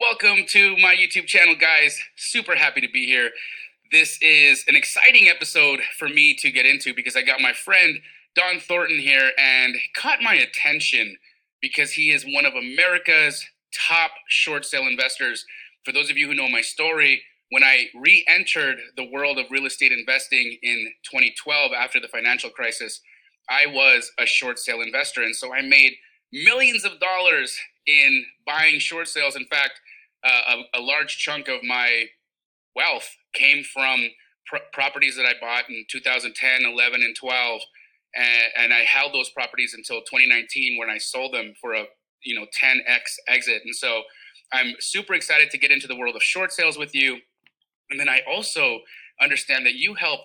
Welcome 0.00 0.44
to 0.50 0.76
my 0.76 0.94
YouTube 0.94 1.26
channel, 1.26 1.56
guys. 1.56 2.00
Super 2.14 2.54
happy 2.54 2.80
to 2.80 2.88
be 2.88 3.04
here. 3.06 3.30
This 3.90 4.16
is 4.22 4.64
an 4.68 4.76
exciting 4.76 5.28
episode 5.28 5.80
for 5.98 6.08
me 6.08 6.34
to 6.34 6.52
get 6.52 6.66
into 6.66 6.94
because 6.94 7.16
I 7.16 7.22
got 7.22 7.40
my 7.40 7.52
friend 7.52 7.98
Don 8.36 8.60
Thornton 8.60 9.00
here 9.00 9.32
and 9.36 9.74
caught 9.96 10.22
my 10.22 10.34
attention 10.34 11.16
because 11.60 11.90
he 11.90 12.12
is 12.12 12.24
one 12.24 12.46
of 12.46 12.54
America's 12.54 13.44
top 13.74 14.12
short 14.28 14.64
sale 14.64 14.86
investors. 14.86 15.44
For 15.84 15.90
those 15.90 16.10
of 16.10 16.16
you 16.16 16.28
who 16.28 16.34
know 16.34 16.48
my 16.48 16.60
story, 16.62 17.20
when 17.50 17.64
I 17.64 17.86
re 18.00 18.24
entered 18.28 18.78
the 18.96 19.10
world 19.10 19.36
of 19.36 19.50
real 19.50 19.66
estate 19.66 19.90
investing 19.90 20.58
in 20.62 20.92
2012 21.10 21.72
after 21.72 21.98
the 21.98 22.06
financial 22.06 22.50
crisis, 22.50 23.00
I 23.50 23.66
was 23.66 24.12
a 24.16 24.26
short 24.26 24.60
sale 24.60 24.80
investor. 24.80 25.24
And 25.24 25.34
so 25.34 25.52
I 25.52 25.62
made 25.62 25.94
millions 26.32 26.84
of 26.84 27.00
dollars 27.00 27.58
in 27.88 28.24
buying 28.46 28.78
short 28.78 29.08
sales. 29.08 29.34
In 29.34 29.46
fact, 29.46 29.80
uh, 30.24 30.56
a, 30.74 30.78
a, 30.78 30.80
large 30.80 31.18
chunk 31.18 31.48
of 31.48 31.62
my 31.62 32.04
wealth 32.74 33.08
came 33.34 33.62
from 33.64 34.08
pr- 34.46 34.56
properties 34.72 35.16
that 35.16 35.26
I 35.26 35.34
bought 35.40 35.68
in 35.68 35.84
2010, 35.90 36.64
11, 36.64 37.02
and 37.02 37.16
12. 37.16 37.60
And, 38.16 38.52
and, 38.56 38.74
I 38.74 38.80
held 38.80 39.12
those 39.12 39.30
properties 39.30 39.74
until 39.74 40.00
2019 40.00 40.78
when 40.78 40.88
I 40.88 40.98
sold 40.98 41.34
them 41.34 41.52
for 41.60 41.74
a 41.74 41.84
you 42.24 42.34
know 42.34 42.46
10x 42.46 43.16
exit. 43.28 43.62
And 43.64 43.74
so 43.74 44.02
I'm 44.52 44.74
super 44.80 45.14
excited 45.14 45.50
to 45.50 45.58
get 45.58 45.70
into 45.70 45.86
the 45.86 45.96
world 45.96 46.16
of 46.16 46.22
short 46.22 46.52
sales 46.52 46.78
with 46.78 46.94
you. 46.94 47.18
And 47.90 48.00
then 48.00 48.08
I 48.08 48.20
also 48.28 48.80
understand 49.20 49.66
that 49.66 49.74
you 49.74 49.94
help 49.94 50.20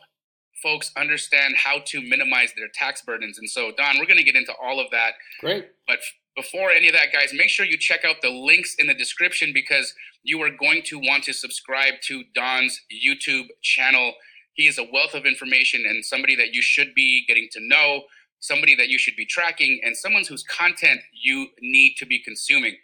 folks 0.62 0.92
understand 0.96 1.56
how 1.58 1.80
to 1.86 2.02
minimize 2.02 2.54
their 2.56 2.70
tax 2.74 3.02
burdens. 3.02 3.38
And 3.38 3.50
so, 3.50 3.72
Don, 3.76 4.00
we're 4.00 4.06
going 4.06 4.18
to 4.18 4.24
get 4.24 4.36
into 4.36 4.54
all 4.62 4.80
of 4.80 4.90
that. 4.92 5.14
Great. 5.42 5.68
But 5.88 6.00
before 6.36 6.72
any 6.72 6.88
of 6.88 6.94
that, 6.94 7.12
guys, 7.14 7.32
make 7.34 7.50
sure 7.50 7.66
you 7.66 7.78
check 7.78 8.04
out 8.06 8.18
the 8.22 8.30
links 8.30 8.76
in 8.80 8.88
the 8.88 8.94
description 8.94 9.52
because 9.54 9.94
you 10.24 10.42
are 10.42 10.50
going 10.50 10.82
to 10.86 11.00
want 11.00 11.24
to 11.26 11.34
subscribe 11.34 11.96
to 12.04 12.24
Don's 12.34 12.82
YouTube 12.92 13.48
channel. 13.62 14.14
He 14.54 14.68
is 14.68 14.78
a 14.78 14.84
wealth 14.92 15.14
of 15.14 15.26
information 15.26 15.86
and 15.88 16.04
somebody 16.04 16.36
that 16.36 16.54
you 16.54 16.62
should 16.62 16.94
be 16.96 17.26
getting 17.28 17.50
to 17.52 17.60
know, 17.62 18.04
somebody 18.40 18.76
that 18.76 18.90
you 18.90 18.98
should 18.98 19.16
be 19.16 19.26
tracking, 19.26 19.80
and 19.84 19.96
someone 19.96 20.24
whose 20.28 20.44
content 20.44 21.02
you 21.14 21.48
need 21.62 21.96
to 21.98 22.06
be 22.06 22.20
consuming. 22.20 22.76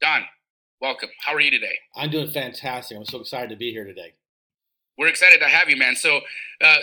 Don, 0.00 0.22
welcome. 0.80 1.08
How 1.20 1.34
are 1.34 1.40
you 1.40 1.50
today? 1.50 1.78
I'm 1.96 2.10
doing 2.10 2.30
fantastic. 2.30 2.96
I'm 2.96 3.04
so 3.04 3.20
excited 3.20 3.50
to 3.50 3.56
be 3.56 3.70
here 3.70 3.84
today. 3.84 4.14
We're 4.98 5.08
excited 5.08 5.38
to 5.40 5.46
have 5.46 5.70
you, 5.70 5.76
man. 5.76 5.96
So, 5.96 6.20
uh, 6.62 6.76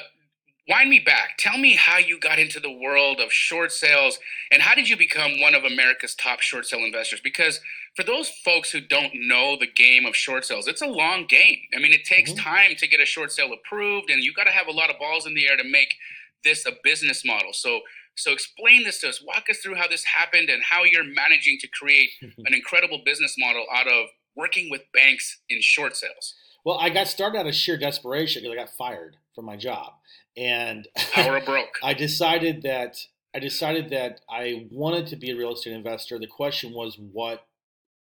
wind 0.68 0.90
me 0.90 1.00
back. 1.00 1.38
Tell 1.38 1.58
me 1.58 1.76
how 1.76 1.98
you 1.98 2.20
got 2.20 2.40
into 2.40 2.60
the 2.60 2.72
world 2.72 3.20
of 3.20 3.32
short 3.32 3.72
sales 3.72 4.20
and 4.52 4.62
how 4.62 4.76
did 4.76 4.90
you 4.90 4.98
become 4.98 5.40
one 5.40 5.54
of 5.54 5.64
America's 5.64 6.16
top 6.16 6.42
short 6.42 6.66
sale 6.66 6.80
investors? 6.80 7.22
Because 7.24 7.62
for 7.96 8.04
those 8.04 8.30
folks 8.30 8.72
who 8.72 8.82
don't 8.82 9.14
know 9.14 9.58
the 9.60 9.68
game 9.68 10.06
of 10.06 10.16
short 10.16 10.46
sales, 10.46 10.68
it's 10.68 10.82
a 10.82 10.88
long 10.88 11.26
game. 11.28 11.60
I 11.76 11.80
mean, 11.80 11.94
it 11.94 12.04
takes 12.04 12.32
mm-hmm. 12.32 12.44
time 12.44 12.76
to 12.78 12.88
get 12.88 13.00
a 13.00 13.06
short 13.06 13.32
sale 13.32 13.52
approved 13.54 14.10
and 14.10 14.24
you 14.24 14.34
got 14.34 14.46
to 14.46 14.52
have 14.52 14.68
a 14.68 14.72
lot 14.72 14.90
of 14.90 14.98
balls 15.00 15.26
in 15.26 15.34
the 15.34 15.48
air 15.48 15.58
to 15.58 15.64
make 15.64 15.96
this 16.44 16.66
a 16.66 16.72
business 16.84 17.24
model. 17.26 17.54
So 17.54 17.82
so 18.18 18.32
explain 18.32 18.84
this 18.84 19.02
to 19.02 19.10
us. 19.10 19.22
Walk 19.22 19.50
us 19.50 19.58
through 19.58 19.76
how 19.76 19.88
this 19.88 20.04
happened 20.06 20.50
and 20.50 20.64
how 20.64 20.84
you're 20.84 21.04
managing 21.04 21.58
to 21.60 21.68
create 21.68 22.12
an 22.22 22.54
incredible 22.54 23.02
business 23.06 23.36
model 23.38 23.66
out 23.74 23.88
of 23.88 24.08
working 24.36 24.70
with 24.70 24.82
banks 24.94 25.40
in 25.50 25.62
short 25.62 25.96
sales. 25.96 26.34
Well, 26.66 26.78
I 26.80 26.90
got 26.90 27.08
started 27.08 27.38
out 27.38 27.48
of 27.48 27.56
sheer 27.56 27.78
desperation 27.78 28.42
because 28.42 28.58
I 28.58 28.62
got 28.62 28.76
fired 28.76 29.18
from 29.36 29.46
my 29.46 29.56
job, 29.56 29.94
and 30.38 30.88
broke. 31.46 31.80
I 31.84 31.94
decided 31.94 32.64
that 32.64 33.08
I 33.34 33.40
decided 33.40 33.90
that 33.90 34.22
I 34.30 34.68
wanted 34.72 35.08
to 35.08 35.16
be 35.16 35.32
a 35.32 35.36
real 35.36 35.54
estate 35.54 35.74
investor. 35.74 36.18
The 36.18 36.28
question 36.28 36.74
was 36.74 36.98
what 36.98 37.46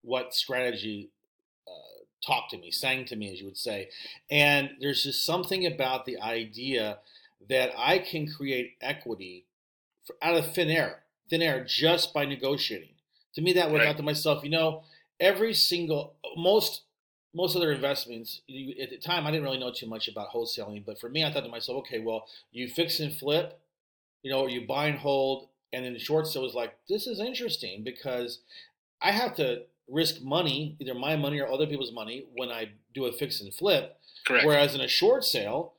what 0.02 0.34
strategy 0.34 1.10
uh, 1.68 2.04
talked 2.26 2.52
to 2.52 2.58
me, 2.58 2.72
sang 2.72 3.06
to 3.06 3.16
me, 3.16 3.32
as 3.32 3.40
you 3.40 3.46
would 3.46 3.58
say. 3.58 3.90
And 4.32 4.72
there's 4.80 5.04
just 5.04 5.26
something 5.26 5.66
about 5.66 6.06
the 6.06 6.20
idea 6.20 7.00
that 7.50 7.72
I 7.78 8.00
can 8.00 8.32
create 8.32 8.76
equity 8.82 9.46
for, 10.06 10.16
out 10.22 10.36
of 10.36 10.54
thin 10.54 10.70
air, 10.70 11.04
thin 11.30 11.42
air, 11.42 11.64
just 11.64 12.14
by 12.14 12.26
negotiating. 12.26 12.96
To 13.36 13.42
me, 13.42 13.54
that 13.54 13.72
would 13.72 13.82
right. 13.82 13.96
to 13.96 14.04
myself, 14.04 14.44
you 14.44 14.50
know, 14.50 14.84
every 15.20 15.54
single 15.54 16.16
most 16.36 16.82
most 17.34 17.56
other 17.56 17.72
investments 17.72 18.42
at 18.82 18.90
the 18.90 18.98
time 18.98 19.26
i 19.28 19.32
didn't 19.32 19.44
really 19.44 19.60
know 19.60 19.72
too 19.72 19.88
much 19.88 20.08
about 20.08 20.30
wholesaling 20.34 20.84
but 20.86 21.00
for 21.00 21.10
me 21.10 21.24
i 21.24 21.32
thought 21.32 21.44
to 21.44 21.50
myself 21.50 21.78
okay 21.80 22.00
well 22.00 22.26
you 22.52 22.68
fix 22.68 23.00
and 23.00 23.14
flip 23.14 23.60
you 24.24 24.32
know 24.32 24.48
you 24.48 24.66
buy 24.68 24.88
and 24.88 25.00
hold 25.00 25.50
and 25.72 25.86
then 25.86 25.94
the 25.94 26.00
short 26.00 26.28
sale 26.28 26.42
was 26.42 26.54
like 26.54 26.78
this 26.88 27.08
is 27.08 27.20
interesting 27.20 27.84
because 27.84 28.40
i 29.02 29.12
have 29.12 29.36
to 29.36 29.64
risk 29.88 30.22
money 30.22 30.76
either 30.80 30.94
my 30.94 31.16
money 31.16 31.40
or 31.40 31.48
other 31.48 31.68
people's 31.68 31.92
money 31.92 32.26
when 32.36 32.50
i 32.50 32.70
do 32.94 33.06
a 33.06 33.12
fix 33.12 33.42
and 33.42 33.54
flip 33.54 33.98
Correct. 34.26 34.46
whereas 34.46 34.76
in 34.76 34.82
a 34.82 34.88
short 34.88 35.24
sale 35.24 35.74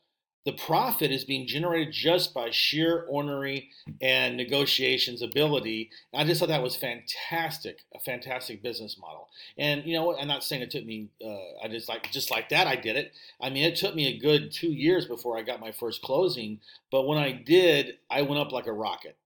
the 0.45 0.53
profit 0.53 1.11
is 1.11 1.25
being 1.25 1.47
generated 1.47 1.93
just 1.93 2.33
by 2.33 2.51
sheer 2.51 3.05
ornery 3.09 3.71
and 4.01 4.37
negotiations 4.37 5.21
ability. 5.21 5.91
And 6.13 6.23
I 6.23 6.25
just 6.25 6.41
thought 6.41 6.49
that 6.49 6.63
was 6.63 6.77
fantastic, 6.77 7.81
a 7.95 8.01
fantastic 8.01 8.63
business 8.63 8.97
model. 8.99 9.29
And 9.59 9.85
you 9.85 9.95
know, 9.95 10.17
I'm 10.17 10.29
not 10.29 10.43
saying 10.43 10.63
it 10.63 10.71
took 10.71 10.87
me. 10.87 11.09
Uh, 11.25 11.65
I 11.65 11.69
just 11.69 11.89
like 11.89 12.11
just 12.11 12.31
like 12.31 12.49
that. 12.49 12.67
I 12.67 12.77
did 12.77 12.97
it. 12.97 13.13
I 13.41 13.51
mean, 13.51 13.65
it 13.65 13.77
took 13.77 13.95
me 13.95 14.07
a 14.07 14.19
good 14.19 14.51
two 14.53 14.73
years 14.73 15.07
before 15.07 15.37
I 15.37 15.43
got 15.43 15.61
my 15.61 15.73
first 15.73 16.03
closing. 16.03 16.61
But 16.91 17.07
when 17.07 17.19
I 17.19 17.33
did, 17.33 17.99
I 18.11 18.23
went 18.23 18.41
up 18.41 18.53
like 18.53 18.67
a 18.67 18.73
rocket. 18.73 19.17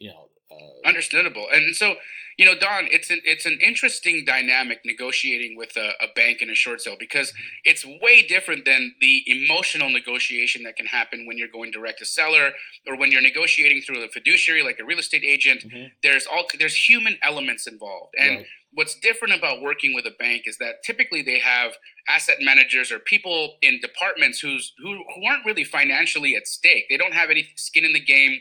You 0.00 0.10
know, 0.10 0.28
uh, 0.60 0.88
Understandable. 0.88 1.46
And 1.52 1.74
so, 1.74 1.94
you 2.36 2.44
know, 2.44 2.54
Don, 2.58 2.88
it's 2.90 3.10
an 3.10 3.20
it's 3.24 3.46
an 3.46 3.58
interesting 3.60 4.24
dynamic 4.24 4.80
negotiating 4.84 5.56
with 5.56 5.76
a, 5.76 5.92
a, 6.02 6.08
bank 6.16 6.42
in 6.42 6.50
a 6.50 6.54
short 6.54 6.80
sale 6.80 6.96
because 6.98 7.32
it's 7.64 7.84
way 8.02 8.22
different 8.22 8.64
than 8.64 8.94
the 9.00 9.22
emotional 9.26 9.88
negotiation 9.88 10.64
that 10.64 10.76
can 10.76 10.86
happen 10.86 11.26
when 11.26 11.38
you're 11.38 11.48
going 11.48 11.70
direct 11.70 12.00
to 12.00 12.04
seller 12.04 12.50
or 12.88 12.96
when 12.96 13.12
you're 13.12 13.22
negotiating 13.22 13.82
through 13.82 14.04
a 14.04 14.08
fiduciary 14.08 14.62
like 14.62 14.78
a 14.80 14.84
real 14.84 14.98
estate 14.98 15.22
agent. 15.24 15.64
Mm-hmm. 15.64 15.86
There's 16.02 16.26
all 16.26 16.44
there's 16.58 16.76
human 16.76 17.16
elements 17.22 17.66
involved. 17.68 18.14
And 18.18 18.38
right. 18.38 18.46
what's 18.72 18.98
different 18.98 19.34
about 19.34 19.62
working 19.62 19.94
with 19.94 20.06
a 20.06 20.14
bank 20.18 20.42
is 20.46 20.58
that 20.58 20.82
typically 20.82 21.22
they 21.22 21.38
have 21.38 21.72
asset 22.08 22.38
managers 22.40 22.90
or 22.90 22.98
people 22.98 23.54
in 23.62 23.80
departments 23.80 24.40
who's 24.40 24.74
who, 24.82 25.04
who 25.14 25.24
aren't 25.24 25.46
really 25.46 25.64
financially 25.64 26.34
at 26.34 26.48
stake. 26.48 26.86
They 26.90 26.96
don't 26.96 27.14
have 27.14 27.30
any 27.30 27.48
skin 27.54 27.84
in 27.84 27.92
the 27.92 28.04
game 28.04 28.40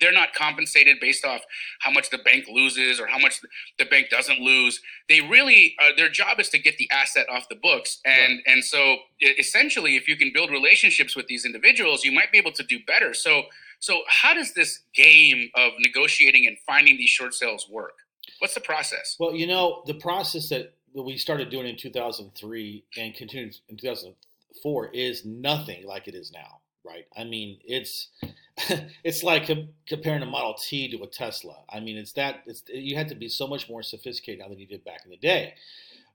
they're 0.00 0.12
not 0.12 0.34
compensated 0.34 0.98
based 1.00 1.24
off 1.24 1.42
how 1.80 1.90
much 1.90 2.10
the 2.10 2.18
bank 2.18 2.46
loses 2.48 3.00
or 3.00 3.06
how 3.06 3.18
much 3.18 3.40
the 3.78 3.84
bank 3.84 4.08
doesn't 4.10 4.40
lose. 4.40 4.80
They 5.08 5.20
really 5.20 5.76
uh, 5.80 5.92
their 5.96 6.08
job 6.08 6.40
is 6.40 6.48
to 6.50 6.58
get 6.58 6.78
the 6.78 6.90
asset 6.90 7.26
off 7.30 7.48
the 7.48 7.56
books, 7.56 8.00
and 8.04 8.34
right. 8.34 8.42
and 8.46 8.64
so 8.64 8.96
essentially, 9.38 9.96
if 9.96 10.08
you 10.08 10.16
can 10.16 10.30
build 10.32 10.50
relationships 10.50 11.16
with 11.16 11.26
these 11.26 11.44
individuals, 11.44 12.04
you 12.04 12.12
might 12.12 12.32
be 12.32 12.38
able 12.38 12.52
to 12.52 12.62
do 12.62 12.78
better. 12.86 13.14
So 13.14 13.44
so 13.78 14.00
how 14.08 14.34
does 14.34 14.54
this 14.54 14.80
game 14.94 15.50
of 15.54 15.72
negotiating 15.78 16.46
and 16.46 16.56
finding 16.66 16.96
these 16.96 17.10
short 17.10 17.34
sales 17.34 17.68
work? 17.70 17.98
What's 18.38 18.54
the 18.54 18.60
process? 18.60 19.16
Well, 19.18 19.34
you 19.34 19.46
know, 19.46 19.82
the 19.86 19.94
process 19.94 20.48
that 20.48 20.74
we 20.94 21.16
started 21.16 21.50
doing 21.50 21.66
in 21.66 21.76
2003 21.76 22.84
and 22.96 23.14
continued 23.14 23.56
in 23.68 23.76
2004 23.76 24.90
is 24.94 25.24
nothing 25.24 25.86
like 25.86 26.08
it 26.08 26.14
is 26.14 26.32
now, 26.32 26.60
right? 26.84 27.04
I 27.16 27.24
mean, 27.24 27.58
it's 27.64 28.08
it's 29.04 29.22
like 29.22 29.50
comparing 29.86 30.22
a 30.22 30.26
Model 30.26 30.54
T 30.54 30.88
to 30.90 31.02
a 31.02 31.06
Tesla. 31.06 31.56
I 31.68 31.80
mean, 31.80 31.96
it's 31.96 32.12
that 32.12 32.42
it's, 32.46 32.62
you 32.68 32.96
had 32.96 33.08
to 33.08 33.14
be 33.14 33.28
so 33.28 33.46
much 33.46 33.68
more 33.68 33.82
sophisticated 33.82 34.40
now 34.40 34.48
than 34.48 34.58
you 34.58 34.66
did 34.66 34.84
back 34.84 35.00
in 35.04 35.10
the 35.10 35.16
day. 35.16 35.54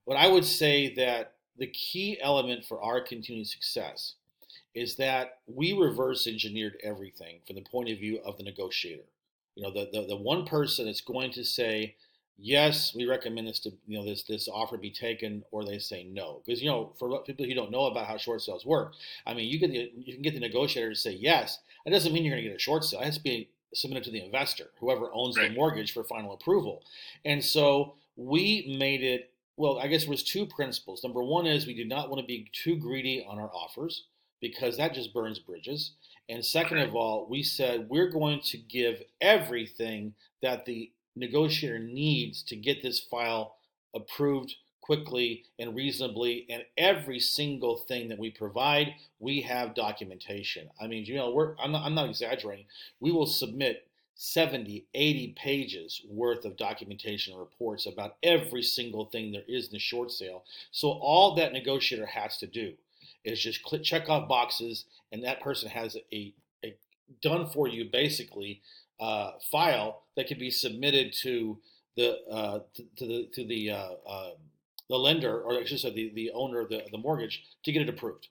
But 0.06 0.16
I 0.16 0.26
would 0.28 0.44
say 0.44 0.94
that 0.94 1.34
the 1.58 1.66
key 1.66 2.18
element 2.20 2.64
for 2.64 2.80
our 2.80 3.00
continued 3.00 3.46
success 3.46 4.14
is 4.74 4.96
that 4.96 5.38
we 5.46 5.72
reverse 5.72 6.26
engineered 6.26 6.78
everything 6.82 7.40
from 7.46 7.56
the 7.56 7.62
point 7.62 7.90
of 7.90 7.98
view 7.98 8.20
of 8.24 8.36
the 8.38 8.44
negotiator. 8.44 9.04
You 9.56 9.64
know, 9.64 9.70
the, 9.72 9.90
the, 9.92 10.06
the 10.06 10.16
one 10.16 10.46
person 10.46 10.86
that's 10.86 11.00
going 11.00 11.32
to 11.32 11.44
say, 11.44 11.96
yes, 12.38 12.94
we 12.94 13.04
recommend 13.04 13.48
this 13.48 13.60
to 13.60 13.72
you 13.86 13.98
know 13.98 14.04
this 14.04 14.22
this 14.22 14.48
offer 14.48 14.78
be 14.78 14.90
taken, 14.90 15.44
or 15.50 15.64
they 15.64 15.78
say 15.78 16.04
no. 16.04 16.40
Because 16.44 16.62
you 16.62 16.70
know, 16.70 16.92
for 16.98 17.20
people 17.22 17.44
who 17.44 17.54
don't 17.54 17.70
know 17.70 17.86
about 17.86 18.06
how 18.06 18.16
short 18.16 18.40
sales 18.40 18.64
work, 18.64 18.94
I 19.26 19.34
mean, 19.34 19.48
you 19.48 19.58
get 19.58 19.70
you 19.70 20.14
can 20.14 20.22
get 20.22 20.34
the 20.34 20.40
negotiator 20.40 20.90
to 20.90 20.96
say 20.96 21.12
yes. 21.12 21.58
That 21.84 21.92
doesn't 21.92 22.12
mean 22.12 22.24
you're 22.24 22.34
going 22.34 22.44
to 22.44 22.50
get 22.50 22.56
a 22.56 22.60
short 22.60 22.84
sale. 22.84 23.00
It 23.00 23.06
has 23.06 23.18
to 23.18 23.22
be 23.22 23.50
submitted 23.74 24.04
to 24.04 24.10
the 24.10 24.24
investor, 24.24 24.70
whoever 24.80 25.10
owns 25.12 25.36
right. 25.36 25.48
the 25.48 25.54
mortgage, 25.54 25.92
for 25.92 26.04
final 26.04 26.32
approval. 26.32 26.82
And 27.24 27.42
so 27.42 27.94
we 28.16 28.76
made 28.78 29.02
it. 29.02 29.32
Well, 29.56 29.78
I 29.78 29.88
guess 29.88 30.02
there 30.02 30.10
was 30.10 30.22
two 30.22 30.46
principles. 30.46 31.04
Number 31.04 31.22
one 31.22 31.46
is 31.46 31.66
we 31.66 31.74
did 31.74 31.88
not 31.88 32.08
want 32.08 32.20
to 32.20 32.26
be 32.26 32.50
too 32.52 32.76
greedy 32.76 33.24
on 33.28 33.38
our 33.38 33.50
offers 33.54 34.06
because 34.40 34.76
that 34.78 34.94
just 34.94 35.12
burns 35.12 35.38
bridges. 35.38 35.92
And 36.28 36.44
second 36.44 36.78
of 36.78 36.94
all, 36.94 37.26
we 37.28 37.42
said 37.42 37.88
we're 37.88 38.08
going 38.08 38.40
to 38.46 38.56
give 38.56 39.02
everything 39.20 40.14
that 40.42 40.64
the 40.64 40.92
negotiator 41.16 41.78
needs 41.78 42.42
to 42.44 42.56
get 42.56 42.82
this 42.82 43.00
file 43.00 43.56
approved 43.94 44.54
quickly 44.90 45.44
and 45.60 45.76
reasonably. 45.76 46.46
And 46.50 46.64
every 46.76 47.20
single 47.20 47.76
thing 47.76 48.08
that 48.08 48.18
we 48.18 48.28
provide, 48.28 48.96
we 49.20 49.40
have 49.42 49.72
documentation. 49.72 50.68
I 50.80 50.88
mean, 50.88 51.04
you 51.04 51.14
know, 51.14 51.54
I'm 51.62 51.70
not, 51.70 51.84
I'm 51.84 51.94
not 51.94 52.08
exaggerating. 52.08 52.64
We 52.98 53.12
will 53.12 53.26
submit 53.26 53.86
70, 54.16 54.86
80 54.92 55.34
pages 55.38 56.02
worth 56.10 56.44
of 56.44 56.56
documentation 56.56 57.38
reports 57.38 57.86
about 57.86 58.16
every 58.24 58.64
single 58.64 59.04
thing 59.04 59.30
there 59.30 59.44
is 59.46 59.66
in 59.66 59.74
the 59.74 59.78
short 59.78 60.10
sale. 60.10 60.42
So 60.72 60.88
all 60.88 61.36
that 61.36 61.52
negotiator 61.52 62.06
has 62.06 62.36
to 62.38 62.48
do 62.48 62.72
is 63.24 63.40
just 63.40 63.62
click, 63.62 63.84
check 63.84 64.08
off 64.08 64.28
boxes, 64.28 64.86
and 65.12 65.22
that 65.22 65.40
person 65.40 65.68
has 65.68 65.96
a, 66.12 66.34
a 66.64 66.74
done 67.22 67.46
for 67.46 67.68
you 67.68 67.84
basically 67.84 68.60
uh, 68.98 69.34
file 69.52 70.02
that 70.16 70.26
can 70.26 70.40
be 70.40 70.50
submitted 70.50 71.12
to 71.22 71.58
the 71.96 72.18
uh, 72.28 72.58
to, 72.74 73.06
the 73.06 73.28
to 73.32 73.44
the 73.44 73.70
uh, 73.70 73.90
uh 74.08 74.30
the 74.90 74.98
lender 74.98 75.40
or 75.40 75.54
I 75.54 75.64
should 75.64 75.80
say 75.80 75.90
the, 75.90 76.12
the 76.14 76.30
owner 76.34 76.60
of 76.60 76.68
the, 76.68 76.82
the 76.92 76.98
mortgage 76.98 77.42
to 77.64 77.72
get 77.72 77.80
it 77.80 77.88
approved. 77.88 78.28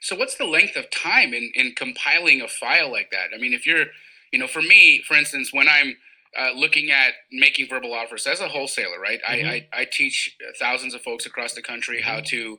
So 0.00 0.14
what's 0.14 0.36
the 0.36 0.44
length 0.44 0.76
of 0.76 0.90
time 0.90 1.34
in, 1.34 1.50
in 1.56 1.72
compiling 1.76 2.40
a 2.40 2.46
file 2.46 2.92
like 2.92 3.10
that? 3.10 3.28
I 3.34 3.38
mean, 3.38 3.52
if 3.52 3.66
you're 3.66 3.86
you 4.32 4.38
know, 4.38 4.48
for 4.48 4.62
me, 4.62 5.02
for 5.06 5.14
instance, 5.14 5.52
when 5.52 5.68
I'm 5.68 5.96
uh, 6.38 6.52
looking 6.56 6.90
at 6.90 7.12
making 7.30 7.68
verbal 7.68 7.92
offers 7.92 8.26
as 8.26 8.40
a 8.40 8.48
wholesaler, 8.48 8.98
right? 8.98 9.20
Mm-hmm. 9.22 9.48
I, 9.48 9.52
I, 9.52 9.82
I, 9.82 9.84
teach 9.84 10.34
thousands 10.58 10.94
of 10.94 11.02
folks 11.02 11.26
across 11.26 11.52
the 11.52 11.60
country 11.60 12.00
mm-hmm. 12.00 12.08
how 12.08 12.20
to 12.28 12.58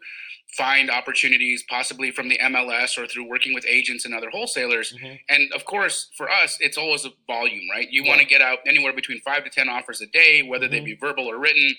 find 0.55 0.91
opportunities, 0.91 1.63
possibly 1.67 2.11
from 2.11 2.29
the 2.29 2.37
MLS 2.37 2.95
or 2.99 3.07
through 3.07 3.27
working 3.27 3.55
with 3.55 3.65
agents 3.65 4.05
and 4.05 4.13
other 4.13 4.29
wholesalers. 4.29 4.93
Mm-hmm. 4.93 5.15
And 5.29 5.51
of 5.53 5.65
course, 5.65 6.11
for 6.15 6.29
us, 6.29 6.57
it's 6.59 6.77
always 6.77 7.03
a 7.05 7.09
volume, 7.25 7.63
right? 7.71 7.87
You 7.89 8.03
yeah. 8.03 8.09
want 8.09 8.21
to 8.21 8.27
get 8.27 8.41
out 8.41 8.59
anywhere 8.67 8.93
between 8.93 9.19
five 9.21 9.43
to 9.43 9.49
10 9.49 9.67
offers 9.67 10.01
a 10.01 10.05
day, 10.05 10.43
whether 10.43 10.67
they 10.67 10.77
mm-hmm. 10.77 10.85
be 10.85 10.95
verbal 10.95 11.25
or 11.25 11.39
written. 11.39 11.73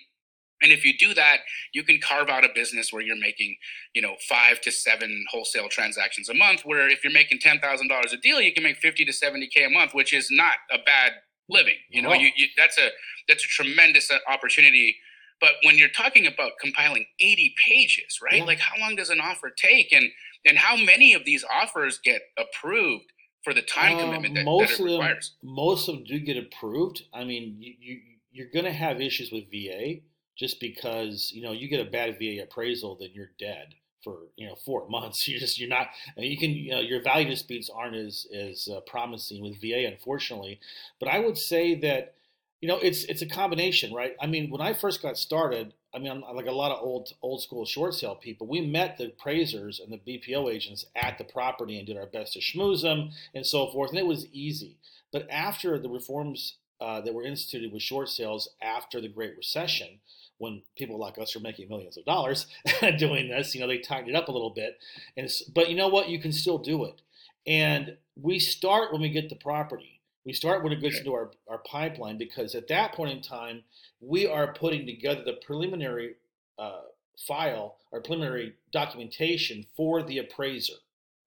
And 0.65 0.73
if 0.73 0.83
you 0.83 0.97
do 0.97 1.13
that, 1.13 1.41
you 1.75 1.83
can 1.85 2.01
carve 2.01 2.31
out 2.31 2.43
a 2.43 2.49
business 2.55 2.91
where 2.91 3.03
you're 3.03 3.21
making, 3.21 3.55
you 3.95 4.01
know, 4.01 4.15
five 4.27 4.63
to 4.63 4.73
seven 4.73 5.25
wholesale 5.31 5.69
transactions 5.69 6.31
a 6.31 6.35
month. 6.35 6.63
Where 6.65 6.89
if 6.89 7.05
you're 7.05 7.13
making 7.13 7.41
ten 7.41 7.61
thousand 7.61 7.89
dollars 7.89 8.15
a 8.15 8.17
deal, 8.17 8.41
you 8.41 8.53
can 8.53 8.63
make 8.63 8.79
fifty 8.79 9.05
to 9.05 9.13
seventy 9.13 9.47
k 9.47 9.65
a 9.65 9.71
month, 9.71 9.93
which 9.93 10.15
is 10.15 10.29
not 10.31 10.55
a 10.73 10.79
bad 10.79 11.13
living. 11.51 11.77
You 11.91 12.01
know, 12.01 12.15
you, 12.15 12.31
you, 12.35 12.47
that's 12.57 12.79
a 12.79 12.89
that's 13.29 13.45
a 13.45 13.49
tremendous 13.49 14.11
uh, 14.11 14.17
opportunity. 14.27 14.97
But 15.39 15.51
when 15.65 15.77
you're 15.77 15.91
talking 15.91 16.27
about 16.27 16.53
compiling 16.61 17.05
80 17.21 17.55
pages, 17.67 18.21
right? 18.23 18.39
Yeah. 18.39 18.45
Like 18.45 18.61
how 18.61 18.81
long 18.81 18.97
does 18.97 19.11
an 19.11 19.21
offer 19.21 19.51
take, 19.55 19.93
and 19.93 20.07
and 20.47 20.57
how 20.57 20.77
many 20.77 21.13
of 21.13 21.27
these 21.27 21.45
offers 21.45 22.01
get 22.03 22.23
approved 22.39 23.05
for 23.43 23.53
the 23.53 23.61
time 23.61 23.99
uh, 23.99 24.01
commitment 24.01 24.37
that, 24.37 24.45
most 24.47 24.79
that 24.79 24.85
it 24.85 24.93
requires? 24.93 25.35
Of 25.43 25.47
them, 25.47 25.55
most 25.55 25.89
of 25.89 25.97
them 25.97 26.05
do 26.05 26.19
get 26.21 26.39
approved. 26.39 27.03
I 27.13 27.25
mean, 27.25 27.57
you, 27.59 27.75
you 27.79 28.01
you're 28.35 28.51
going 28.51 28.65
to 28.65 28.73
have 28.73 29.01
issues 29.01 29.31
with 29.31 29.45
VA 29.51 30.01
just 30.37 30.61
because 30.61 31.33
you 31.35 31.43
know 31.43 31.53
you 31.53 31.69
get 31.69 31.87
a 31.87 31.91
bad 31.91 32.19
VA 32.19 32.43
appraisal, 32.43 32.97
then 32.97 33.11
you're 33.13 33.31
dead 33.39 33.75
for 34.03 34.19
you 34.37 34.47
know 34.47 34.55
four 34.55 34.89
months. 34.89 35.27
You 35.27 35.39
just 35.39 35.59
you're 35.59 35.69
not 35.69 35.89
you 36.17 36.37
can 36.37 36.51
you 36.51 36.71
know 36.71 36.81
your 36.81 37.03
value 37.03 37.29
disputes 37.29 37.71
aren't 37.75 37.97
as 37.97 38.27
as 38.35 38.69
uh, 38.69 38.81
promising 38.81 39.43
with 39.43 39.61
VA, 39.61 39.87
unfortunately. 39.87 40.61
But 41.01 41.09
I 41.09 41.21
would 41.21 41.39
say 41.39 41.75
that 41.77 42.15
you 42.61 42.69
know 42.69 42.79
it's 42.79 43.05
it's 43.05 43.23
a 43.23 43.27
combination, 43.27 43.93
right? 43.93 44.15
I 44.21 44.27
mean, 44.27 44.51
when 44.51 44.61
I 44.61 44.73
first 44.73 45.03
got 45.03 45.19
started, 45.19 45.75
I 45.95 45.99
mean, 45.99 46.11
I'm 46.11 46.37
like 46.37 46.47
a 46.47 46.53
lot 46.53 46.73
of 46.73 46.83
old 46.83 47.13
old 47.23 47.43
school 47.43 47.65
short 47.65 47.95
sale 47.95 48.17
people. 48.17 48.47
We 48.47 48.61
met 48.61 48.99
the 48.99 49.07
appraisers 49.07 49.81
and 49.81 49.93
the 49.93 49.99
BPO 50.19 50.53
agents 50.53 50.85
at 50.95 51.19
the 51.19 51.25
property 51.25 51.79
and 51.79 51.87
did 51.87 51.97
our 51.97 52.07
best 52.07 52.35
to 52.35 52.41
schmooze 52.41 52.83
them 52.83 53.11
and 53.35 53.47
so 53.47 53.71
forth, 53.71 53.91
and 53.91 53.99
it 53.99 54.07
was 54.07 54.27
easy. 54.33 54.79
But 55.13 55.31
after 55.31 55.79
the 55.79 55.89
reforms 55.89 56.57
uh, 56.81 57.01
that 57.01 57.15
were 57.15 57.23
instituted 57.23 57.73
with 57.73 57.83
short 57.83 58.09
sales 58.09 58.49
after 58.61 59.01
the 59.01 59.09
Great 59.09 59.37
Recession, 59.37 60.01
when 60.39 60.63
people 60.77 60.99
like 60.99 61.19
us 61.19 61.37
are 61.37 61.41
making 61.41 61.69
millions 61.69 61.97
of 61.97 62.05
dollars 62.05 62.47
doing 62.99 63.29
this, 63.29 63.55
you 63.55 63.61
know, 63.61 63.67
they 63.67 63.79
tightened 63.79 64.11
it 64.11 64.17
up 64.17 64.29
a 64.29 64.33
little 64.33 64.51
bit. 64.51 64.79
And 65.17 65.31
but 65.55 65.71
you 65.71 65.77
know 65.77 65.89
what? 65.89 66.09
You 66.09 66.21
can 66.21 66.33
still 66.33 66.59
do 66.59 66.85
it. 66.85 67.01
And 67.47 67.97
we 68.17 68.39
start 68.39 68.93
when 68.93 69.03
we 69.03 69.11
get 69.11 69.29
the 69.29 69.37
property. 69.37 70.01
We 70.25 70.33
start 70.33 70.63
when 70.63 70.73
it 70.73 70.81
gets 70.81 70.99
into 70.99 71.13
our, 71.13 71.33
our 71.49 71.59
pipeline 71.59 72.17
because 72.17 72.55
at 72.55 72.69
that 72.69 72.95
point 72.95 73.13
in 73.13 73.21
time, 73.21 73.63
we 74.01 74.27
are 74.27 74.55
putting 74.55 74.87
together 74.87 75.23
the 75.23 75.39
preliminary 75.45 76.15
uh, 76.59 76.81
file 77.27 77.77
or 77.93 78.01
preliminary 78.01 78.55
documentation 78.73 79.67
for 79.77 80.03
the 80.03 80.19
appraiser. 80.19 80.75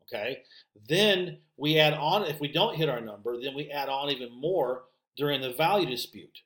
Okay. 0.04 0.44
Then 0.88 1.40
we 1.58 1.78
add 1.80 1.94
on, 1.94 2.24
if 2.24 2.40
we 2.40 2.48
don't 2.48 2.76
hit 2.76 2.90
our 2.90 3.02
number, 3.02 3.40
then 3.40 3.54
we 3.56 3.70
add 3.70 3.90
on 3.90 4.10
even 4.10 4.32
more 4.32 4.84
during 5.16 5.42
the 5.42 5.52
value 5.54 5.90
dispute. 5.90 6.40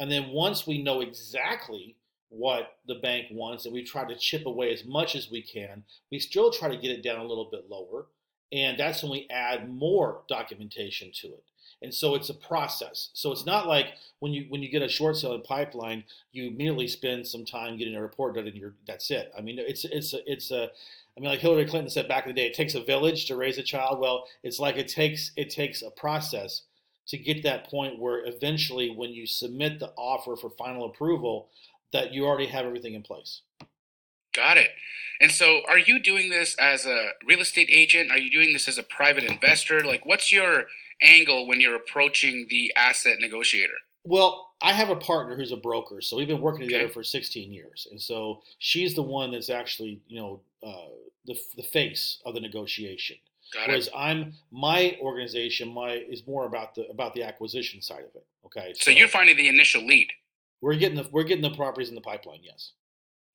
And 0.00 0.10
then 0.10 0.30
once 0.30 0.66
we 0.66 0.82
know 0.82 1.02
exactly 1.02 1.94
what 2.30 2.78
the 2.86 2.94
bank 2.94 3.26
wants 3.30 3.66
and 3.66 3.74
we 3.74 3.84
try 3.84 4.04
to 4.04 4.16
chip 4.16 4.46
away 4.46 4.72
as 4.72 4.84
much 4.84 5.14
as 5.14 5.30
we 5.30 5.42
can, 5.42 5.84
we 6.10 6.18
still 6.18 6.50
try 6.50 6.68
to 6.68 6.76
get 6.76 6.90
it 6.90 7.02
down 7.02 7.20
a 7.20 7.24
little 7.24 7.48
bit 7.50 7.68
lower. 7.68 8.06
And 8.50 8.78
that's 8.78 9.02
when 9.02 9.12
we 9.12 9.28
add 9.30 9.68
more 9.68 10.22
documentation 10.26 11.12
to 11.20 11.28
it. 11.28 11.44
And 11.82 11.94
so 11.94 12.14
it's 12.14 12.30
a 12.30 12.34
process. 12.34 13.10
So 13.12 13.30
it's 13.30 13.46
not 13.46 13.66
like 13.66 13.88
when 14.18 14.32
you 14.32 14.46
when 14.48 14.62
you 14.62 14.68
get 14.68 14.82
a 14.82 14.88
short 14.88 15.16
selling 15.16 15.42
pipeline, 15.42 16.04
you 16.32 16.48
immediately 16.48 16.88
spend 16.88 17.26
some 17.26 17.44
time 17.44 17.78
getting 17.78 17.94
a 17.94 18.02
report 18.02 18.34
done 18.34 18.46
and 18.46 18.56
you're 18.56 18.74
that's 18.86 19.10
it. 19.10 19.32
I 19.36 19.40
mean, 19.40 19.58
it's 19.58 19.84
it's 19.84 20.12
a, 20.12 20.30
it's 20.30 20.50
a 20.50 20.64
I 21.16 21.20
mean, 21.20 21.30
like 21.30 21.40
Hillary 21.40 21.64
Clinton 21.66 21.90
said 21.90 22.08
back 22.08 22.26
in 22.26 22.34
the 22.34 22.40
day, 22.40 22.46
it 22.46 22.54
takes 22.54 22.74
a 22.74 22.82
village 22.82 23.26
to 23.26 23.36
raise 23.36 23.58
a 23.58 23.62
child. 23.62 23.98
Well, 23.98 24.26
it's 24.42 24.58
like 24.58 24.76
it 24.76 24.88
takes 24.88 25.32
it 25.36 25.50
takes 25.50 25.82
a 25.82 25.90
process 25.90 26.62
to 27.08 27.18
get 27.18 27.42
that 27.42 27.68
point 27.68 27.98
where 27.98 28.24
eventually 28.26 28.90
when 28.90 29.10
you 29.10 29.26
submit 29.26 29.80
the 29.80 29.92
offer 29.96 30.36
for 30.36 30.50
final 30.50 30.86
approval 30.86 31.48
that 31.92 32.12
you 32.12 32.26
already 32.26 32.46
have 32.46 32.64
everything 32.64 32.94
in 32.94 33.02
place. 33.02 33.42
Got 34.34 34.58
it. 34.58 34.70
And 35.20 35.30
so 35.30 35.60
are 35.68 35.78
you 35.78 36.00
doing 36.00 36.30
this 36.30 36.54
as 36.58 36.86
a 36.86 37.10
real 37.26 37.40
estate 37.40 37.68
agent? 37.70 38.12
Are 38.12 38.18
you 38.18 38.30
doing 38.30 38.52
this 38.52 38.68
as 38.68 38.78
a 38.78 38.82
private 38.84 39.24
investor? 39.24 39.84
Like 39.84 40.06
what's 40.06 40.30
your 40.30 40.66
angle 41.02 41.48
when 41.48 41.60
you're 41.60 41.74
approaching 41.74 42.46
the 42.48 42.72
asset 42.76 43.16
negotiator? 43.20 43.74
Well 44.04 44.50
i 44.62 44.72
have 44.72 44.90
a 44.90 44.96
partner 44.96 45.36
who's 45.36 45.52
a 45.52 45.56
broker 45.56 46.00
so 46.00 46.16
we've 46.16 46.28
been 46.28 46.40
working 46.40 46.62
together 46.62 46.84
okay. 46.84 46.92
for 46.92 47.02
16 47.02 47.52
years 47.52 47.86
and 47.90 48.00
so 48.00 48.42
she's 48.58 48.94
the 48.94 49.02
one 49.02 49.32
that's 49.32 49.50
actually 49.50 50.00
you 50.08 50.20
know 50.20 50.40
uh, 50.62 50.90
the, 51.26 51.38
the 51.56 51.62
face 51.62 52.20
of 52.24 52.34
the 52.34 52.40
negotiation 52.40 53.16
Got 53.52 53.68
Whereas 53.68 53.88
it. 53.88 53.92
I'm 53.96 54.32
my 54.50 54.96
organization, 55.00 55.72
my 55.72 55.92
is 55.92 56.26
more 56.26 56.46
about 56.46 56.74
the 56.74 56.86
about 56.88 57.14
the 57.14 57.22
acquisition 57.22 57.82
side 57.82 58.04
of 58.04 58.14
it. 58.14 58.26
Okay. 58.46 58.72
So, 58.74 58.84
so 58.84 58.90
you're 58.90 59.08
finding 59.08 59.36
the 59.36 59.48
initial 59.48 59.86
lead. 59.86 60.08
We're 60.60 60.74
getting 60.76 60.96
the 60.96 61.08
we're 61.10 61.24
getting 61.24 61.42
the 61.42 61.56
properties 61.56 61.88
in 61.88 61.94
the 61.94 62.00
pipeline. 62.00 62.40
Yes. 62.42 62.72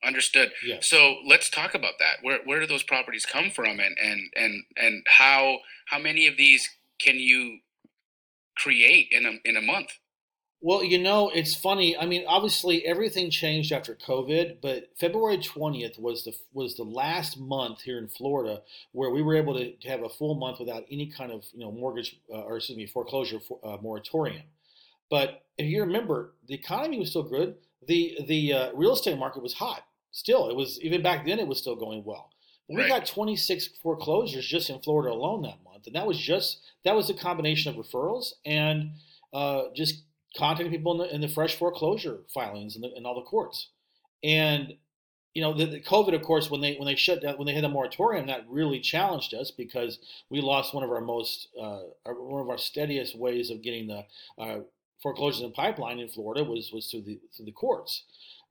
Understood. 0.03 0.51
Yeah. 0.63 0.77
So 0.81 1.17
let's 1.25 1.49
talk 1.49 1.73
about 1.73 1.93
that. 1.99 2.17
Where 2.21 2.39
where 2.45 2.59
do 2.59 2.67
those 2.67 2.83
properties 2.83 3.25
come 3.25 3.49
from, 3.49 3.79
and 3.79 3.97
and 4.01 4.21
and 4.35 4.63
and 4.77 5.03
how 5.07 5.59
how 5.87 5.99
many 5.99 6.27
of 6.27 6.37
these 6.37 6.69
can 6.99 7.15
you 7.15 7.59
create 8.55 9.07
in 9.11 9.25
a 9.25 9.49
in 9.49 9.57
a 9.57 9.61
month? 9.61 9.89
Well, 10.65 10.83
you 10.83 10.97
know, 10.97 11.29
it's 11.29 11.53
funny. 11.53 11.95
I 11.95 12.07
mean, 12.07 12.25
obviously 12.27 12.87
everything 12.87 13.29
changed 13.29 13.71
after 13.71 13.93
COVID, 13.93 14.61
but 14.63 14.89
February 14.99 15.37
20th 15.37 15.99
was 15.99 16.23
the 16.23 16.35
was 16.53 16.75
the 16.75 16.81
last 16.81 17.39
month 17.39 17.81
here 17.81 17.99
in 17.99 18.07
Florida 18.07 18.63
where 18.91 19.11
we 19.11 19.21
were 19.21 19.35
able 19.35 19.53
to, 19.53 19.73
to 19.73 19.87
have 19.87 20.01
a 20.01 20.09
full 20.09 20.33
month 20.33 20.59
without 20.59 20.85
any 20.89 21.05
kind 21.05 21.31
of, 21.31 21.45
you 21.53 21.59
know, 21.59 21.71
mortgage 21.71 22.19
uh, 22.33 22.41
or 22.41 22.57
excuse 22.57 22.79
me, 22.79 22.87
foreclosure 22.87 23.39
for, 23.39 23.59
uh, 23.63 23.77
moratorium. 23.79 24.41
But 25.11 25.43
if 25.59 25.67
you 25.67 25.81
remember, 25.81 26.33
the 26.47 26.55
economy 26.55 26.97
was 26.97 27.11
still 27.11 27.29
good. 27.29 27.57
The 27.87 28.17
the 28.27 28.53
uh, 28.53 28.71
real 28.73 28.93
estate 28.93 29.19
market 29.19 29.43
was 29.43 29.53
hot. 29.53 29.83
Still, 30.09 30.49
it 30.49 30.55
was 30.55 30.81
even 30.81 31.03
back 31.03 31.27
then 31.27 31.37
it 31.37 31.47
was 31.47 31.59
still 31.59 31.75
going 31.75 32.03
well. 32.03 32.31
We 32.67 32.77
right. 32.77 32.87
got 32.89 33.05
26 33.05 33.69
foreclosures 33.83 34.47
just 34.47 34.71
in 34.71 34.79
Florida 34.79 35.13
alone 35.13 35.43
that 35.43 35.63
month, 35.63 35.85
and 35.85 35.95
that 35.95 36.07
was 36.07 36.17
just 36.17 36.61
that 36.85 36.95
was 36.95 37.11
a 37.11 37.13
combination 37.13 37.71
of 37.71 37.85
referrals 37.85 38.33
and 38.43 38.93
uh, 39.31 39.65
just 39.75 40.01
contacting 40.37 40.71
people 40.71 40.93
in 40.93 40.97
the, 40.97 41.15
in 41.15 41.21
the 41.21 41.27
fresh 41.27 41.57
foreclosure 41.57 42.19
filings 42.33 42.75
in, 42.75 42.81
the, 42.81 42.95
in 42.95 43.05
all 43.05 43.15
the 43.15 43.21
courts. 43.21 43.69
And 44.23 44.75
you 45.33 45.41
know, 45.41 45.53
the, 45.53 45.65
the, 45.65 45.81
COVID, 45.81 46.15
of 46.15 46.21
course, 46.21 46.49
when 46.49 46.61
they 46.61 46.75
when 46.75 46.85
they 46.85 46.95
shut 46.95 47.21
down, 47.21 47.37
when 47.37 47.45
they 47.45 47.53
had 47.53 47.63
the 47.65 47.69
moratorium, 47.69 48.27
that 48.27 48.45
really 48.47 48.79
challenged 48.79 49.33
us 49.33 49.51
because 49.51 49.99
we 50.29 50.39
lost 50.39 50.73
one 50.73 50.83
of 50.83 50.89
our 50.89 51.01
most, 51.01 51.49
uh, 51.61 51.81
one 52.05 52.41
of 52.41 52.49
our 52.49 52.57
steadiest 52.57 53.17
ways 53.17 53.49
of 53.49 53.61
getting 53.61 53.87
the 53.87 54.05
uh, 54.37 54.59
foreclosures 55.03 55.41
in 55.41 55.51
pipeline 55.51 55.99
in 55.99 56.07
Florida 56.07 56.43
was 56.45 56.71
was 56.71 56.89
through 56.89 57.01
the 57.01 57.19
through 57.35 57.45
the 57.47 57.51
courts. 57.51 58.05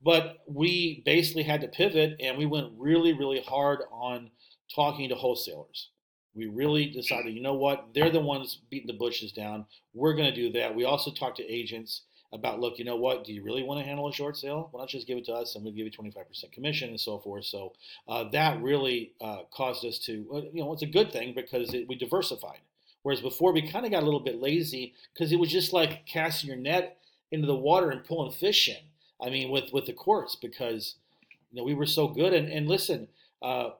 But 0.04 0.40
we 0.46 1.02
basically 1.06 1.44
had 1.44 1.62
to 1.62 1.68
pivot, 1.68 2.16
and 2.20 2.36
we 2.36 2.44
went 2.44 2.72
really, 2.76 3.14
really 3.14 3.40
hard 3.40 3.80
on 3.90 4.30
talking 4.74 5.08
to 5.08 5.14
wholesalers 5.14 5.88
we 6.34 6.46
really 6.46 6.86
decided, 6.86 7.34
you 7.34 7.40
know 7.40 7.54
what, 7.54 7.88
they're 7.94 8.10
the 8.10 8.20
ones 8.20 8.58
beating 8.70 8.88
the 8.88 8.92
bushes 8.92 9.32
down. 9.32 9.66
We're 9.92 10.14
going 10.14 10.32
to 10.32 10.34
do 10.34 10.50
that. 10.58 10.74
We 10.74 10.84
also 10.84 11.12
talked 11.12 11.36
to 11.36 11.52
agents 11.52 12.02
about, 12.32 12.58
look, 12.58 12.78
you 12.78 12.84
know 12.84 12.96
what, 12.96 13.24
do 13.24 13.32
you 13.32 13.44
really 13.44 13.62
want 13.62 13.80
to 13.80 13.86
handle 13.86 14.08
a 14.08 14.12
short 14.12 14.36
sale? 14.36 14.68
Why 14.72 14.80
not 14.80 14.88
just 14.88 15.06
give 15.06 15.16
it 15.16 15.24
to 15.26 15.32
us 15.32 15.54
and 15.54 15.64
we'll 15.64 15.72
give 15.72 15.86
you 15.86 15.92
25% 15.92 16.50
commission 16.52 16.90
and 16.90 17.00
so 17.00 17.20
forth. 17.20 17.44
So 17.44 17.72
uh, 18.08 18.24
that 18.32 18.60
really 18.60 19.12
uh, 19.20 19.42
caused 19.52 19.84
us 19.84 19.98
to, 20.00 20.12
you 20.52 20.64
know, 20.64 20.72
it's 20.72 20.82
a 20.82 20.86
good 20.86 21.12
thing 21.12 21.32
because 21.34 21.72
it, 21.72 21.86
we 21.88 21.94
diversified. 21.94 22.58
Whereas 23.02 23.20
before 23.20 23.52
we 23.52 23.70
kind 23.70 23.84
of 23.84 23.92
got 23.92 24.02
a 24.02 24.06
little 24.06 24.18
bit 24.18 24.40
lazy 24.40 24.94
because 25.12 25.30
it 25.30 25.38
was 25.38 25.50
just 25.50 25.72
like 25.72 26.06
casting 26.06 26.48
your 26.48 26.58
net 26.58 26.98
into 27.30 27.46
the 27.46 27.54
water 27.54 27.90
and 27.90 28.02
pulling 28.02 28.32
fish 28.32 28.68
in. 28.68 28.76
I 29.24 29.30
mean, 29.30 29.50
with, 29.50 29.72
with 29.72 29.86
the 29.86 29.92
courts 29.92 30.34
because, 30.34 30.96
you 31.52 31.60
know, 31.60 31.64
we 31.64 31.74
were 31.74 31.86
so 31.86 32.08
good. 32.08 32.32
And, 32.32 32.48
and 32.48 32.66
listen, 32.66 33.08
uh, 33.40 33.70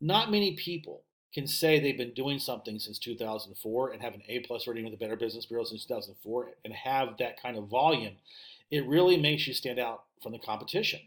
not 0.00 0.30
many 0.30 0.54
people 0.54 1.04
can 1.32 1.46
say 1.46 1.80
they've 1.80 1.96
been 1.96 2.14
doing 2.14 2.38
something 2.38 2.78
since 2.78 2.98
2004 2.98 3.92
and 3.92 4.02
have 4.02 4.14
an 4.14 4.22
A 4.28 4.40
plus 4.40 4.66
rating 4.66 4.84
with 4.84 4.92
the 4.92 4.98
Better 4.98 5.16
Business 5.16 5.46
Bureau 5.46 5.64
since 5.64 5.84
2004 5.84 6.50
and 6.64 6.74
have 6.74 7.16
that 7.18 7.40
kind 7.40 7.56
of 7.56 7.68
volume, 7.68 8.14
it 8.70 8.86
really 8.86 9.16
makes 9.16 9.46
you 9.46 9.54
stand 9.54 9.78
out 9.78 10.04
from 10.22 10.32
the 10.32 10.38
competition. 10.38 11.00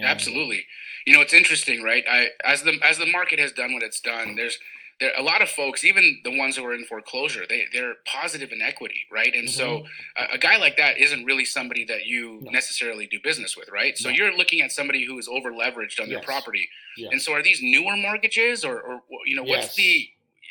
Absolutely. 0.00 0.64
You 1.06 1.14
know, 1.14 1.20
it's 1.20 1.34
interesting, 1.34 1.82
right? 1.82 2.04
I 2.10 2.28
as 2.44 2.62
the 2.62 2.78
as 2.82 2.96
the 2.98 3.06
market 3.06 3.38
has 3.38 3.52
done 3.52 3.74
what 3.74 3.82
it's 3.82 4.00
done, 4.00 4.36
there's 4.36 4.58
there 5.02 5.12
a 5.18 5.22
lot 5.22 5.42
of 5.42 5.48
folks, 5.48 5.84
even 5.84 6.04
the 6.24 6.36
ones 6.36 6.56
who 6.56 6.64
are 6.64 6.74
in 6.74 6.84
foreclosure, 6.84 7.44
they 7.48 7.64
they're 7.72 7.94
positive 8.06 8.50
in 8.52 8.60
equity, 8.62 9.00
right? 9.12 9.34
And 9.34 9.48
so 9.50 9.84
a, 10.16 10.34
a 10.34 10.38
guy 10.38 10.56
like 10.56 10.76
that 10.76 10.98
isn't 10.98 11.24
really 11.24 11.44
somebody 11.44 11.84
that 11.86 12.06
you 12.06 12.22
Mm-hmm. 12.32 12.44
No. 12.46 12.50
necessarily 12.52 13.06
do 13.06 13.18
business 13.22 13.56
with, 13.56 13.68
right? 13.70 13.96
So 13.98 14.08
No. 14.08 14.14
you're 14.16 14.36
looking 14.36 14.60
at 14.62 14.70
somebody 14.72 15.04
who 15.04 15.18
is 15.18 15.28
over 15.28 15.50
leveraged 15.52 16.00
on 16.00 16.08
their 16.08 16.22
property. 16.22 16.68
Yes. 16.96 17.10
And 17.12 17.20
so 17.22 17.32
are 17.32 17.42
these 17.42 17.60
newer 17.62 17.96
mortgages 17.96 18.64
or, 18.64 18.80
or 18.80 19.00
you 19.26 19.36
know, 19.36 19.42
what's 19.42 19.76
Yes. 19.76 19.76
the 19.76 20.08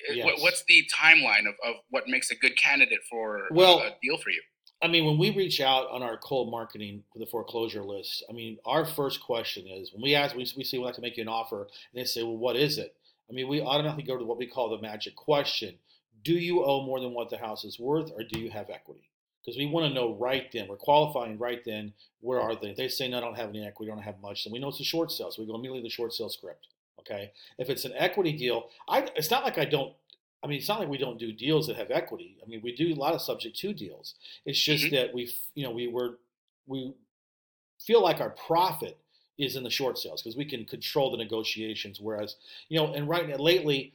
uh, 0.10 0.14
Yes. 0.14 0.42
what's 0.42 0.64
the 0.66 0.80
timeline 1.04 1.46
of, 1.48 1.56
of 1.70 1.76
what 1.90 2.08
makes 2.08 2.32
a 2.32 2.36
good 2.36 2.56
candidate 2.58 3.02
for 3.10 3.48
Well, 3.52 3.80
a 3.80 3.92
deal 4.02 4.18
for 4.18 4.32
you? 4.32 4.42
I 4.84 4.88
mean, 4.88 5.06
when 5.06 5.18
we 5.20 5.30
reach 5.30 5.62
out 5.62 5.86
on 5.92 6.02
our 6.02 6.18
cold 6.18 6.50
marketing 6.50 7.04
for 7.14 7.20
the 7.20 7.28
foreclosure 7.28 7.84
list, 7.84 8.24
I 8.30 8.34
mean, 8.34 8.58
our 8.66 8.84
first 8.84 9.22
question 9.22 9.68
is 9.68 9.94
when 9.94 10.02
we 10.02 10.16
ask, 10.16 10.36
we, 10.36 10.46
we 10.58 10.64
say 10.64 10.80
we'd 10.80 10.86
like 10.86 10.96
to 10.96 11.02
make 11.02 11.18
you 11.18 11.22
an 11.24 11.30
offer, 11.30 11.62
and 11.64 11.94
they 12.02 12.06
say, 12.06 12.24
well, 12.24 12.38
what 12.38 12.56
is 12.56 12.80
it? 12.80 12.96
I 13.32 13.34
mean, 13.34 13.48
we 13.48 13.62
automatically 13.62 14.04
go 14.04 14.18
to 14.18 14.26
what 14.26 14.38
we 14.38 14.48
call 14.48 14.70
the 14.70 14.82
magic 14.82 15.16
question 15.16 15.76
Do 16.24 16.34
you 16.34 16.66
owe 16.66 16.86
more 16.86 17.00
than 17.00 17.14
what 17.14 17.30
the 17.30 17.38
house 17.38 17.64
is 17.64 17.80
worth, 17.80 18.12
or 18.16 18.24
do 18.24 18.40
you 18.40 18.52
have 18.52 18.70
equity? 18.70 19.10
Because 19.44 19.58
we 19.58 19.66
want 19.66 19.88
to 19.88 19.94
know 19.94 20.14
right 20.16 20.52
then, 20.52 20.68
we're 20.68 20.76
qualifying 20.76 21.40
right 21.40 21.64
then, 21.66 21.94
where 22.20 22.40
are 22.40 22.56
they? 22.56 22.70
If 22.70 22.78
they 22.78 22.88
say, 22.90 23.08
no, 23.08 23.18
I 23.18 23.22
don't 23.22 23.38
have 23.38 23.50
any 23.50 23.66
equity, 23.66 23.92
I 23.92 23.96
don't 23.96 24.04
have 24.04 24.22
much, 24.22 24.44
then 24.44 24.54
we 24.54 24.60
know 24.60 24.70
it's 24.70 24.80
a 24.80 24.84
short 24.84 25.12
sale. 25.12 25.32
So 25.32 25.42
we 25.42 25.48
go 25.48 25.56
immediately 25.56 25.80
to 25.80 25.84
the 25.84 25.90
short 25.90 26.14
sale 26.14 26.30
script. 26.30 26.68
Okay. 27.00 27.32
If 27.58 27.70
it's 27.70 27.86
an 27.86 27.94
equity 27.96 28.34
deal, 28.34 28.70
I, 28.88 29.10
it's 29.16 29.32
not 29.32 29.44
like 29.44 29.58
I 29.58 29.66
don't 29.66 29.94
I 30.44 30.48
mean, 30.48 30.58
it's 30.58 30.68
not 30.68 30.80
like 30.80 30.90
we 30.90 30.98
don't 30.98 31.20
do 31.20 31.32
deals 31.32 31.68
that 31.68 31.76
have 31.78 31.92
equity. 31.92 32.38
I 32.44 32.50
mean, 32.50 32.62
we 32.64 32.76
do 32.76 32.92
a 32.92 32.96
lot 32.96 33.14
of 33.14 33.22
subject 33.22 33.58
to 33.58 33.74
deals. 33.74 34.16
It's 34.46 34.60
just 34.60 34.86
Mhm. 34.86 34.92
that 34.92 35.14
we, 35.14 35.32
you 35.54 35.64
know, 35.64 35.70
we 35.72 35.88
were, 35.88 36.18
we 36.66 36.94
feel 37.80 38.02
like 38.02 38.20
our 38.20 38.32
profit 38.32 38.98
is 39.42 39.56
in 39.56 39.64
the 39.64 39.70
short 39.70 39.98
sales 39.98 40.22
because 40.22 40.38
we 40.38 40.46
can 40.46 40.66
control 40.66 41.12
the 41.12 41.18
negotiations. 41.18 42.00
Whereas, 42.00 42.36
you 42.70 42.78
know, 42.78 42.94
and 42.94 43.08
right 43.08 43.28
now, 43.28 43.38
lately, 43.38 43.94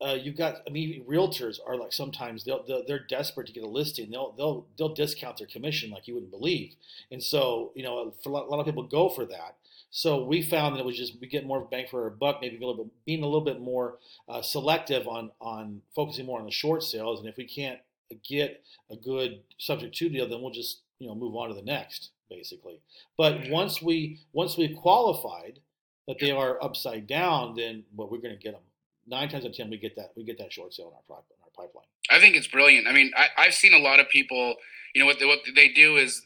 uh, 0.00 0.16
you've 0.20 0.36
got, 0.36 0.62
I 0.66 0.70
mean, 0.70 1.04
realtors 1.08 1.58
are 1.66 1.76
like 1.76 1.92
sometimes 1.92 2.44
they'll, 2.44 2.64
they'll 2.64 2.84
they're 2.86 3.04
desperate 3.04 3.48
to 3.48 3.52
get 3.52 3.64
a 3.64 3.68
listing. 3.68 4.10
They'll 4.10 4.32
they'll 4.32 4.66
they'll 4.76 4.94
discount 4.94 5.38
their 5.38 5.48
commission 5.48 5.90
like 5.90 6.06
you 6.06 6.14
wouldn't 6.14 6.30
believe. 6.30 6.74
And 7.10 7.22
so, 7.22 7.72
you 7.74 7.82
know, 7.82 8.14
for 8.22 8.28
a 8.28 8.32
lot, 8.32 8.46
a 8.46 8.50
lot 8.50 8.60
of 8.60 8.66
people 8.66 8.84
go 8.84 9.08
for 9.08 9.24
that. 9.26 9.56
So 9.90 10.22
we 10.22 10.42
found 10.42 10.74
that 10.74 10.80
it 10.80 10.86
was 10.86 10.96
just 10.96 11.20
we 11.20 11.26
get 11.26 11.46
more 11.46 11.60
bang 11.60 11.86
for 11.90 12.04
our 12.04 12.10
buck, 12.10 12.38
maybe 12.40 12.56
a 12.56 12.60
little 12.60 12.84
bit, 12.84 12.92
being 13.06 13.22
a 13.22 13.26
little 13.26 13.44
bit 13.44 13.60
more 13.60 13.98
uh, 14.28 14.42
selective 14.42 15.08
on 15.08 15.30
on 15.40 15.82
focusing 15.94 16.26
more 16.26 16.38
on 16.38 16.44
the 16.44 16.52
short 16.52 16.82
sales. 16.82 17.20
And 17.20 17.28
if 17.28 17.36
we 17.36 17.46
can't 17.46 17.80
get 18.22 18.62
a 18.90 18.96
good 18.96 19.40
subject 19.58 19.96
to 19.96 20.08
deal, 20.08 20.28
then 20.28 20.40
we'll 20.42 20.52
just 20.52 20.82
you 20.98 21.08
know 21.08 21.14
move 21.14 21.34
on 21.34 21.48
to 21.48 21.54
the 21.54 21.62
next, 21.62 22.10
basically. 22.28 22.80
But 23.16 23.34
mm. 23.34 23.50
once 23.50 23.82
we 23.82 24.20
once 24.32 24.56
we've 24.56 24.76
qualified 24.76 25.60
that 26.06 26.18
they 26.18 26.30
are 26.30 26.62
upside 26.62 27.06
down, 27.06 27.54
then 27.54 27.84
well, 27.94 28.08
we're 28.10 28.18
going 28.18 28.36
to 28.36 28.42
get 28.42 28.52
them. 28.52 28.62
Nine 29.06 29.28
times 29.28 29.44
out 29.44 29.50
of 29.50 29.56
ten, 29.56 29.70
we 29.70 29.78
get 29.78 29.96
that 29.96 30.12
we 30.16 30.24
get 30.24 30.38
that 30.38 30.52
short 30.52 30.74
sale 30.74 30.88
in 30.88 31.14
our, 31.14 31.18
in 31.18 31.36
our 31.42 31.50
pipeline. 31.66 31.86
I 32.10 32.18
think 32.20 32.36
it's 32.36 32.46
brilliant. 32.46 32.86
I 32.86 32.92
mean, 32.92 33.10
I, 33.16 33.28
I've 33.36 33.54
seen 33.54 33.74
a 33.74 33.78
lot 33.78 34.00
of 34.00 34.08
people. 34.08 34.54
You 34.94 35.00
know 35.00 35.06
what? 35.06 35.18
They, 35.18 35.26
what 35.26 35.40
they 35.54 35.68
do 35.68 35.96
is, 35.96 36.22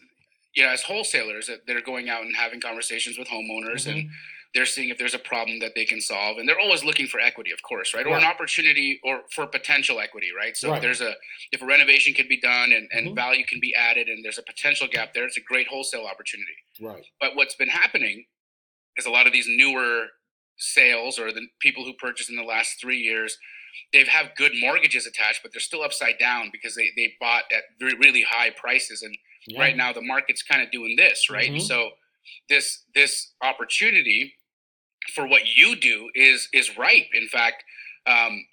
you 0.54 0.64
know, 0.64 0.70
as 0.70 0.82
wholesalers, 0.82 1.46
that 1.46 1.66
they're 1.66 1.80
going 1.82 2.08
out 2.08 2.22
and 2.22 2.34
having 2.34 2.60
conversations 2.60 3.18
with 3.18 3.28
homeowners, 3.28 3.86
and 3.86 4.04
mm-hmm. 4.04 4.08
They're 4.54 4.66
seeing 4.66 4.90
if 4.90 4.98
there's 4.98 5.14
a 5.14 5.18
problem 5.18 5.60
that 5.60 5.74
they 5.74 5.84
can 5.84 6.00
solve, 6.00 6.38
and 6.38 6.48
they're 6.48 6.60
always 6.60 6.84
looking 6.84 7.06
for 7.06 7.18
equity, 7.20 7.50
of 7.52 7.62
course, 7.62 7.94
right, 7.94 8.06
or 8.06 8.16
an 8.16 8.24
opportunity, 8.24 9.00
or 9.02 9.22
for 9.34 9.46
potential 9.46 9.98
equity, 10.00 10.28
right. 10.36 10.56
So 10.56 10.68
Right. 10.68 10.76
if 10.76 10.82
there's 10.82 11.00
a 11.00 11.14
if 11.52 11.62
a 11.62 11.66
renovation 11.66 12.12
can 12.14 12.28
be 12.28 12.38
done 12.40 12.72
and, 12.72 12.88
and 12.92 13.08
Mhm. 13.08 13.14
value 13.16 13.44
can 13.44 13.60
be 13.60 13.74
added, 13.74 14.08
and 14.08 14.24
there's 14.24 14.38
a 14.38 14.42
potential 14.42 14.86
gap 14.88 15.14
there, 15.14 15.24
it's 15.24 15.36
a 15.38 15.40
great 15.40 15.68
wholesale 15.68 16.06
opportunity. 16.06 16.52
Right. 16.80 17.04
But 17.20 17.34
what's 17.36 17.54
been 17.54 17.68
happening 17.70 18.26
is 18.98 19.06
a 19.06 19.10
lot 19.10 19.26
of 19.26 19.32
these 19.32 19.46
newer 19.48 20.08
sales 20.58 21.18
or 21.18 21.32
the 21.32 21.46
people 21.60 21.84
who 21.84 21.94
purchased 21.94 22.30
in 22.30 22.36
the 22.36 22.42
last 22.44 22.80
three 22.80 22.98
years, 22.98 23.38
they 23.92 24.00
have 24.00 24.08
had 24.08 24.32
good 24.36 24.52
mortgages 24.54 25.06
attached, 25.06 25.42
but 25.42 25.52
they're 25.52 25.60
still 25.60 25.82
upside 25.82 26.18
down 26.18 26.50
because 26.52 26.74
they, 26.76 26.90
they 26.96 27.14
bought 27.20 27.44
at 27.52 27.64
re- 27.80 27.96
really 27.98 28.22
high 28.22 28.50
prices. 28.50 29.02
And 29.02 29.16
Yeah. 29.46 29.60
right 29.60 29.76
now 29.76 29.92
the 29.92 30.02
market's 30.02 30.42
kind 30.42 30.62
of 30.62 30.70
doing 30.70 30.96
this, 30.96 31.30
right? 31.30 31.52
Mhm. 31.52 31.60
So 31.60 31.92
this 32.48 32.84
this 32.94 33.34
opportunity 33.42 34.34
for 35.14 35.26
what 35.26 35.42
you 35.46 35.76
do 35.76 36.10
is 36.14 36.48
is 36.52 36.76
ripe. 36.76 37.08
In 37.14 37.28
fact, 37.28 37.64
um, 38.06 38.44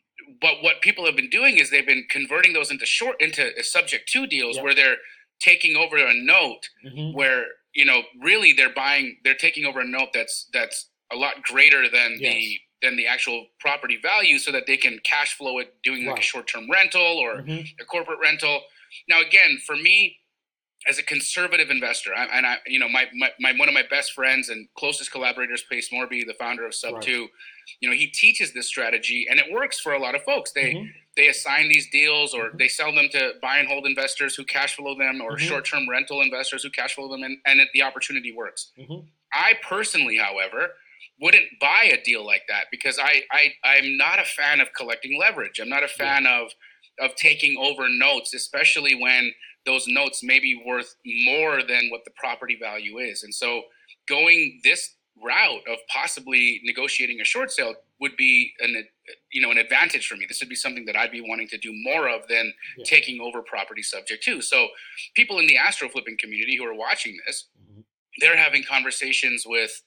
but 0.42 0.62
what 0.62 0.82
people 0.82 1.06
have 1.06 1.16
been 1.16 1.30
doing 1.30 1.58
is 1.58 1.70
they've 1.70 1.86
been 1.88 2.06
converting 2.10 2.54
those 2.54 2.72
into 2.72 2.86
short 2.86 3.20
into 3.22 3.52
subject 3.64 4.10
to 4.10 4.28
deals 4.28 4.56
Yep. 4.58 4.64
where 4.64 4.76
they're 4.76 4.98
taking 5.40 5.76
over 5.76 5.98
a 5.98 6.14
note 6.14 6.70
Mhm. 6.86 7.14
where 7.14 7.46
you 7.74 7.86
know 7.86 8.04
really 8.20 8.52
they're 8.54 8.70
buying 8.74 9.18
they're 9.24 9.34
taking 9.36 9.66
over 9.66 9.80
a 9.80 9.86
note 9.86 10.10
that's 10.14 10.50
that's 10.54 10.90
a 11.12 11.16
lot 11.16 11.42
greater 11.44 11.88
than 11.90 12.18
Yes. 12.20 12.34
the 12.34 12.60
than 12.82 12.96
the 12.96 13.08
actual 13.08 13.50
property 13.60 13.98
value 13.98 14.38
so 14.40 14.52
that 14.52 14.66
they 14.66 14.78
can 14.78 15.00
cash 15.00 15.34
flow 15.34 15.60
it 15.60 15.82
doing 15.84 16.06
like 16.06 16.20
a 16.20 16.22
short-term 16.22 16.70
rental 16.72 17.02
or 17.20 17.42
Mhm. 17.42 17.68
a 17.80 17.86
corporate 17.86 18.20
rental 18.20 18.66
now 19.08 19.20
again 19.22 19.58
for 19.66 19.76
me 19.76 20.20
as 20.88 20.98
a 20.98 21.04
conservative 21.04 21.70
investor 21.70 22.14
I, 22.16 22.26
and 22.26 22.46
i 22.46 22.58
you 22.66 22.80
know 22.80 22.88
my, 22.88 23.06
my, 23.14 23.30
my 23.40 23.54
one 23.58 23.68
of 23.68 23.74
my 23.74 23.84
best 23.90 24.14
friends 24.14 24.50
and 24.50 24.68
closest 24.78 25.12
collaborators 25.12 25.64
pace 25.70 25.90
morby 25.92 26.26
the 26.26 26.34
founder 26.36 26.66
of 26.66 26.74
sub 26.74 26.94
Right. 26.96 27.04
2 27.04 27.28
you 27.82 27.90
know 27.90 27.96
he 27.96 28.08
teaches 28.08 28.54
this 28.54 28.68
strategy 28.68 29.28
and 29.30 29.40
it 29.40 29.52
works 29.52 29.80
for 29.80 29.94
a 29.94 30.00
lot 30.00 30.16
of 30.16 30.24
folks 30.24 30.52
they 30.54 30.74
Mhm. 30.76 30.90
they 31.18 31.28
assign 31.28 31.68
these 31.68 31.90
deals 31.90 32.34
or 32.34 32.52
Mhm. 32.52 32.58
they 32.60 32.68
sell 32.70 32.94
them 32.94 33.10
to 33.12 33.34
buy 33.42 33.58
and 33.58 33.68
hold 33.68 33.86
investors 33.86 34.36
who 34.36 34.46
cash 34.46 34.76
flow 34.76 34.96
them 34.96 35.20
or 35.22 35.36
Mhm. 35.36 35.40
short-term 35.40 35.90
rental 35.90 36.22
investors 36.22 36.64
who 36.64 36.70
cash 36.70 36.94
flow 36.96 37.10
them 37.10 37.24
and, 37.24 37.38
and 37.46 37.60
it, 37.60 37.68
the 37.74 37.82
opportunity 37.82 38.32
works 38.32 38.72
Mhm. 38.78 39.06
i 39.34 39.54
personally 39.62 40.18
however 40.18 40.76
wouldn't 41.22 41.48
buy 41.60 41.84
a 41.84 42.02
deal 42.02 42.26
like 42.26 42.44
that 42.48 42.68
because 42.72 42.98
I, 42.98 43.24
I 43.32 43.54
i'm 43.66 43.98
not 43.98 44.20
a 44.20 44.24
fan 44.26 44.62
of 44.62 44.72
collecting 44.74 45.20
leverage 45.20 45.60
i'm 45.60 45.68
not 45.70 45.84
a 45.84 45.90
fan 45.90 46.26
of 46.26 46.52
of 47.00 47.16
taking 47.16 47.58
over 47.58 47.88
notes 47.90 48.34
especially 48.34 48.96
when 48.96 49.34
those 49.66 49.88
notes 49.88 50.24
may 50.24 50.40
be 50.40 50.62
worth 50.66 50.96
more 51.06 51.62
than 51.64 51.90
what 51.90 52.02
the 52.06 52.12
property 52.16 52.58
value 52.60 52.98
is 53.00 53.24
and 53.24 53.34
so 53.34 53.64
going 54.08 54.60
this 54.64 54.96
route 55.22 55.62
of 55.68 55.78
possibly 55.92 56.62
negotiating 56.64 57.20
a 57.20 57.26
short 57.26 57.52
sale 57.52 57.76
would 58.00 58.16
be 58.16 58.54
an 58.62 58.88
you 59.32 59.42
know 59.42 59.52
an 59.52 59.58
advantage 59.58 60.08
for 60.08 60.16
me 60.16 60.26
this 60.28 60.40
would 60.40 60.48
be 60.50 60.56
something 60.56 60.86
that 60.86 60.96
i'd 60.96 61.12
be 61.12 61.22
wanting 61.22 61.48
to 61.48 61.58
do 61.58 61.72
more 61.84 62.08
of 62.10 62.26
than 62.30 62.54
Yeah. 62.78 62.86
taking 62.86 63.20
over 63.20 63.42
property 63.42 63.84
subject 63.84 64.24
to 64.24 64.42
so 64.42 64.70
people 65.16 65.40
in 65.40 65.48
the 65.48 65.56
AstroFlipping 65.58 66.18
community 66.20 66.56
who 66.56 66.66
are 66.66 66.74
watching 66.74 67.18
this 67.26 67.48
Mhm. 67.62 67.84
they're 68.20 68.38
having 68.38 68.64
conversations 68.64 69.46
with 69.46 69.82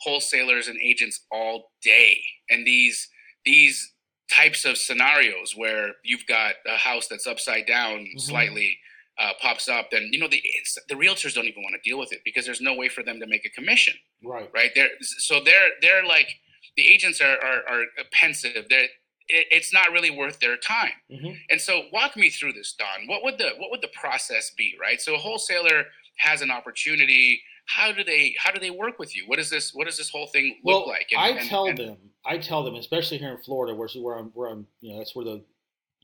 wholesalers 0.00 0.68
and 0.68 0.78
agents 0.82 1.24
all 1.30 1.72
day 1.82 2.22
and 2.50 2.66
these 2.66 3.08
these 3.44 3.94
types 4.30 4.66
of 4.66 4.76
scenarios 4.76 5.56
where 5.56 5.94
you've 6.04 6.26
got 6.26 6.56
a 6.66 6.76
house 6.76 7.08
that's 7.08 7.26
upside 7.26 7.64
down 7.66 8.06
Mhm. 8.14 8.20
slightly 8.20 8.78
uh, 9.18 9.32
pops 9.40 9.68
up 9.68 9.90
then 9.90 10.08
you 10.12 10.18
know 10.18 10.28
the 10.28 10.40
it's, 10.44 10.78
the 10.88 10.94
realtors 10.94 11.34
don't 11.34 11.46
even 11.46 11.62
want 11.62 11.74
to 11.74 11.88
deal 11.88 11.98
with 11.98 12.12
it 12.12 12.20
because 12.24 12.44
there's 12.46 12.60
no 12.60 12.74
way 12.74 12.88
for 12.88 13.02
them 13.02 13.18
to 13.20 13.26
make 13.26 13.44
a 13.44 13.50
commission 13.50 13.94
Right. 14.24 14.50
right? 14.54 14.70
They're 14.74 14.90
so 15.00 15.40
they're 15.44 15.70
they're 15.80 16.04
like 16.04 16.28
the 16.76 16.86
agents 16.86 17.20
are 17.20 17.36
are, 17.42 17.62
are 17.68 17.84
pensive. 18.12 18.66
They're 18.68 18.84
it, 19.30 19.46
it's 19.50 19.72
not 19.72 19.90
really 19.92 20.10
worth 20.10 20.38
their 20.40 20.56
time. 20.56 20.92
Mhm. 21.10 21.36
and 21.50 21.60
so 21.60 21.82
walk 21.92 22.16
me 22.16 22.30
through 22.30 22.52
this 22.54 22.72
don. 22.78 23.06
What 23.08 23.22
would 23.24 23.38
the 23.38 23.50
what 23.58 23.70
would 23.70 23.80
the 23.82 23.92
process 24.00 24.52
be 24.56 24.74
right? 24.80 25.00
So 25.00 25.14
a 25.14 25.18
wholesaler 25.18 25.84
has 26.18 26.40
an 26.42 26.50
opportunity. 26.50 27.42
How 27.66 27.92
do 27.92 28.02
they 28.04 28.34
how 28.38 28.50
do 28.50 28.60
they 28.60 28.70
work 28.70 28.98
with 28.98 29.14
you? 29.16 29.24
What 29.26 29.38
is 29.38 29.50
this 29.50 29.74
what 29.74 29.86
does 29.86 29.98
this 29.98 30.10
whole 30.10 30.26
thing 30.28 30.58
look 30.64 30.86
Well, 30.86 30.88
like? 30.88 31.08
I 31.16 31.46
tell 31.46 31.66
them, 31.74 31.96
I 32.24 32.38
tell 32.38 32.62
them, 32.64 32.74
especially 32.76 33.18
here 33.18 33.30
in 33.32 33.38
Florida, 33.42 33.74
where 33.74 33.88
where 34.00 34.16
I'm, 34.18 34.26
where 34.34 34.48
I'm, 34.50 34.66
you 34.80 34.92
know, 34.92 34.98
that's 34.98 35.14
where 35.14 35.24
the 35.24 35.44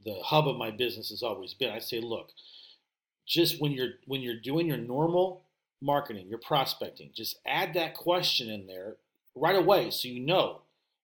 the 0.04 0.18
hub 0.22 0.46
of 0.48 0.56
my 0.56 0.70
business 0.70 1.08
has 1.10 1.22
always 1.22 1.54
been. 1.54 1.70
I 1.70 1.78
say, 1.78 1.98
look, 2.00 2.30
just 3.26 3.60
when 3.60 3.72
you're 3.72 3.92
when 4.06 4.20
you're 4.20 4.40
doing 4.40 4.66
your 4.66 4.76
normal 4.76 5.42
marketing, 5.80 6.28
your 6.28 6.38
prospecting, 6.38 7.10
just 7.14 7.38
add 7.46 7.74
that 7.74 7.94
question 7.94 8.50
in 8.50 8.66
there 8.66 8.96
right 9.34 9.56
away, 9.56 9.90
so 9.90 10.08
you 10.08 10.20
know 10.20 10.60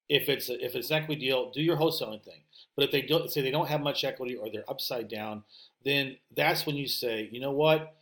if 0.08 0.28
it's 0.28 0.48
a, 0.48 0.64
if 0.64 0.74
it's 0.74 0.90
an 0.90 1.02
equity 1.02 1.20
deal, 1.20 1.50
do 1.50 1.62
your 1.62 1.76
wholesaling 1.76 2.22
thing. 2.22 2.40
But 2.76 2.84
if 2.84 2.90
they 2.90 3.02
don't 3.02 3.30
say 3.30 3.40
they 3.40 3.50
don't 3.50 3.68
have 3.68 3.80
much 3.80 4.04
equity 4.04 4.36
or 4.36 4.50
they're 4.50 4.68
upside 4.68 5.08
down, 5.08 5.44
then 5.84 6.16
that's 6.36 6.66
when 6.66 6.76
you 6.76 6.88
say, 6.88 7.28
you 7.30 7.40
know 7.40 7.52
what, 7.52 7.94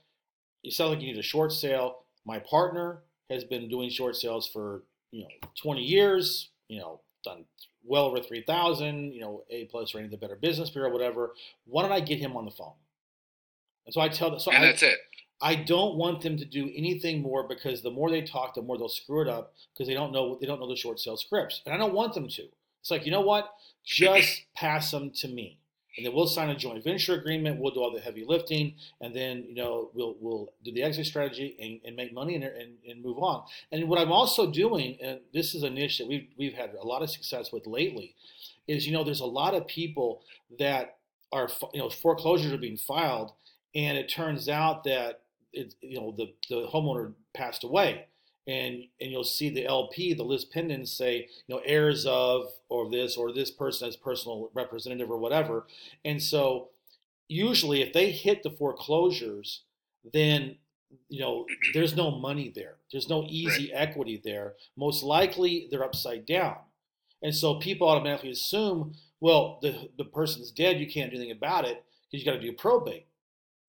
you 0.62 0.70
sound 0.70 0.90
like 0.90 1.00
you 1.00 1.06
need 1.12 1.18
a 1.18 1.22
short 1.22 1.52
sale. 1.52 1.98
My 2.24 2.38
partner 2.38 3.00
has 3.30 3.44
been 3.44 3.68
doing 3.68 3.90
short 3.90 4.16
sales 4.16 4.46
for 4.46 4.82
you 5.10 5.22
know 5.22 5.28
20 5.60 5.82
years. 5.82 6.48
You 6.68 6.80
know, 6.80 7.00
done 7.24 7.44
well 7.84 8.04
over 8.04 8.20
3,000. 8.20 9.12
You 9.12 9.20
know, 9.20 9.44
A 9.50 9.66
plus 9.66 9.94
rating, 9.94 10.10
the 10.10 10.16
Better 10.16 10.36
Business 10.36 10.70
Bureau, 10.70 10.90
whatever. 10.90 11.32
Why 11.66 11.82
don't 11.82 11.92
I 11.92 12.00
get 12.00 12.18
him 12.18 12.36
on 12.36 12.44
the 12.44 12.50
phone? 12.50 12.74
And 13.88 13.94
so 13.94 14.02
I 14.02 14.08
tell 14.10 14.30
them. 14.30 14.38
So 14.38 14.52
and 14.52 14.62
I, 14.62 14.66
that's 14.66 14.82
it 14.82 14.98
I 15.40 15.54
don't 15.54 15.96
want 15.96 16.22
them 16.22 16.36
to 16.36 16.44
do 16.44 16.70
anything 16.74 17.22
more 17.22 17.46
because 17.46 17.82
the 17.82 17.90
more 17.90 18.10
they 18.10 18.22
talk, 18.22 18.54
the 18.54 18.62
more 18.62 18.76
they'll 18.76 18.88
screw 18.88 19.22
it 19.22 19.28
up 19.28 19.54
because 19.72 19.86
they 19.86 19.94
don't 19.94 20.12
know 20.12 20.36
they 20.40 20.46
don't 20.46 20.60
know 20.60 20.68
the 20.68 20.76
short 20.76 20.98
sale 20.98 21.16
scripts, 21.16 21.62
and 21.64 21.74
I 21.74 21.78
don't 21.78 21.94
want 21.94 22.14
them 22.14 22.28
to. 22.28 22.42
It's 22.80 22.90
like, 22.90 23.04
you 23.04 23.12
know 23.12 23.20
what? 23.20 23.52
Just 23.84 24.42
pass 24.56 24.90
them 24.90 25.10
to 25.16 25.28
me. 25.28 25.58
And 25.96 26.06
then 26.06 26.14
we'll 26.14 26.28
sign 26.28 26.48
a 26.48 26.56
joint 26.56 26.84
venture 26.84 27.14
agreement. 27.14 27.60
We'll 27.60 27.74
do 27.74 27.80
all 27.80 27.92
the 27.92 28.00
heavy 28.00 28.24
lifting, 28.24 28.74
and 29.00 29.14
then 29.14 29.44
you 29.48 29.54
know 29.54 29.90
we'll 29.94 30.16
we'll 30.20 30.52
do 30.64 30.72
the 30.72 30.82
exit 30.82 31.06
strategy 31.06 31.56
and, 31.60 31.80
and 31.84 31.96
make 31.96 32.12
money 32.12 32.34
and, 32.34 32.44
and, 32.44 32.74
and 32.88 33.02
move 33.02 33.18
on. 33.18 33.44
And 33.72 33.88
what 33.88 34.00
I'm 34.00 34.12
also 34.12 34.50
doing, 34.50 34.96
and 35.02 35.20
this 35.32 35.54
is 35.54 35.62
a 35.62 35.70
niche 35.70 35.98
that 35.98 36.06
we've 36.06 36.28
we've 36.36 36.54
had 36.54 36.74
a 36.80 36.86
lot 36.86 37.02
of 37.02 37.10
success 37.10 37.52
with 37.52 37.66
lately, 37.66 38.14
is 38.68 38.86
you 38.86 38.92
know 38.92 39.02
there's 39.02 39.20
a 39.20 39.26
lot 39.26 39.54
of 39.54 39.66
people 39.66 40.22
that 40.58 40.98
are 41.32 41.48
you 41.72 41.80
know 41.80 41.90
foreclosures 41.90 42.52
are 42.52 42.58
being 42.58 42.76
filed, 42.76 43.32
and 43.78 43.96
it 43.96 44.08
turns 44.08 44.48
out 44.48 44.82
that 44.84 45.20
it, 45.52 45.74
you 45.80 45.98
know 46.00 46.12
the 46.16 46.34
the 46.50 46.68
homeowner 46.68 47.12
passed 47.32 47.64
away 47.64 48.06
and 48.48 48.84
and 49.00 49.10
you'll 49.12 49.24
see 49.24 49.50
the 49.50 49.66
LP, 49.66 50.14
the 50.14 50.24
lis 50.24 50.44
pendens 50.44 50.88
say, 50.88 51.28
you 51.46 51.54
know, 51.54 51.60
heirs 51.64 52.06
of 52.06 52.46
or 52.68 52.90
this 52.90 53.16
or 53.16 53.32
this 53.32 53.50
person 53.50 53.86
as 53.86 53.94
personal 53.94 54.50
representative 54.54 55.10
or 55.10 55.18
whatever. 55.18 55.66
And 56.04 56.20
so 56.20 56.70
usually 57.28 57.82
if 57.82 57.92
they 57.92 58.10
hit 58.10 58.42
the 58.42 58.50
foreclosures, 58.50 59.62
then 60.12 60.56
you 61.10 61.20
know 61.20 61.44
there's 61.74 61.94
no 61.94 62.10
money 62.10 62.50
there. 62.52 62.76
There's 62.90 63.10
no 63.10 63.26
easy 63.28 63.70
right. 63.70 63.88
equity 63.88 64.20
there. 64.24 64.54
Most 64.76 65.02
likely 65.02 65.68
they're 65.70 65.84
upside 65.84 66.24
down. 66.24 66.56
And 67.22 67.34
so 67.34 67.56
people 67.56 67.88
automatically 67.88 68.30
assume, 68.30 68.94
well, 69.20 69.58
the 69.60 69.90
the 69.98 70.04
person's 70.04 70.50
dead, 70.50 70.80
you 70.80 70.90
can't 70.90 71.10
do 71.10 71.18
anything 71.18 71.36
about 71.36 71.66
it 71.66 71.84
because 72.10 72.24
you 72.24 72.32
got 72.32 72.40
to 72.40 72.50
do 72.50 72.52
probate. 72.54 73.06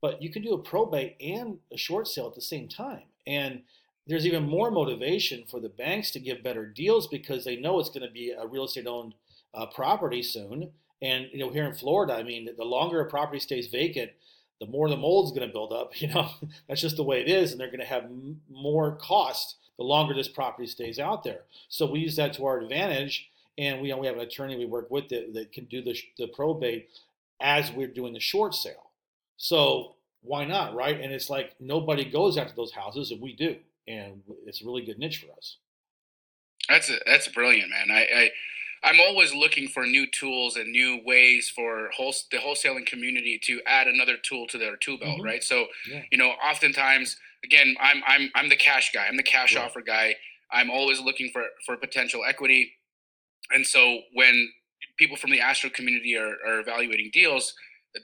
But 0.01 0.21
you 0.21 0.29
can 0.29 0.41
do 0.41 0.53
a 0.53 0.57
probate 0.57 1.15
and 1.19 1.59
a 1.71 1.77
short 1.77 2.07
sale 2.07 2.27
at 2.27 2.35
the 2.35 2.41
same 2.41 2.67
time. 2.67 3.03
And 3.27 3.61
there's 4.07 4.25
even 4.25 4.49
more 4.49 4.71
motivation 4.71 5.43
for 5.49 5.59
the 5.59 5.69
banks 5.69 6.11
to 6.11 6.19
give 6.19 6.41
better 6.43 6.65
deals 6.65 7.07
because 7.07 7.45
they 7.45 7.55
know 7.57 7.79
it's 7.79 7.89
going 7.89 8.07
to 8.07 8.11
be 8.11 8.31
a 8.31 8.47
real 8.47 8.65
estate 8.65 8.87
owned 8.87 9.13
uh, 9.53 9.67
property 9.67 10.23
soon. 10.23 10.71
And 11.01 11.27
you 11.31 11.39
know, 11.39 11.51
here 11.51 11.65
in 11.65 11.75
Florida, 11.75 12.13
I 12.13 12.23
mean, 12.23 12.49
the 12.57 12.65
longer 12.65 13.01
a 13.01 13.09
property 13.09 13.39
stays 13.39 13.67
vacant, 13.67 14.11
the 14.59 14.65
more 14.65 14.89
the 14.89 14.97
mold's 14.97 15.31
going 15.31 15.47
to 15.47 15.53
build 15.53 15.71
up. 15.71 15.93
You 16.01 16.09
know, 16.09 16.29
that's 16.67 16.81
just 16.81 16.97
the 16.97 17.03
way 17.03 17.21
it 17.21 17.29
is, 17.29 17.51
and 17.51 17.59
they're 17.59 17.67
going 17.67 17.79
to 17.79 17.85
have 17.85 18.05
m- 18.05 18.41
more 18.49 18.95
cost 18.95 19.57
the 19.77 19.83
longer 19.83 20.13
this 20.13 20.27
property 20.27 20.67
stays 20.67 20.99
out 20.99 21.23
there. 21.23 21.41
So 21.69 21.89
we 21.89 21.99
use 21.99 22.17
that 22.17 22.33
to 22.33 22.45
our 22.45 22.59
advantage, 22.59 23.29
and 23.57 23.81
we 23.81 23.93
we 23.93 24.07
have 24.07 24.15
an 24.15 24.21
attorney 24.21 24.57
we 24.57 24.65
work 24.65 24.91
with 24.91 25.09
that, 25.09 25.33
that 25.33 25.51
can 25.53 25.65
do 25.65 25.81
the, 25.81 25.97
the 26.17 26.27
probate 26.27 26.89
as 27.39 27.71
we're 27.71 27.87
doing 27.87 28.13
the 28.13 28.19
short 28.19 28.53
sale. 28.53 28.88
So 29.39 29.95
why 30.21 30.45
not, 30.45 30.75
right? 30.75 30.99
And 30.99 31.11
it's 31.11 31.29
like 31.29 31.55
nobody 31.59 32.05
goes 32.05 32.37
after 32.37 32.53
those 32.55 32.71
houses, 32.71 33.09
and 33.09 33.19
we 33.19 33.33
do 33.33 33.55
and 33.89 34.21
it's 34.45 34.61
a 34.61 34.65
really 34.65 34.85
good 34.85 34.99
niche 34.99 35.25
for 35.25 35.35
us. 35.35 35.57
That's 36.69 36.89
a, 36.89 36.97
that's 37.05 37.27
brilliant, 37.29 37.71
man. 37.71 37.89
I, 37.91 38.01
I 38.01 38.29
I'm 38.81 38.99
always 39.01 39.33
looking 39.33 39.67
for 39.67 39.85
new 39.85 40.05
tools 40.07 40.55
and 40.55 40.71
new 40.71 41.01
ways 41.03 41.51
for 41.53 41.89
whole, 41.93 42.13
the 42.31 42.37
wholesaling 42.37 42.85
community 42.85 43.37
to 43.43 43.59
add 43.65 43.87
another 43.87 44.15
tool 44.15 44.47
to 44.47 44.57
their 44.57 44.77
tool 44.77 44.97
belt, 44.97 45.17
mm-hmm. 45.17 45.25
right? 45.25 45.43
So, 45.43 45.65
yeah. 45.89 46.03
you 46.11 46.17
know, 46.17 46.29
oftentimes, 46.49 47.17
again, 47.43 47.75
I'm 47.81 48.01
I'm 48.07 48.29
I'm 48.35 48.49
the 48.49 48.55
cash 48.55 48.91
guy. 48.93 49.05
I'm 49.09 49.17
the 49.17 49.23
cash 49.23 49.55
right. 49.55 49.65
offer 49.65 49.81
guy. 49.81 50.15
I'm 50.51 50.69
always 50.69 51.01
looking 51.01 51.29
for 51.33 51.43
for 51.65 51.75
potential 51.75 52.21
equity, 52.27 52.73
and 53.51 53.65
so 53.65 53.99
when 54.13 54.49
people 54.97 55.17
from 55.17 55.31
the 55.31 55.41
Astro 55.41 55.69
community 55.69 56.15
are, 56.15 56.35
are 56.45 56.59
evaluating 56.59 57.09
deals, 57.11 57.53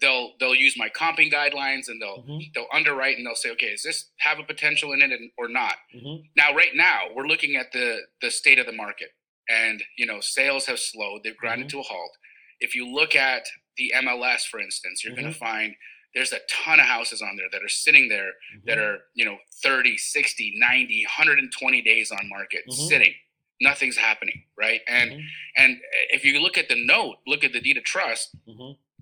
they'll 0.01 0.34
they'll 0.39 0.56
use 0.56 0.75
my 0.77 0.89
comping 0.89 1.32
guidelines 1.32 1.88
and 1.88 2.01
they'll 2.01 2.24
mm-hmm. 2.24 2.39
they'll 2.54 2.68
underwrite 2.74 3.18
and 3.18 3.25
they'll 3.25 3.36
say 3.36 3.51
okay 3.51 3.72
does 3.72 3.84
this 3.84 4.10
have 4.18 4.39
a 4.39 4.44
potential 4.44 4.94
in 4.94 5.01
it 5.01 5.12
or 5.38 5.48
not 5.48 5.75
mm-hmm. 5.96 6.24
now 6.36 6.54
right 6.54 6.75
now 6.75 7.01
we're 7.15 7.27
looking 7.27 7.56
at 7.56 7.72
the 7.72 8.00
the 8.22 8.32
state 8.32 8.60
of 8.60 8.65
the 8.65 8.72
market 8.72 9.10
and 9.48 9.84
you 9.98 10.06
know 10.06 10.20
sales 10.20 10.65
have 10.65 10.80
slowed 10.80 11.22
they've 11.24 11.38
grinded 11.38 11.68
mm-hmm. 11.68 11.77
to 11.77 11.82
a 11.82 11.84
halt 11.84 12.12
if 12.60 12.74
you 12.74 12.88
look 12.88 13.15
at 13.15 13.44
the 13.77 13.92
mls 13.96 14.42
for 14.42 14.60
instance 14.60 15.04
you're 15.04 15.15
going 15.15 15.25
to 15.25 15.32
mm-hmm. 15.32 15.46
find 15.46 15.75
there's 16.15 16.32
a 16.32 16.39
ton 16.50 16.80
of 16.80 16.86
houses 16.86 17.22
on 17.22 17.36
there 17.36 17.48
that 17.51 17.63
are 17.63 17.70
sitting 17.70 18.08
there 18.08 18.32
that 18.65 18.77
mm-hmm. 18.77 18.96
are 18.96 18.98
you 19.13 19.25
know 19.25 19.38
30 19.63 19.98
60 19.98 20.54
90 20.58 21.06
120 21.06 21.82
days 21.82 22.12
on 22.12 22.27
market 22.30 22.62
mm-hmm. 22.70 22.88
sitting 22.88 23.13
nothing's 23.62 23.98
happening 23.98 24.43
right 24.58 24.82
and 24.88 25.12
and 25.56 25.78
if 26.10 26.26
you 26.26 26.41
look 26.41 26.58
at 26.58 26.67
the 26.69 26.86
note 26.86 27.17
look 27.28 27.43
at 27.43 27.54
the 27.54 27.62
deed 27.62 27.78
of 27.78 27.84
trust 27.84 28.36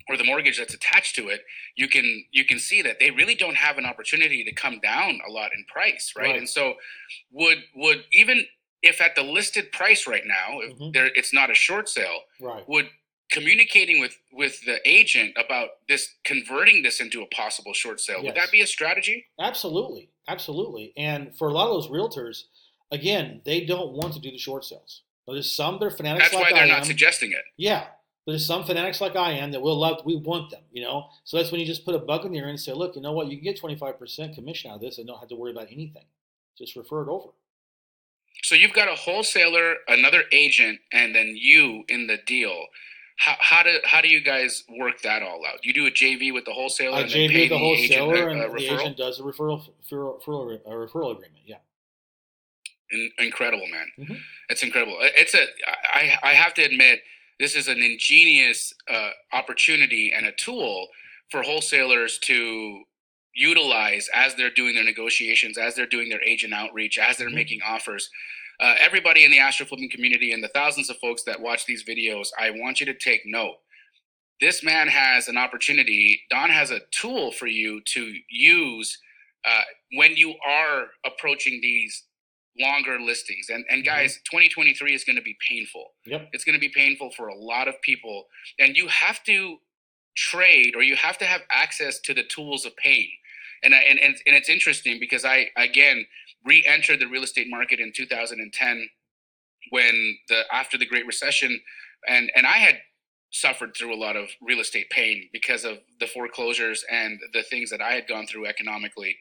or 0.09 0.17
the 0.17 0.23
mortgage 0.23 0.57
that's 0.57 0.73
attached 0.73 1.15
to 1.15 1.29
it, 1.29 1.41
you 1.75 1.87
can 1.87 2.25
you 2.31 2.45
can 2.45 2.59
see 2.59 2.81
that 2.81 2.99
they 2.99 3.11
really 3.11 3.35
don't 3.35 3.55
have 3.55 3.77
an 3.77 3.85
opportunity 3.85 4.43
to 4.43 4.51
come 4.51 4.79
down 4.79 5.19
a 5.27 5.31
lot 5.31 5.51
in 5.55 5.65
price, 5.65 6.13
right? 6.17 6.27
right. 6.27 6.35
And 6.37 6.49
so, 6.49 6.75
would 7.31 7.59
would 7.75 8.05
even 8.11 8.45
if 8.81 9.01
at 9.01 9.15
the 9.15 9.23
listed 9.23 9.71
price 9.71 10.05
right 10.07 10.23
now, 10.25 10.59
mm-hmm. 10.59 10.91
there 10.91 11.09
it's 11.15 11.33
not 11.33 11.49
a 11.49 11.55
short 11.55 11.89
sale, 11.89 12.21
right. 12.41 12.67
would 12.67 12.89
communicating 13.33 13.99
with 13.99 14.17
with 14.31 14.63
the 14.65 14.77
agent 14.85 15.35
about 15.43 15.69
this 15.89 16.15
converting 16.23 16.83
this 16.83 16.99
into 16.99 17.23
a 17.23 17.25
possible 17.27 17.73
short 17.73 17.99
sale 17.99 18.17
yes. 18.17 18.25
would 18.25 18.35
that 18.35 18.51
be 18.51 18.61
a 18.61 18.67
strategy 18.67 19.25
absolutely 19.39 20.07
absolutely 20.27 20.93
and 20.97 21.35
for 21.35 21.47
a 21.47 21.51
lot 21.51 21.67
of 21.67 21.73
those 21.73 21.87
realtors 21.87 22.43
again 22.91 23.41
they 23.43 23.65
don't 23.65 23.93
want 23.93 24.13
to 24.13 24.19
do 24.19 24.29
the 24.29 24.37
short 24.37 24.63
sales 24.63 25.01
there's 25.27 25.51
some 25.51 25.79
they're 25.79 25.89
fanatics 25.89 26.25
that's 26.25 26.35
like 26.35 26.43
why 26.43 26.53
they're 26.53 26.65
I 26.65 26.67
not 26.67 26.79
am. 26.79 26.83
suggesting 26.83 27.31
it 27.31 27.43
yeah 27.57 27.85
there's 28.25 28.45
some 28.45 28.63
fanatics 28.63 29.01
like 29.01 29.15
I 29.15 29.31
am 29.33 29.51
that 29.51 29.61
will 29.61 29.77
love, 29.77 30.01
we 30.05 30.15
want 30.15 30.49
them, 30.51 30.61
you 30.71 30.81
know? 30.81 31.09
So 31.25 31.37
that's 31.37 31.51
when 31.51 31.59
you 31.59 31.67
just 31.67 31.83
put 31.83 31.95
a 31.95 31.99
bug 31.99 32.25
in 32.25 32.31
the 32.31 32.39
ear 32.39 32.47
and 32.47 32.59
say, 32.59 32.71
look, 32.71 32.95
you 32.95 33.01
know 33.01 33.11
what? 33.11 33.27
You 33.27 33.37
can 33.37 33.43
get 33.43 33.61
25% 33.61 34.33
commission 34.33 34.71
out 34.71 34.75
of 34.75 34.81
this 34.81 34.97
and 34.97 35.07
don't 35.07 35.19
have 35.19 35.29
to 35.29 35.35
worry 35.35 35.51
about 35.51 35.67
anything. 35.71 36.05
Just 36.57 36.75
refer 36.75 37.03
it 37.03 37.09
over. 37.09 37.29
So 38.43 38.55
you've 38.55 38.73
got 38.73 38.87
a 38.87 38.95
wholesaler, 38.95 39.75
another 39.87 40.23
agent, 40.31 40.79
and 40.91 41.15
then 41.15 41.33
you 41.35 41.83
in 41.87 42.07
the 42.07 42.17
deal. 42.25 42.65
How, 43.17 43.35
how 43.39 43.63
do 43.63 43.77
how 43.85 44.01
do 44.01 44.09
you 44.09 44.21
guys 44.21 44.63
work 44.77 45.01
that 45.03 45.21
all 45.21 45.45
out? 45.45 45.63
You 45.63 45.73
do 45.73 45.85
a 45.85 45.91
JV 45.91 46.33
with 46.33 46.45
the 46.45 46.51
wholesaler. 46.51 46.97
And 46.97 47.09
JV 47.09 47.41
with 47.41 47.49
the 47.49 47.57
wholesaler, 47.57 48.15
agent, 48.15 48.41
uh, 48.41 48.45
and 48.45 48.57
the 48.57 48.73
agent 48.73 48.97
does 48.97 49.19
a 49.19 49.23
referral 49.23 49.61
referral, 49.89 50.21
referral, 50.21 50.59
a 50.65 50.69
referral 50.69 51.11
agreement. 51.11 51.43
Yeah. 51.45 51.57
In, 52.91 53.11
incredible, 53.19 53.67
man. 53.67 53.85
Mm-hmm. 53.99 54.15
It's 54.49 54.63
incredible. 54.63 54.97
It's 54.99 55.35
a. 55.35 55.45
I 55.93 56.17
I 56.23 56.33
have 56.33 56.53
to 56.55 56.63
admit 56.63 57.01
this 57.43 57.57
is 57.57 57.67
an 57.67 57.83
ingenious 57.83 58.73
uh, 58.89 59.09
opportunity 59.33 60.13
and 60.15 60.25
a 60.25 60.31
tool 60.31 60.87
for 61.29 61.41
wholesalers 61.41 62.17
to 62.19 62.81
utilize 63.35 64.09
as 64.15 64.33
they're 64.35 64.49
doing 64.49 64.73
their 64.73 64.85
negotiations, 64.85 65.57
as 65.57 65.75
they're 65.75 65.85
doing 65.85 66.07
their 66.07 66.23
agent 66.23 66.53
outreach, 66.53 66.97
as 66.97 67.17
they're 67.17 67.27
mm-hmm. 67.27 67.35
making 67.35 67.59
offers. 67.67 68.09
Uh, 68.61 68.75
everybody 68.79 69.25
in 69.25 69.31
the 69.31 69.39
AstroFlipping 69.39 69.91
community 69.91 70.31
and 70.31 70.41
the 70.41 70.47
thousands 70.49 70.89
of 70.89 70.95
folks 70.99 71.23
that 71.23 71.41
watch 71.41 71.65
these 71.65 71.83
videos, 71.83 72.27
I 72.39 72.51
want 72.51 72.79
you 72.79 72.85
to 72.85 72.93
take 72.93 73.23
note. 73.25 73.55
This 74.39 74.63
man 74.63 74.87
has 74.87 75.27
an 75.27 75.37
opportunity. 75.37 76.21
Don 76.29 76.49
has 76.49 76.71
a 76.71 76.79
tool 76.91 77.33
for 77.33 77.47
you 77.47 77.81
to 77.87 78.13
use 78.29 78.97
uh, 79.43 79.63
when 79.95 80.15
you 80.15 80.33
are 80.47 80.85
approaching 81.05 81.59
these 81.61 82.05
longer 82.59 82.99
listings. 82.99 83.49
And 83.49 83.65
and 83.69 83.83
mm-hmm. 83.83 83.95
guys, 83.95 84.15
2023 84.29 84.93
is 84.93 85.03
going 85.03 85.15
to 85.15 85.21
be 85.21 85.37
painful. 85.47 85.91
Yep. 86.05 86.29
It's 86.33 86.43
going 86.43 86.55
to 86.55 86.59
be 86.59 86.69
painful 86.69 87.11
for 87.11 87.27
a 87.27 87.35
lot 87.35 87.67
of 87.67 87.81
people. 87.81 88.27
And 88.59 88.75
you 88.75 88.87
have 88.87 89.23
to 89.23 89.57
trade 90.15 90.75
or 90.75 90.83
you 90.83 90.95
have 90.95 91.17
to 91.17 91.25
have 91.25 91.41
access 91.49 91.99
to 92.01 92.13
the 92.13 92.23
tools 92.23 92.65
of 92.65 92.75
pain. 92.77 93.09
And 93.63 93.73
I, 93.73 93.79
and, 93.79 93.99
and 93.99 94.15
and 94.25 94.35
it's 94.35 94.49
interesting 94.49 94.99
because 94.99 95.25
I 95.25 95.47
again 95.57 96.05
re-entered 96.45 96.99
the 96.99 97.07
real 97.07 97.23
estate 97.23 97.47
market 97.49 97.79
in 97.79 97.93
2010 97.95 98.89
when 99.69 100.17
the 100.27 100.43
after 100.51 100.77
the 100.77 100.85
Great 100.85 101.05
Recession 101.05 101.61
and 102.07 102.31
and 102.35 102.45
I 102.45 102.57
had 102.57 102.79
suffered 103.31 103.75
through 103.75 103.93
a 103.93 103.97
lot 103.97 104.15
of 104.15 104.29
real 104.41 104.59
estate 104.59 104.89
pain 104.91 105.27
because 105.33 105.65
of 105.65 105.79
the 105.99 106.05
foreclosures 106.05 106.85
and 106.91 107.19
the 107.33 107.41
things 107.41 107.71
that 107.71 107.81
I 107.81 107.93
had 107.93 108.07
gone 108.07 108.27
through 108.27 108.45
economically. 108.45 109.17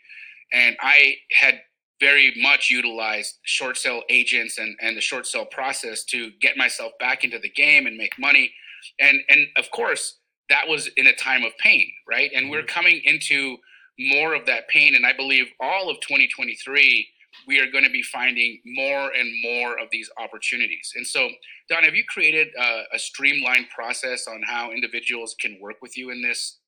And 0.53 0.77
I 0.81 1.15
had 1.31 1.61
very 2.03 2.35
much 2.37 2.69
utilized 2.69 3.39
short 3.45 3.77
sale 3.77 4.03
agents 4.11 4.59
and, 4.59 4.77
and 4.81 4.97
the 4.97 5.01
short 5.01 5.25
sale 5.25 5.47
process 5.47 6.03
to 6.03 6.33
get 6.41 6.57
myself 6.57 6.91
back 6.99 7.23
into 7.23 7.39
the 7.39 7.49
game 7.49 7.87
and 7.87 7.97
make 7.97 8.19
money. 8.19 8.53
And 8.99 9.21
and 9.29 9.47
of 9.57 9.71
course, 9.71 10.19
that 10.51 10.67
was 10.67 10.89
in 10.97 11.07
a 11.07 11.15
time 11.15 11.45
of 11.45 11.57
pain, 11.59 11.91
right? 12.09 12.31
And 12.35 12.51
we're 12.51 12.59
mm-hmm. 12.59 12.67
coming 12.67 13.01
into 13.05 13.57
more 13.99 14.35
of 14.35 14.47
that 14.47 14.69
pain. 14.69 14.97
And 14.97 15.07
I 15.07 15.13
believe 15.13 15.47
all 15.61 15.89
of 15.89 16.01
2023, 16.01 17.07
we 17.47 17.61
are 17.61 17.71
going 17.71 17.85
to 17.85 17.91
be 17.91 18.03
finding 18.03 18.61
more 18.65 19.13
and 19.13 19.31
more 19.43 19.79
of 19.79 19.89
these 19.93 20.11
opportunities. 20.19 20.93
And 20.97 21.07
so, 21.07 21.29
Don, 21.69 21.85
have 21.85 21.95
you 21.95 22.05
created 22.09 22.49
a, 22.59 22.83
a 22.95 22.99
streamlined 22.99 23.67
process 23.75 24.27
on 24.27 24.43
how 24.45 24.73
individuals 24.73 25.37
can 25.41 25.59
work 25.61 25.77
with 25.81 25.97
you 25.97 26.11
in 26.11 26.21
this 26.21 26.59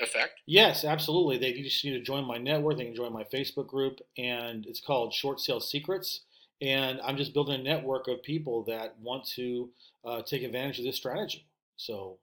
effect? 0.00 0.40
Yes, 0.46 0.84
absolutely. 0.84 1.38
They 1.38 1.52
just 1.52 1.84
need 1.84 1.92
to 1.92 2.00
join 2.00 2.24
my 2.24 2.38
network. 2.38 2.78
They 2.78 2.84
can 2.84 2.94
join 2.94 3.12
my 3.12 3.24
Facebook 3.24 3.66
group, 3.66 4.00
and 4.18 4.66
it's 4.66 4.80
called 4.80 5.12
Short 5.12 5.40
Sale 5.40 5.60
Secrets. 5.60 6.20
And 6.62 7.00
I'm 7.02 7.16
just 7.16 7.34
building 7.34 7.60
a 7.60 7.62
network 7.62 8.08
of 8.08 8.22
people 8.22 8.62
that 8.64 8.94
want 9.00 9.26
to 9.34 9.70
uh, 10.04 10.22
take 10.22 10.42
advantage 10.42 10.78
of 10.78 10.84
this 10.84 10.96
strategy. 10.96 11.46
So 11.76 12.18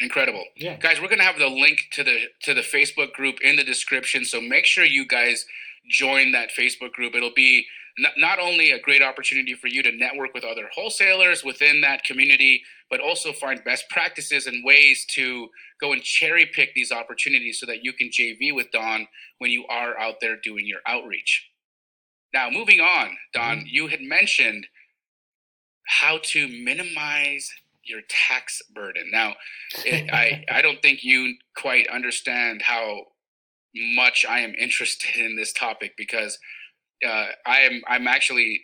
incredible 0.00 0.44
yeah 0.56 0.76
guys 0.76 1.00
we're 1.00 1.08
going 1.08 1.18
to 1.18 1.24
have 1.24 1.38
the 1.38 1.48
link 1.48 1.86
to 1.90 2.04
the 2.04 2.26
to 2.42 2.52
the 2.52 2.60
facebook 2.60 3.12
group 3.12 3.40
in 3.40 3.56
the 3.56 3.64
description 3.64 4.24
so 4.24 4.40
make 4.40 4.66
sure 4.66 4.84
you 4.84 5.06
guys 5.06 5.46
join 5.88 6.32
that 6.32 6.50
facebook 6.50 6.92
group 6.92 7.14
it'll 7.14 7.32
be 7.34 7.66
not 8.18 8.38
only 8.38 8.72
a 8.72 8.80
great 8.80 9.02
opportunity 9.02 9.54
for 9.54 9.68
you 9.68 9.82
to 9.82 9.90
network 9.90 10.34
with 10.34 10.44
other 10.44 10.68
wholesalers 10.74 11.42
within 11.42 11.80
that 11.80 12.04
community 12.04 12.62
but 12.90 13.00
also 13.00 13.32
find 13.32 13.64
best 13.64 13.88
practices 13.90 14.46
and 14.46 14.64
ways 14.64 15.04
to 15.10 15.48
go 15.80 15.92
and 15.92 16.02
cherry 16.02 16.46
pick 16.46 16.74
these 16.74 16.92
opportunities 16.92 17.58
so 17.58 17.66
that 17.66 17.84
you 17.84 17.92
can 17.92 18.08
JV 18.08 18.54
with 18.54 18.70
Don 18.70 19.08
when 19.38 19.50
you 19.50 19.66
are 19.66 19.98
out 19.98 20.16
there 20.20 20.36
doing 20.36 20.66
your 20.66 20.80
outreach. 20.86 21.48
Now, 22.32 22.50
moving 22.50 22.80
on, 22.80 23.16
Don, 23.32 23.58
mm-hmm. 23.58 23.66
you 23.66 23.86
had 23.88 24.00
mentioned 24.00 24.66
how 25.86 26.18
to 26.22 26.48
minimize 26.48 27.50
your 27.84 28.00
tax 28.08 28.60
burden. 28.74 29.10
Now, 29.12 29.34
it, 29.84 30.10
I 30.12 30.44
I 30.50 30.62
don't 30.62 30.82
think 30.82 31.04
you 31.04 31.34
quite 31.56 31.88
understand 31.88 32.62
how 32.62 33.02
much 33.94 34.24
I 34.28 34.40
am 34.40 34.54
interested 34.54 35.16
in 35.16 35.36
this 35.36 35.52
topic 35.52 35.94
because 35.96 36.38
uh, 37.06 37.26
I 37.46 37.60
am 37.60 37.82
I'm 37.88 38.08
actually 38.08 38.62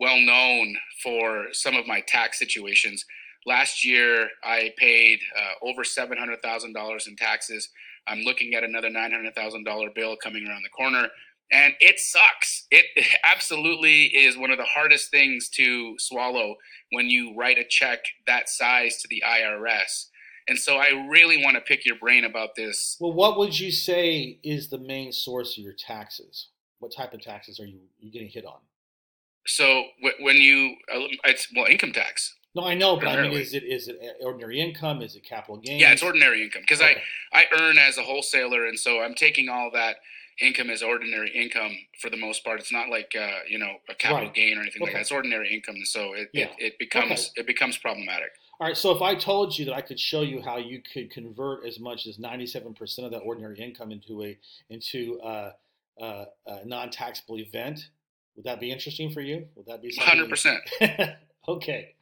well 0.00 0.18
known 0.18 0.76
for 1.02 1.46
some 1.52 1.76
of 1.76 1.86
my 1.86 2.00
tax 2.00 2.38
situations. 2.38 3.04
Last 3.46 3.84
year, 3.84 4.28
I 4.42 4.72
paid 4.78 5.20
uh, 5.36 5.66
over 5.66 5.84
seven 5.84 6.18
hundred 6.18 6.42
thousand 6.42 6.72
dollars 6.72 7.06
in 7.06 7.16
taxes. 7.16 7.68
I'm 8.06 8.20
looking 8.20 8.54
at 8.54 8.64
another 8.64 8.90
nine 8.90 9.12
hundred 9.12 9.34
thousand 9.34 9.64
dollar 9.64 9.90
bill 9.94 10.16
coming 10.16 10.46
around 10.46 10.62
the 10.62 10.70
corner, 10.70 11.08
and 11.52 11.74
it 11.80 11.98
sucks. 11.98 12.66
It 12.70 12.86
absolutely 13.24 14.04
is 14.04 14.36
one 14.36 14.50
of 14.50 14.58
the 14.58 14.64
hardest 14.64 15.10
things 15.10 15.48
to 15.50 15.94
swallow 15.98 16.56
when 16.90 17.10
you 17.10 17.34
write 17.36 17.58
a 17.58 17.64
check 17.68 18.04
that 18.26 18.48
size 18.48 19.00
to 19.02 19.08
the 19.08 19.22
IRS. 19.26 20.06
And 20.46 20.58
so 20.58 20.76
I 20.76 21.06
really 21.08 21.42
want 21.42 21.56
to 21.56 21.62
pick 21.62 21.86
your 21.86 21.96
brain 21.96 22.24
about 22.24 22.50
this. 22.54 22.98
Well, 23.00 23.14
what 23.14 23.38
would 23.38 23.58
you 23.58 23.70
say 23.70 24.38
is 24.42 24.68
the 24.68 24.78
main 24.78 25.10
source 25.10 25.56
of 25.56 25.64
your 25.64 25.72
taxes? 25.72 26.48
What 26.80 26.92
type 26.94 27.14
of 27.14 27.22
taxes 27.22 27.58
are 27.60 27.66
you, 27.66 27.80
you 27.98 28.12
getting 28.12 28.28
hit 28.28 28.44
on? 28.44 28.58
So 29.46 29.84
when 30.20 30.36
you, 30.36 30.74
uh, 30.94 31.00
it's 31.24 31.48
well, 31.54 31.66
income 31.66 31.92
tax. 31.92 32.34
No, 32.54 32.64
I 32.64 32.74
know, 32.74 32.96
but 32.96 33.08
I 33.08 33.22
mean, 33.22 33.32
is 33.32 33.52
it 33.52 33.64
is 33.64 33.88
it 33.88 34.00
ordinary 34.20 34.60
income? 34.60 35.02
Is 35.02 35.16
it 35.16 35.24
capital 35.24 35.56
gain? 35.56 35.80
Yeah, 35.80 35.92
it's 35.92 36.02
ordinary 36.02 36.44
income 36.44 36.62
because 36.62 36.80
okay. 36.80 37.02
I 37.32 37.40
I 37.40 37.44
earn 37.60 37.78
as 37.78 37.98
a 37.98 38.02
wholesaler, 38.02 38.66
and 38.66 38.78
so 38.78 39.00
I'm 39.00 39.14
taking 39.14 39.48
all 39.48 39.70
that 39.72 39.96
income 40.40 40.70
as 40.70 40.82
ordinary 40.82 41.30
income 41.30 41.72
for 42.00 42.10
the 42.10 42.16
most 42.16 42.44
part. 42.44 42.60
It's 42.60 42.72
not 42.72 42.88
like 42.88 43.14
uh, 43.18 43.40
you 43.48 43.58
know 43.58 43.76
a 43.88 43.94
capital 43.94 44.26
right. 44.26 44.34
gain 44.34 44.56
or 44.56 44.60
anything 44.60 44.82
okay. 44.82 44.90
like 44.90 44.92
that. 44.94 45.00
It's 45.00 45.12
ordinary 45.12 45.52
income, 45.52 45.74
and 45.76 45.86
so 45.86 46.12
it 46.12 46.28
yeah. 46.32 46.44
it, 46.44 46.74
it, 46.74 46.78
becomes 46.78 47.32
okay. 47.32 47.40
it 47.40 47.46
becomes 47.48 47.76
problematic. 47.76 48.30
All 48.60 48.68
right. 48.68 48.76
So 48.76 48.92
if 48.92 49.02
I 49.02 49.16
told 49.16 49.58
you 49.58 49.64
that 49.64 49.74
I 49.74 49.80
could 49.80 49.98
show 49.98 50.22
you 50.22 50.40
how 50.40 50.58
you 50.58 50.80
could 50.80 51.10
convert 51.10 51.66
as 51.66 51.80
much 51.80 52.06
as 52.06 52.18
97% 52.18 53.04
of 53.04 53.10
that 53.10 53.18
ordinary 53.18 53.58
income 53.58 53.90
into 53.90 54.22
a 54.22 54.38
into 54.70 55.18
a, 55.24 55.54
a, 56.00 56.26
a 56.46 56.64
non-taxable 56.64 57.38
event, 57.38 57.88
would 58.36 58.44
that 58.44 58.60
be 58.60 58.70
interesting 58.70 59.10
for 59.10 59.22
you? 59.22 59.48
Would 59.56 59.66
that 59.66 59.82
be 59.82 59.92
hundred 59.96 60.28
percent? 60.30 60.60
Okay. 61.46 61.93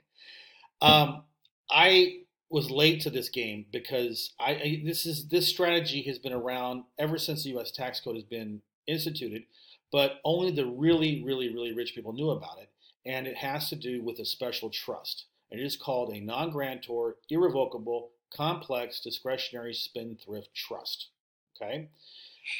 Um, 0.83 1.23
I 1.71 2.18
was 2.51 2.71
late 2.71 3.01
to 3.01 3.11
this 3.11 3.31
game 3.31 3.64
because 3.73 4.35
I, 4.38 4.51
I, 4.51 4.83
this 4.85 5.07
is 5.07 5.29
this 5.29 5.49
strategy 5.49 6.03
has 6.03 6.18
been 6.18 6.33
around 6.33 6.85
ever 6.99 7.16
since 7.16 7.45
the 7.45 7.51
U.S. 7.51 7.71
tax 7.71 8.01
code 8.01 8.16
has 8.16 8.25
been 8.25 8.61
instituted, 8.87 9.45
but 9.90 10.21
only 10.25 10.51
the 10.51 10.66
really, 10.66 11.23
really, 11.25 11.53
really 11.53 11.73
rich 11.73 11.95
people 11.95 12.12
knew 12.12 12.31
about 12.31 12.59
it, 12.61 12.68
and 13.07 13.27
it 13.27 13.37
has 13.38 13.71
to 13.71 13.77
do 13.77 14.03
with 14.03 14.18
a 14.18 14.25
special 14.25 14.68
trust. 14.68 15.25
And 15.51 15.61
it 15.61 15.64
is 15.64 15.77
called 15.77 16.14
a 16.14 16.21
non-grantor, 16.21 17.16
irrevocable, 17.31 18.11
complex, 18.35 19.01
discretionary 19.01 19.75
spendthrift 19.75 20.55
trust. 20.55 21.09
Okay, 21.57 21.88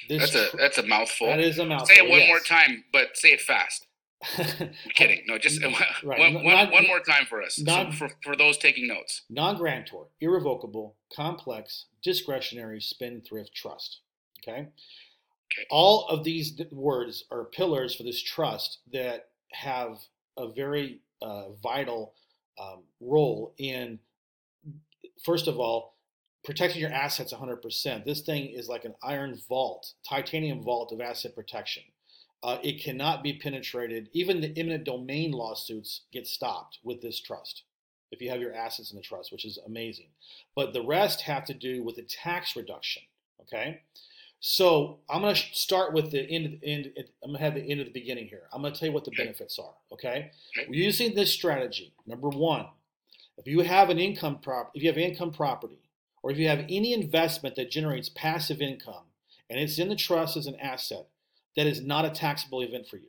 this 0.09 0.33
that's 0.33 0.55
a 0.55 0.57
that's 0.57 0.79
a 0.79 0.87
mouthful. 0.87 1.27
That 1.27 1.41
is 1.41 1.59
a 1.59 1.67
mouthful. 1.67 1.89
Say 1.89 1.97
it 1.97 2.09
one 2.09 2.21
yes. 2.21 2.29
more 2.29 2.41
time, 2.41 2.85
but 2.93 3.17
say 3.17 3.33
it 3.33 3.41
fast. 3.41 3.87
Kidding. 4.95 5.23
No, 5.27 5.39
just 5.39 5.63
right. 5.63 5.75
one, 6.05 6.45
non, 6.45 6.71
one, 6.71 6.87
more 6.87 7.01
time 7.01 7.27
for 7.29 7.43
us. 7.43 7.59
Non, 7.59 7.91
so 7.93 7.99
for, 7.99 8.11
for 8.23 8.37
those 8.37 8.57
taking 8.57 8.87
notes. 8.87 9.23
Non-grantor, 9.29 10.09
irrevocable, 10.21 10.97
complex, 11.15 11.87
discretionary 12.03 12.81
spendthrift 12.81 13.55
trust. 13.55 14.01
Okay? 14.41 14.61
okay. 14.61 15.67
All 15.71 16.07
of 16.09 16.25
these 16.25 16.61
words 16.71 17.25
are 17.31 17.45
pillars 17.45 17.95
for 17.95 18.05
this 18.05 18.23
trust 18.23 18.79
that 18.93 19.29
have 19.53 19.99
a 20.37 20.49
very 20.49 21.01
uh, 21.21 21.53
vital 21.63 22.15
um, 22.61 22.83
role 23.01 23.55
in, 23.59 23.99
first 25.25 25.49
of 25.49 25.59
all, 25.59 25.97
protecting 26.45 26.81
your 26.81 26.91
assets 26.91 27.33
100%. 27.33 28.05
This 28.05 28.23
thing 28.23 28.49
is 28.49 28.69
like 28.69 28.85
an 28.85 28.95
iron 29.03 29.39
vault, 29.49 29.93
titanium 30.09 30.63
vault 30.63 30.93
of 30.93 31.01
asset 31.01 31.35
protection. 31.35 31.83
Uh, 32.43 32.59
it 32.63 32.83
cannot 32.83 33.23
be 33.23 33.33
penetrated. 33.33 34.09
Even 34.13 34.41
the 34.41 34.53
eminent 34.59 34.85
domain 34.85 35.31
lawsuits 35.33 36.03
get 36.13 36.27
stopped 36.27 36.79
with 36.83 37.01
this 37.01 37.21
trust 37.21 37.63
if 38.11 38.21
you 38.21 38.29
have 38.31 38.41
your 38.41 38.55
assets 38.55 38.91
in 38.91 38.97
the 38.97 39.03
trust, 39.03 39.33
which 39.33 39.45
is 39.45 39.59
amazing. 39.67 40.09
But 40.55 40.73
the 40.73 40.83
rest 40.83 41.23
have 41.23 41.45
to 41.47 41.55
do 41.55 41.83
with 41.83 41.97
the 41.97 42.03
tax 42.03 42.55
reduction. 42.55 43.03
Okay. 43.41 43.81
So 44.41 44.99
I'm 45.09 45.23
going 45.23 45.35
to 45.35 45.41
start 45.53 45.93
with 45.93 46.11
the 46.11 46.29
end, 46.29 46.59
end. 46.65 46.93
I'm 47.23 47.31
going 47.31 47.39
to 47.39 47.45
have 47.45 47.55
the 47.55 47.63
end 47.63 47.81
of 47.81 47.87
the 47.87 47.93
beginning 47.93 48.27
here. 48.27 48.43
I'm 48.53 48.61
going 48.61 48.75
to 48.75 48.79
tell 48.79 48.89
you 48.89 48.93
what 48.93 49.05
the 49.05 49.13
benefits 49.13 49.59
are. 49.59 49.75
Okay. 49.93 50.33
Using 50.69 51.15
this 51.15 51.33
strategy, 51.33 51.95
number 52.07 52.29
one, 52.29 52.67
if 53.39 53.47
you 53.47 53.61
have 53.61 53.89
an 53.89 53.99
income 53.99 54.41
prop, 54.41 54.73
if 54.75 54.83
you 54.83 54.89
have 54.89 54.99
income 54.99 55.33
property, 55.33 55.79
or 56.23 56.31
if 56.31 56.39
you 56.39 56.49
have 56.49 56.65
any 56.69 56.93
investment 56.93 57.57
that 57.57 57.71
generates 57.71 58.09
passive 58.09 58.61
income 58.61 59.05
and 59.49 59.59
it's 59.59 59.79
in 59.79 59.89
the 59.89 59.97
trust 59.97 60.37
as 60.37 60.47
an 60.47 60.57
asset, 60.57 61.07
that 61.57 61.67
is 61.67 61.81
not 61.81 62.05
a 62.05 62.11
taxable 62.11 62.63
event 62.63 62.87
for 62.89 62.97
you. 62.97 63.09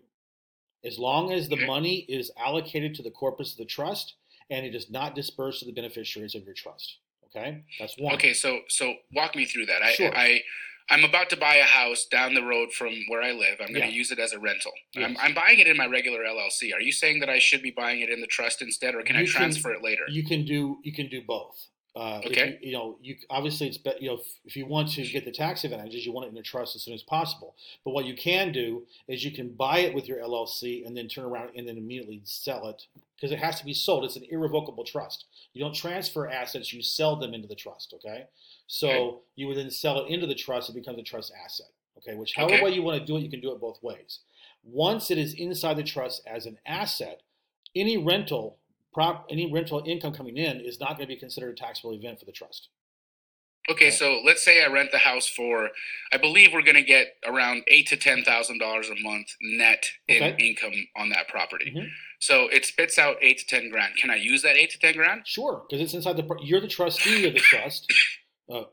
As 0.86 1.00
long 1.00 1.32
as 1.32 1.48
the 1.48 1.66
money 1.66 2.06
is 2.10 2.32
allocated 2.38 2.94
to 2.96 3.04
the 3.04 3.12
corpus 3.12 3.54
of 3.54 3.58
the 3.58 3.66
trust 3.66 4.16
and 4.50 4.66
it 4.66 4.76
is 4.76 4.90
not 4.90 5.16
dispersed 5.16 5.60
to 5.60 5.66
the 5.66 5.72
beneficiaries 5.72 6.36
of 6.36 6.44
your 6.44 6.54
trust. 6.54 6.98
Okay, 7.28 7.64
that's 7.80 7.98
one. 7.98 8.14
Okay, 8.16 8.34
so 8.34 8.60
so 8.68 8.94
walk 9.16 9.36
me 9.36 9.46
through 9.46 9.66
that. 9.68 9.82
I 9.82 9.94
sure. 9.94 10.16
I 10.16 10.42
I'm 10.90 11.04
about 11.04 11.30
to 11.30 11.38
buy 11.38 11.56
a 11.56 11.64
house 11.64 12.06
down 12.06 12.34
the 12.34 12.44
road 12.44 12.72
from 12.74 12.94
where 13.08 13.22
I 13.22 13.32
live. 13.32 13.58
I'm 13.62 13.74
going 13.74 13.88
to 13.88 13.96
use 13.96 14.12
it 14.12 14.20
as 14.20 14.34
a 14.34 14.40
rental. 14.40 14.74
Yes. 14.94 15.10
I'm, 15.10 15.18
I'm, 15.30 15.34
buying 15.34 15.60
it 15.60 15.68
in 15.68 15.78
my 15.78 15.88
regular 15.88 16.20
LLC. 16.20 16.74
Are 16.74 16.82
you 16.82 16.92
saying 16.92 17.22
that 17.22 17.30
I 17.30 17.40
should 17.40 17.62
be 17.62 17.72
buying 17.72 18.02
it 18.02 18.10
in 18.10 18.20
the 18.20 18.28
trust 18.28 18.62
instead, 18.62 18.94
or 18.94 19.02
can 19.02 19.16
you 19.16 19.22
I 19.22 19.26
transfer 19.26 19.70
can, 19.70 19.78
it 19.78 19.84
later? 19.84 20.04
You 20.10 20.26
can 20.26 20.46
do 20.46 20.80
you 20.84 20.92
can 20.92 21.08
do 21.08 21.22
both. 21.26 21.70
Uh, 21.96 22.22
okay. 22.26 22.58
You, 22.62 22.70
you, 22.70 22.74
know, 22.74 22.98
you 23.02 23.16
obviously 23.30 23.68
it's 23.68 23.78
you 24.02 24.10
know 24.10 24.16
if, 24.16 24.26
if, 24.46 24.56
you 24.56 24.66
want 24.66 24.90
to 24.90 25.04
get 25.04 25.26
the 25.26 25.32
tax 25.32 25.64
advantages, 25.64 26.06
you 26.06 26.12
want 26.12 26.26
it 26.26 26.32
in 26.32 26.38
a 26.38 26.42
trust 26.42 26.76
as 26.76 26.82
soon 26.82 26.96
as 26.96 27.04
possible. 27.04 27.56
But 27.86 27.92
what 27.92 28.06
you 28.06 28.16
can 28.16 28.52
do 28.52 28.84
is 29.08 29.24
you 29.24 29.32
can 29.32 29.50
buy 29.50 29.80
it 29.80 29.94
with 29.94 30.08
your 30.08 30.18
LLC 30.18 30.86
and 30.88 30.98
then 30.98 31.08
turn 31.08 31.26
around 31.26 31.52
and 31.56 31.68
then 31.68 31.78
immediately 31.78 32.22
sell 32.24 32.68
it 32.68 32.88
because 33.16 33.32
it 33.32 33.38
has 33.38 33.60
to 33.60 33.66
be 33.66 33.76
sold. 33.76 34.06
It's 34.06 34.16
an 34.16 34.26
irrevocable 34.28 34.84
trust. 34.84 35.26
You 35.54 35.64
don't 35.64 35.76
transfer 35.76 36.28
assets; 36.28 36.74
you 36.74 36.82
sell 36.82 37.16
them 37.16 37.36
into 37.36 37.48
the 37.48 37.56
trust. 37.56 37.94
Okay. 37.94 38.26
So 38.66 38.90
okay. 38.90 39.18
you 39.36 39.48
would 39.48 39.58
then 39.58 39.70
sell 39.70 40.04
it 40.04 40.10
into 40.10 40.26
the 40.26 40.36
trust; 40.36 40.70
it 40.70 40.76
becomes 40.76 40.98
a 40.98 41.04
trust 41.04 41.32
asset. 41.46 41.68
Okay. 42.00 42.16
Which, 42.16 42.34
however 42.36 42.56
okay. 42.56 42.64
way 42.64 42.72
you 42.72 42.82
want 42.82 43.00
to 43.00 43.06
do 43.06 43.18
it, 43.18 43.22
you 43.22 43.30
can 43.30 43.40
do 43.40 43.52
it 43.52 43.62
both 43.62 43.82
ways. 43.84 44.20
Once 44.64 45.12
it 45.12 45.20
is 45.20 45.36
inside 45.36 45.76
the 45.76 45.84
trust 45.84 46.24
as 46.26 46.48
an 46.48 46.58
asset, 46.66 47.22
any 47.76 47.98
rental 47.98 48.58
prop 48.94 49.28
any 49.30 49.52
rental 49.52 49.84
income 49.86 50.14
coming 50.14 50.38
in 50.38 50.62
is 50.62 50.80
not 50.80 50.98
going 50.98 51.08
to 51.08 51.14
be 51.14 51.20
considered 51.20 51.52
a 51.52 51.56
taxable 51.56 51.94
event 51.94 52.20
for 52.20 52.26
the 52.26 52.32
trust. 52.32 52.70
Okay, 53.70 53.92
so 53.92 54.20
let's 54.26 54.44
say 54.44 54.62
I 54.62 54.68
rent 54.68 54.92
the 54.92 54.98
house 54.98 55.28
for, 55.28 55.70
I 56.12 56.18
believe 56.18 56.50
we're 56.52 56.64
going 56.64 56.76
to 56.76 56.84
get 56.84 57.16
around 57.26 57.64
eight 57.70 57.88
to 57.88 57.98
ten 57.98 58.24
thousand 58.24 58.58
dollars 58.58 58.90
a 58.90 59.02
month 59.02 59.28
net 59.42 59.86
in 60.10 60.22
okay. 60.22 60.36
income 60.46 60.74
on 60.98 61.10
that 61.10 61.30
property. 61.30 61.72
Mm-hmm. 61.74 61.88
So 62.20 62.50
it 62.50 62.66
spits 62.66 63.00
out 63.00 63.16
eight 63.22 63.40
to 63.40 63.48
ten 63.48 63.70
grand. 63.70 63.96
Can 63.96 64.10
I 64.10 64.16
use 64.16 64.42
that 64.42 64.58
eight 64.58 64.72
to 64.72 64.80
ten 64.80 64.96
grand? 64.96 65.26
Sure, 65.26 65.64
because 65.70 65.82
it's 65.82 65.94
inside 65.94 66.18
the. 66.18 66.28
You're 66.42 66.60
the 66.60 66.68
trustee 66.68 67.26
of 67.28 67.34
the 67.34 67.40
trust. 67.40 67.92
Uh, 68.54 68.66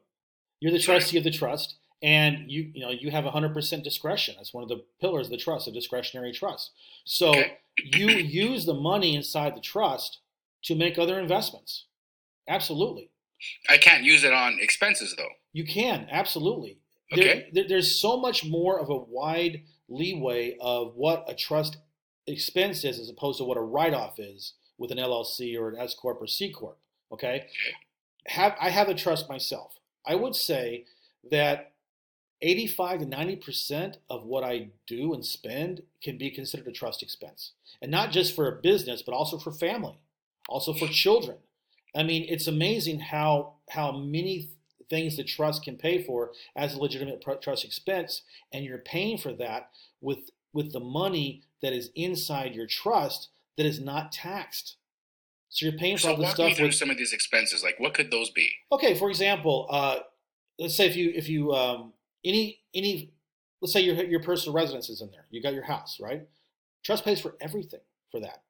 you're 0.59 0.73
the 0.73 0.81
trustee 0.81 1.17
of 1.17 1.23
the 1.23 1.31
trust, 1.31 1.77
and 2.03 2.51
you 2.51 2.73
you 2.75 2.85
know 2.85 2.91
you 2.91 3.13
have 3.13 3.25
100% 3.25 3.85
discretion. 3.85 4.35
That's 4.37 4.53
one 4.53 4.65
of 4.65 4.69
the 4.69 4.83
pillars 5.01 5.29
of 5.29 5.31
the 5.31 5.37
trust, 5.37 5.69
a 5.69 5.71
discretionary 5.71 6.33
trust. 6.33 6.73
So 7.05 7.31
okay. 7.31 7.59
You 7.85 8.09
use 8.11 8.67
the 8.67 8.75
money 8.75 9.15
inside 9.15 9.57
the 9.57 9.61
trust 9.61 10.19
to 10.65 10.75
make 10.75 10.99
other 10.99 11.19
investments. 11.19 11.87
Absolutely. 12.49 13.11
I 13.69 13.79
can't 13.79 14.05
use 14.05 14.25
it 14.25 14.33
on 14.33 14.59
expenses 14.61 15.15
though. 15.17 15.31
You 15.53 15.65
can 15.65 16.07
absolutely. 16.11 16.79
Okay. 17.13 17.25
There, 17.25 17.45
there, 17.53 17.69
there's 17.69 18.01
so 18.01 18.19
much 18.19 18.45
more 18.45 18.79
of 18.79 18.91
a 18.91 18.97
wide 18.97 19.63
leeway 19.89 20.57
of 20.61 20.95
what 20.95 21.25
a 21.29 21.35
trust 21.35 21.79
expense 22.27 22.85
is 22.85 22.99
as 22.99 23.09
opposed 23.09 23.39
to 23.39 23.45
what 23.45 23.57
a 23.57 23.63
write-off 23.63 24.19
is 24.19 24.55
with 24.79 24.91
an 24.91 24.99
LLC 24.99 25.59
or 25.59 25.71
an 25.71 25.79
S 25.79 25.95
corp 25.95 26.21
or 26.21 26.27
C 26.27 26.53
corp. 26.53 26.79
Okay. 27.13 27.37
okay. 27.37 27.47
Have 28.27 28.55
I 28.61 28.71
have 28.71 28.89
a 28.89 28.95
trust 28.95 29.29
myself? 29.29 29.79
I 30.07 30.15
would 30.15 30.37
say 30.37 30.85
that 31.31 31.73
85 32.43 33.01
to 33.01 33.07
90% 33.07 33.97
of 34.09 34.25
what 34.25 34.45
I 34.45 34.69
do 34.87 35.13
and 35.13 35.25
spend 35.25 35.83
can 36.03 36.17
be 36.17 36.31
considered 36.31 36.67
a 36.67 36.73
trust 36.73 37.03
expense. 37.03 37.53
And 37.83 37.91
not 37.91 38.11
just 38.11 38.35
for 38.35 38.49
a 38.49 38.61
business, 38.61 39.03
but 39.03 39.15
also 39.15 39.39
for 39.39 39.53
family, 39.53 40.01
also 40.49 40.73
for 40.73 40.87
children. 40.87 41.39
I 41.95 42.03
mean, 42.03 42.27
it's 42.29 42.47
amazing 42.47 43.01
how 43.01 43.55
how 43.71 43.93
many 43.93 44.51
things 44.89 45.17
the 45.17 45.25
trust 45.25 45.63
can 45.65 45.77
pay 45.77 46.03
for 46.03 46.33
as 46.57 46.75
a 46.75 46.79
legitimate 46.81 47.25
trust 47.43 47.65
expense, 47.65 48.23
and 48.53 48.65
you're 48.65 48.79
paying 48.79 49.19
for 49.19 49.33
that 49.35 49.71
with 50.01 50.31
with 50.53 50.73
the 50.73 50.81
money 50.81 51.43
that 51.63 51.73
is 51.73 51.91
inside 51.95 52.55
your 52.55 52.67
trust 52.67 53.29
that 53.57 53.67
is 53.67 53.81
not 53.81 54.13
taxed. 54.13 54.77
So 55.49 55.67
you're 55.67 55.79
paying 55.79 55.97
for 55.97 56.03
So 56.03 56.11
all 56.13 56.17
me 56.19 56.27
stuff 56.27 56.57
through 56.57 56.67
with 56.67 56.75
some 56.77 56.91
of 56.91 56.97
these 56.97 57.13
expenses. 57.13 57.63
Like, 57.63 57.79
what 57.79 57.95
could 57.95 58.11
those 58.11 58.31
be? 58.31 58.49
Okay, 58.71 58.95
for 58.95 59.11
example, 59.11 59.67
uh, 59.69 59.99
let's 60.59 60.77
say 60.77 60.87
if 60.87 60.97
you 60.97 61.13
if 61.15 61.29
you 61.29 61.53
um, 61.53 61.93
any 62.25 62.61
any 62.75 63.13
let's 63.61 63.73
say 63.73 63.81
your 63.81 63.95
your 64.05 64.21
personal 64.23 64.55
residence 64.55 64.89
is 64.89 65.01
in 65.01 65.11
there, 65.11 65.27
you 65.31 65.43
got 65.43 65.55
your 65.55 65.65
house, 65.65 65.99
right? 66.01 66.23
Trust 66.83 67.05
pays 67.05 67.21
for 67.21 67.35
everything 67.41 67.81
for 68.11 68.21
that. 68.21 68.43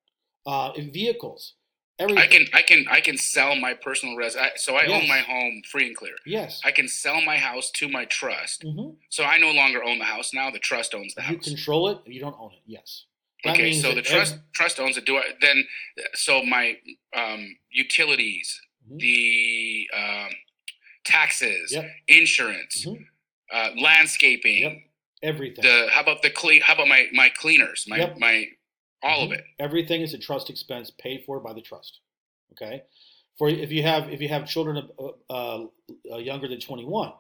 Uh, 0.46 0.72
vehicles, 0.72 1.54
everything. 1.98 2.22
I 2.22 2.26
can, 2.26 2.46
I 2.54 2.62
can, 2.62 2.84
I 2.90 3.00
can 3.00 3.18
sell 3.18 3.54
my 3.56 3.74
personal 3.74 4.16
res. 4.16 4.34
I, 4.36 4.50
so 4.56 4.74
I 4.76 4.84
Yes. 4.84 5.02
own 5.02 5.08
my 5.08 5.18
home 5.18 5.62
free 5.70 5.86
and 5.88 5.96
clear. 5.96 6.14
yes. 6.24 6.60
I 6.64 6.70
can 6.70 6.88
sell 6.88 7.20
my 7.20 7.36
house 7.36 7.70
to 7.72 7.88
my 7.88 8.04
trust. 8.06 8.62
hmm 8.62 8.90
So 9.10 9.24
I 9.24 9.36
no 9.38 9.50
longer 9.50 9.84
own 9.84 9.98
the 9.98 10.04
house 10.06 10.32
now. 10.32 10.50
The 10.50 10.58
trust 10.60 10.94
owns 10.94 11.14
the 11.14 11.20
You 11.22 11.26
house. 11.36 11.46
You 11.46 11.54
control 11.56 11.88
it. 11.88 11.98
You 12.06 12.20
don't 12.20 12.36
own 12.40 12.52
it. 12.52 12.62
Yes. 12.66 13.04
That 13.44 13.54
okay, 13.54 13.72
so 13.72 13.94
the 13.94 14.02
trust 14.02 14.34
ev- 14.34 14.40
trust 14.54 14.80
owns 14.80 14.96
it. 14.96 15.04
Do 15.04 15.16
I 15.18 15.24
then? 15.42 15.64
So 16.14 16.42
my 16.44 16.78
um, 17.14 17.56
utilities, 17.70 18.60
Mhm. 18.90 18.98
the 19.00 19.90
um, 19.94 20.30
taxes, 21.04 21.72
Yep. 21.72 21.90
insurance, 22.08 22.86
Mhm. 22.86 23.06
Uh, 23.52 23.70
landscaping. 23.80 24.62
Yep. 24.62 24.78
everything. 25.22 25.62
The 25.64 25.88
how 25.90 26.00
about 26.00 26.22
the 26.22 26.30
clean? 26.30 26.62
How 26.62 26.74
about 26.74 26.88
my 26.88 27.06
my 27.12 27.28
cleaners? 27.30 27.84
My 27.88 27.98
Yep. 27.98 28.18
my 28.18 28.46
all 29.02 29.22
Mhm. 29.22 29.26
of 29.26 29.32
it. 29.32 29.44
Everything 29.58 30.00
is 30.02 30.14
a 30.14 30.18
trust 30.18 30.50
expense 30.50 30.90
paid 30.90 31.24
for 31.24 31.40
by 31.40 31.52
the 31.52 31.60
trust. 31.62 32.00
Okay. 32.52 32.82
For 33.38 33.48
if 33.48 33.70
you 33.72 33.82
have 33.82 34.10
if 34.12 34.20
you 34.20 34.28
have 34.28 34.48
children 34.48 34.88
uh, 34.98 35.08
uh, 35.30 35.66
uh, 36.12 36.18
younger 36.18 36.48
than 36.48 36.60
21, 36.60 37.12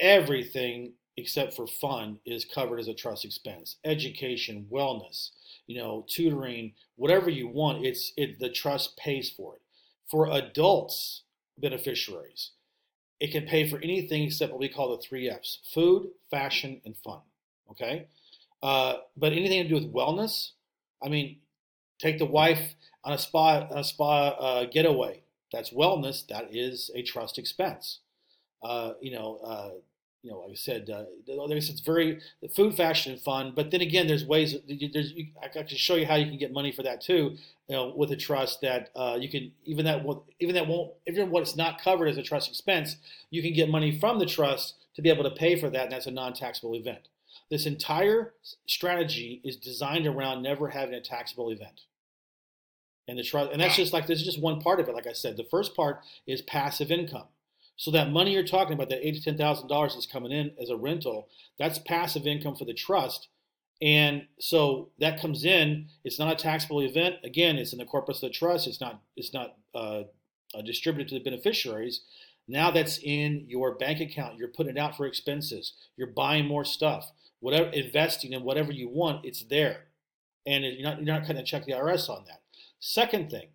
everything 0.00 0.94
except 1.16 1.54
for 1.54 1.66
fun 1.66 2.20
is 2.24 2.44
covered 2.44 2.78
as 2.78 2.86
a 2.86 2.94
trust 2.94 3.24
expense. 3.24 3.76
Education, 3.84 4.66
wellness, 4.70 5.30
you 5.66 5.76
know, 5.76 6.06
tutoring, 6.08 6.74
whatever 6.94 7.28
you 7.28 7.48
want, 7.48 7.84
it's 7.84 8.12
it 8.16 8.38
the 8.38 8.48
trust 8.50 8.96
pays 8.96 9.28
for 9.30 9.56
it. 9.56 9.62
For 10.08 10.30
adults 10.30 11.24
beneficiaries, 11.58 12.52
it 13.20 13.32
can 13.32 13.46
pay 13.46 13.68
for 13.68 13.78
anything 13.78 14.24
except 14.24 14.52
what 14.52 14.60
we 14.60 14.68
call 14.68 14.96
the 14.96 15.02
three 15.02 15.28
F's: 15.28 15.58
food, 15.72 16.08
fashion, 16.30 16.80
and 16.84 16.96
fun. 16.96 17.20
Okay. 17.70 18.06
Uh, 18.62 18.96
but 19.16 19.32
anything 19.32 19.62
to 19.62 19.68
do 19.68 19.74
with 19.74 19.92
wellness, 19.92 20.50
I 21.02 21.08
mean, 21.08 21.38
take 21.98 22.18
the 22.18 22.26
wife 22.26 22.74
on 23.04 23.12
a 23.12 23.18
spa 23.18 23.68
on 23.70 23.78
a 23.78 23.84
spa 23.84 24.28
uh, 24.28 24.64
getaway. 24.64 25.22
That's 25.52 25.70
wellness. 25.70 26.26
That 26.28 26.54
is 26.54 26.90
a 26.94 27.02
trust 27.02 27.38
expense. 27.38 28.00
Uh, 28.62 28.94
you 29.00 29.12
know, 29.12 29.36
uh, 29.44 29.70
you 30.22 30.30
know, 30.30 30.40
like 30.40 30.50
I 30.50 30.54
said, 30.54 30.90
uh, 30.90 31.04
it's 31.26 31.80
very 31.80 32.20
food, 32.54 32.74
fashion, 32.74 33.12
and 33.12 33.20
fun. 33.20 33.52
But 33.54 33.70
then 33.70 33.80
again, 33.80 34.08
there's 34.08 34.24
ways. 34.24 34.56
There's 34.66 35.12
you, 35.12 35.28
I 35.42 35.48
can 35.48 35.66
show 35.68 35.94
you 35.94 36.06
how 36.06 36.16
you 36.16 36.26
can 36.26 36.38
get 36.38 36.52
money 36.52 36.72
for 36.72 36.82
that 36.82 37.00
too. 37.00 37.36
You 37.68 37.76
know, 37.76 37.94
with 37.96 38.10
a 38.10 38.16
trust 38.16 38.60
that 38.62 38.90
uh, 38.96 39.16
you 39.20 39.28
can 39.28 39.52
even 39.64 39.84
that 39.84 40.04
even 40.40 40.54
that 40.56 40.66
won't 40.66 40.92
even 41.06 41.30
what's 41.30 41.56
not 41.56 41.80
covered 41.80 42.08
as 42.08 42.18
a 42.18 42.22
trust 42.22 42.48
expense, 42.48 42.96
you 43.30 43.42
can 43.42 43.52
get 43.52 43.68
money 43.68 43.96
from 43.96 44.18
the 44.18 44.26
trust 44.26 44.74
to 44.96 45.02
be 45.02 45.08
able 45.08 45.24
to 45.24 45.30
pay 45.30 45.58
for 45.58 45.70
that, 45.70 45.84
and 45.84 45.92
that's 45.92 46.06
a 46.06 46.10
non-taxable 46.10 46.74
event. 46.74 47.08
This 47.50 47.64
entire 47.64 48.34
strategy 48.66 49.40
is 49.44 49.56
designed 49.56 50.06
around 50.06 50.42
never 50.42 50.68
having 50.68 50.94
a 50.94 51.00
taxable 51.00 51.50
event. 51.50 51.82
And 53.06 53.18
the 53.18 53.22
trust, 53.22 53.52
and 53.52 53.60
that's 53.60 53.76
just 53.76 53.92
like 53.92 54.06
this 54.06 54.18
is 54.18 54.24
just 54.24 54.40
one 54.40 54.60
part 54.60 54.80
of 54.80 54.88
it. 54.88 54.94
Like 54.94 55.06
I 55.06 55.12
said, 55.12 55.36
the 55.36 55.44
first 55.44 55.76
part 55.76 56.00
is 56.26 56.42
passive 56.42 56.90
income. 56.90 57.28
So 57.78 57.92
that 57.92 58.10
money 58.10 58.32
you're 58.32 58.42
talking 58.42 58.74
about, 58.74 58.88
that 58.90 59.06
eight 59.06 59.14
to 59.14 59.22
ten 59.22 59.38
thousand 59.38 59.68
dollars 59.68 59.94
that's 59.94 60.04
coming 60.04 60.32
in 60.32 60.50
as 60.60 60.68
a 60.68 60.76
rental, 60.76 61.28
that's 61.58 61.78
passive 61.78 62.26
income 62.26 62.56
for 62.56 62.64
the 62.64 62.74
trust. 62.74 63.28
And 63.80 64.26
so 64.40 64.90
that 64.98 65.20
comes 65.20 65.44
in. 65.44 65.86
It's 66.04 66.18
not 66.18 66.32
a 66.32 66.36
taxable 66.36 66.80
event. 66.80 67.16
Again, 67.22 67.56
it's 67.56 67.72
in 67.72 67.78
the 67.78 67.84
corpus 67.84 68.16
of 68.16 68.28
the 68.28 68.34
trust. 68.34 68.66
It's 68.66 68.80
not. 68.80 69.00
It's 69.16 69.32
not 69.32 69.54
uh, 69.74 70.02
uh, 70.54 70.62
distributed 70.64 71.08
to 71.08 71.14
the 71.14 71.30
beneficiaries. 71.30 72.02
Now 72.48 72.72
that's 72.72 72.98
in 72.98 73.44
your 73.46 73.76
bank 73.76 74.00
account. 74.00 74.38
You're 74.38 74.48
putting 74.48 74.76
it 74.76 74.78
out 74.78 74.96
for 74.96 75.06
expenses. 75.06 75.74
You're 75.96 76.08
buying 76.08 76.46
more 76.46 76.64
stuff. 76.64 77.12
Whatever 77.40 77.68
investing 77.68 78.32
in 78.32 78.42
whatever 78.42 78.72
you 78.72 78.88
want, 78.88 79.24
it's 79.24 79.44
there, 79.44 79.84
and 80.44 80.64
you're 80.64 80.82
not 80.82 80.96
you're 80.96 81.14
not 81.14 81.28
going 81.28 81.36
to 81.36 81.44
check 81.44 81.64
the 81.64 81.72
IRS 81.72 82.10
on 82.10 82.24
that. 82.26 82.40
Second 82.80 83.30
thing 83.30 83.50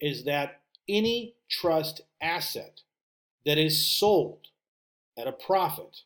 is 0.00 0.24
that 0.24 0.62
any 0.88 1.34
trust 1.50 2.00
asset 2.22 2.80
that 3.46 3.58
is 3.58 3.86
sold 3.86 4.48
at 5.18 5.26
a 5.26 5.32
profit 5.32 6.02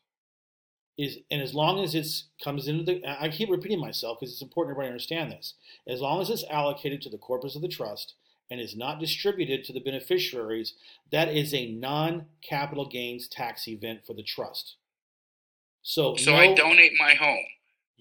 is, 0.97 1.19
and 1.29 1.41
as 1.41 1.53
long 1.53 1.83
as 1.83 1.93
it's 1.93 2.29
comes 2.43 2.67
into 2.67 2.83
the, 2.83 3.01
I 3.21 3.29
keep 3.29 3.49
repeating 3.49 3.79
myself 3.79 4.17
because 4.19 4.33
it's 4.33 4.41
important 4.41 4.73
everybody 4.73 4.89
understand 4.91 5.31
this. 5.31 5.53
As 5.87 6.01
long 6.01 6.21
as 6.21 6.29
it's 6.29 6.43
allocated 6.49 7.01
to 7.03 7.09
the 7.09 7.17
corpus 7.19 7.55
of 7.55 7.61
the 7.61 7.67
trust 7.67 8.15
and 8.49 8.59
is 8.59 8.75
not 8.75 8.99
distributed 8.99 9.63
to 9.65 9.73
the 9.73 9.79
beneficiaries, 9.79 10.73
that 11.11 11.29
is 11.29 11.53
a 11.53 11.71
non-capital 11.71 12.87
gains 12.87 13.27
tax 13.27 13.67
event 13.67 14.01
for 14.07 14.13
the 14.13 14.23
trust. 14.23 14.75
So, 15.83 16.15
So 16.15 16.31
no, 16.31 16.37
I 16.37 16.53
donate 16.55 16.93
my 16.99 17.13
home 17.13 17.45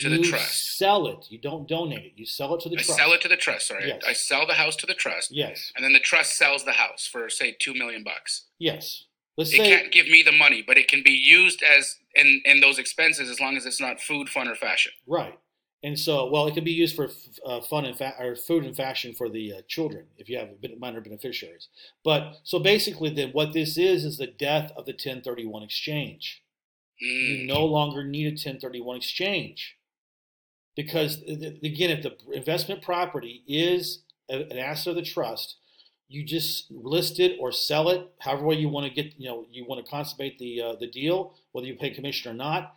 to 0.00 0.08
the 0.08 0.22
trust. 0.22 0.76
Sell 0.76 1.06
it. 1.06 1.26
You 1.30 1.38
don't 1.38 1.68
donate 1.68 2.04
it. 2.04 2.12
You 2.16 2.26
sell 2.26 2.54
it 2.54 2.60
to 2.62 2.68
the 2.68 2.76
I 2.76 2.82
trust. 2.82 2.98
sell 2.98 3.12
it 3.12 3.20
to 3.22 3.28
the 3.28 3.36
trust. 3.36 3.68
Sorry, 3.68 3.88
Yes. 3.88 4.02
I 4.06 4.12
sell 4.12 4.46
the 4.46 4.54
house 4.54 4.76
to 4.76 4.86
the 4.86 4.94
trust, 4.94 5.30
Yes. 5.32 5.72
and 5.76 5.84
then 5.84 5.92
the 5.92 6.00
trust 6.00 6.36
sells 6.36 6.64
the 6.64 6.72
house 6.72 7.06
for 7.06 7.28
say 7.28 7.54
two 7.58 7.74
million 7.74 8.02
bucks. 8.02 8.46
Yes. 8.58 9.04
Let's 9.36 9.52
It 9.52 9.58
say 9.58 9.68
can't 9.68 9.92
give 9.92 10.06
me 10.08 10.22
the 10.22 10.32
money, 10.32 10.62
but 10.66 10.78
it 10.78 10.88
can 10.88 11.02
be 11.02 11.10
used 11.12 11.62
as 11.62 11.96
in 12.14 12.40
in 12.44 12.60
those 12.60 12.78
expenses 12.78 13.28
as 13.30 13.40
long 13.40 13.56
as 13.56 13.66
it's 13.66 13.80
not 13.80 14.00
food, 14.00 14.28
fun, 14.28 14.48
or 14.48 14.54
fashion. 14.54 14.92
Right. 15.06 15.38
And 15.82 15.98
so, 15.98 16.28
well, 16.30 16.46
it 16.48 16.54
can 16.54 16.64
be 16.64 16.72
used 16.72 16.96
for 16.96 17.04
f- 17.04 17.14
uh, 17.44 17.60
fun 17.60 17.84
and 17.84 17.96
fa- 17.96 18.14
or 18.18 18.34
food 18.34 18.64
and 18.64 18.74
fashion 18.74 19.14
for 19.14 19.28
the 19.28 19.52
uh, 19.52 19.60
children 19.68 20.06
if 20.16 20.28
you 20.28 20.38
have 20.38 20.48
minor 20.78 21.00
beneficiaries. 21.02 21.68
But 22.02 22.38
so 22.44 22.58
basically, 22.58 23.10
then 23.10 23.30
what 23.30 23.52
this 23.52 23.76
is 23.76 24.04
is 24.04 24.16
the 24.16 24.26
death 24.26 24.72
of 24.76 24.86
the 24.86 24.92
1031 24.92 25.62
exchange. 25.62 26.42
You 26.98 27.36
Mm. 27.40 27.46
no 27.46 27.64
longer 27.66 28.02
need 28.04 28.26
a 28.26 28.30
1031 28.30 28.96
exchange 28.96 29.76
because 30.74 31.22
uh, 31.22 31.32
again, 31.62 31.90
if 31.90 32.02
the 32.02 32.16
investment 32.32 32.82
property 32.82 33.44
is 33.46 34.02
an 34.30 34.58
asset 34.58 34.92
of 34.92 34.96
the 34.96 35.02
trust, 35.02 35.56
you 36.08 36.24
just 36.24 36.70
list 36.70 37.18
it 37.18 37.36
or 37.40 37.50
sell 37.50 37.88
it, 37.88 38.12
however 38.20 38.44
way 38.44 38.56
you 38.56 38.68
want 38.68 38.86
to 38.86 38.92
get. 38.92 39.14
You 39.18 39.28
know, 39.28 39.46
you 39.50 39.64
want 39.66 39.84
to 39.84 39.90
consummate 39.90 40.38
the 40.38 40.62
uh, 40.62 40.76
the 40.76 40.86
deal, 40.86 41.34
whether 41.52 41.66
you 41.66 41.74
pay 41.74 41.90
commission 41.90 42.30
or 42.30 42.34
not 42.34 42.74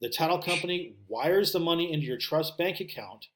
the 0.00 0.08
title 0.08 0.38
company 0.38 0.94
wires 1.08 1.52
the 1.52 1.60
money 1.60 1.92
into 1.92 2.06
your 2.06 2.16
trust 2.16 2.56
bank 2.56 2.80
account 2.80 3.26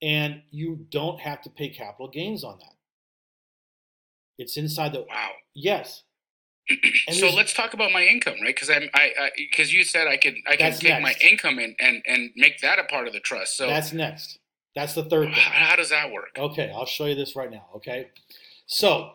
and 0.00 0.42
you 0.50 0.86
don't 0.90 1.20
have 1.20 1.42
to 1.42 1.50
pay 1.50 1.68
capital 1.68 2.08
gains 2.08 2.44
on 2.44 2.58
that 2.58 2.74
it's 4.38 4.56
inside 4.56 4.92
the 4.92 5.04
Wow. 5.08 5.30
yes 5.54 6.04
And 7.06 7.16
so 7.16 7.30
let's 7.34 7.54
talk 7.54 7.72
about 7.72 7.92
my 7.92 8.02
income, 8.02 8.34
right? 8.42 8.54
Because 8.54 8.68
I'm 8.68 8.90
I 8.92 9.30
because 9.38 9.72
you 9.72 9.84
said 9.84 10.06
I 10.06 10.18
could 10.18 10.34
I 10.46 10.56
can 10.56 10.72
take 10.72 11.00
my 11.00 11.14
income 11.18 11.58
and 11.58 11.74
and 11.80 12.02
and 12.06 12.30
make 12.36 12.60
that 12.60 12.78
a 12.78 12.84
part 12.84 13.06
of 13.06 13.14
the 13.14 13.20
trust. 13.20 13.56
So 13.56 13.66
that's 13.66 13.90
next 13.94 14.38
that's 14.74 14.94
the 14.94 15.04
third 15.04 15.28
how, 15.28 15.34
thing 15.34 15.42
how 15.44 15.76
does 15.76 15.90
that 15.90 16.12
work? 16.12 16.36
okay 16.38 16.72
i'll 16.74 16.86
show 16.86 17.06
you 17.06 17.14
this 17.14 17.36
right 17.36 17.50
now 17.50 17.66
okay 17.74 18.08
so 18.66 19.12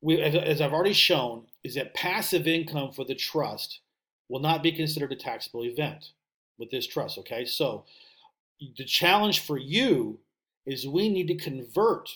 we 0.00 0.20
as, 0.20 0.34
as 0.34 0.60
i've 0.60 0.72
already 0.72 0.92
shown 0.92 1.46
is 1.62 1.74
that 1.74 1.94
passive 1.94 2.46
income 2.46 2.92
for 2.92 3.04
the 3.04 3.14
trust 3.14 3.80
will 4.28 4.40
not 4.40 4.62
be 4.62 4.72
considered 4.72 5.12
a 5.12 5.16
taxable 5.16 5.64
event 5.64 6.10
with 6.58 6.70
this 6.70 6.86
trust 6.86 7.18
okay 7.18 7.44
so 7.44 7.84
the 8.76 8.84
challenge 8.84 9.40
for 9.40 9.58
you 9.58 10.18
is 10.66 10.86
we 10.86 11.08
need 11.08 11.28
to 11.28 11.34
convert 11.34 12.08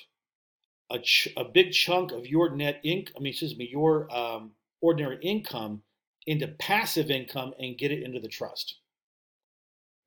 a, 0.90 0.98
ch- 0.98 1.28
a 1.36 1.44
big 1.44 1.72
chunk 1.72 2.12
of 2.12 2.26
your 2.26 2.54
net 2.54 2.80
income, 2.84 3.14
I 3.16 3.20
mean, 3.20 3.30
excuse 3.30 3.56
me, 3.56 3.68
your 3.70 4.14
um, 4.14 4.52
ordinary 4.80 5.18
income 5.22 5.82
into 6.26 6.48
passive 6.48 7.10
income 7.10 7.54
and 7.58 7.78
get 7.78 7.92
it 7.92 8.02
into 8.02 8.20
the 8.20 8.28
trust. 8.28 8.76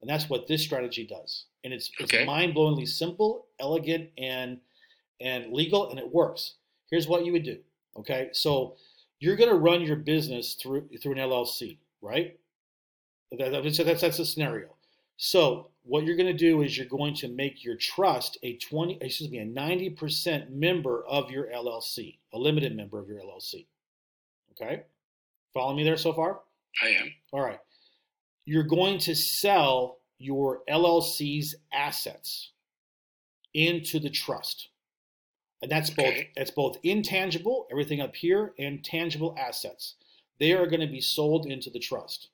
And 0.02 0.10
that's 0.10 0.30
what 0.30 0.48
this 0.48 0.64
strategy 0.64 1.06
does. 1.06 1.46
And 1.68 1.74
it's, 1.74 1.92
it's 2.00 2.14
Okay. 2.14 2.24
mind-blowingly 2.24 2.88
simple, 2.88 3.48
elegant, 3.60 4.10
and 4.18 4.62
and 5.20 5.52
legal, 5.52 5.90
and 5.90 6.00
it 6.00 6.10
works. 6.14 6.54
Here's 6.90 7.10
what 7.10 7.26
you 7.26 7.34
would 7.34 7.44
do. 7.44 7.60
Okay, 7.98 8.30
so 8.32 8.78
you're 9.20 9.36
going 9.36 9.50
to 9.50 9.56
run 9.58 9.82
your 9.82 9.98
business 9.98 10.54
through 10.54 10.88
through 11.02 11.12
an 11.14 11.18
LLC, 11.18 11.78
right? 12.02 12.40
That- 13.38 13.52
that's 13.52 13.78
that's 14.02 14.20
a 14.20 14.26
scenario. 14.26 14.76
So 15.18 15.72
what 15.84 16.06
you're 16.06 16.16
going 16.16 16.32
to 16.32 16.46
do 16.50 16.62
is 16.62 16.78
you're 16.78 16.86
going 16.88 17.16
to 17.16 17.28
make 17.28 17.66
your 17.66 17.76
trust 17.76 18.38
a 18.44 18.56
20, 18.58 19.00
excuse 19.02 19.30
me, 19.30 19.40
a 19.40 19.46
90% 19.46 20.52
member 20.52 21.04
of 21.06 21.30
your 21.32 21.48
LLC, 21.48 22.20
a 22.32 22.38
limited 22.38 22.76
member 22.78 22.98
of 23.00 23.10
your 23.10 23.20
LLC. 23.20 23.66
Okay, 24.52 24.84
follow 25.54 25.76
me 25.76 25.84
there 25.84 25.98
so 25.98 26.14
far. 26.14 26.40
I 26.82 26.90
am. 26.90 27.12
All 27.34 27.42
right. 27.42 27.60
You're 28.46 28.64
going 28.64 29.00
to 29.00 29.14
sell 29.16 29.98
your 30.20 30.62
LLC's 30.70 31.56
assets 31.74 32.52
into 33.54 34.00
the 34.00 34.10
trust. 34.10 34.70
And 35.62 35.72
that's 35.72 35.90
both 35.90 36.14
that's 36.36 36.52
both 36.52 36.78
intangible, 36.84 37.68
everything 37.72 38.00
up 38.00 38.16
here, 38.16 38.54
and 38.60 38.84
tangible 38.84 39.36
assets. 39.40 39.96
They 40.40 40.54
are 40.54 40.68
going 40.68 40.82
to 40.82 40.88
be 40.88 41.02
sold 41.02 41.48
into 41.48 41.70
the 41.72 41.80
trust. 41.80 42.30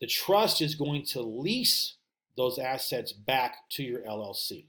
The 0.00 0.08
trust 0.08 0.60
is 0.60 0.74
going 0.74 1.04
to 1.06 1.22
lease 1.22 1.94
those 2.36 2.58
assets 2.58 3.12
back 3.12 3.68
to 3.70 3.84
your 3.84 4.00
LLC. 4.00 4.66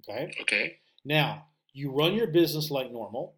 Okay. 0.00 0.32
Okay. 0.40 0.76
Now, 1.04 1.46
you 1.72 1.90
run 1.90 2.14
your 2.14 2.28
business 2.28 2.70
like 2.70 2.92
normal. 2.92 3.34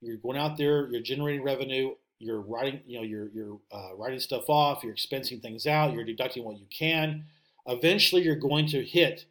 You're 0.00 0.16
going 0.16 0.38
out 0.38 0.56
there, 0.56 0.90
you're 0.90 1.02
generating 1.02 1.42
revenue, 1.42 1.94
you're 2.20 2.42
writing, 2.42 2.80
you 2.86 2.98
know, 2.98 3.02
you're 3.02 3.28
you're 3.28 3.58
uh, 3.72 3.96
writing 3.96 4.20
stuff 4.20 4.48
off, 4.48 4.84
you're 4.84 4.94
expensing 4.94 5.42
things 5.42 5.66
out, 5.66 5.94
you're 5.94 6.04
deducting 6.04 6.44
what 6.44 6.58
you 6.58 6.66
can. 6.70 7.24
Eventually, 7.66 8.22
you're 8.22 8.36
going 8.36 8.66
to 8.68 8.84
hit, 8.84 9.24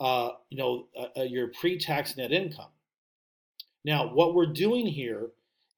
uh, 0.00 0.30
you 0.50 0.58
know, 0.58 0.86
uh, 0.98 1.20
uh, 1.20 1.22
your 1.22 1.48
pre-tax 1.48 2.16
net 2.16 2.32
income. 2.32 2.70
Now, 3.84 4.12
what 4.12 4.34
we're 4.34 4.46
doing 4.46 4.86
here 4.86 5.28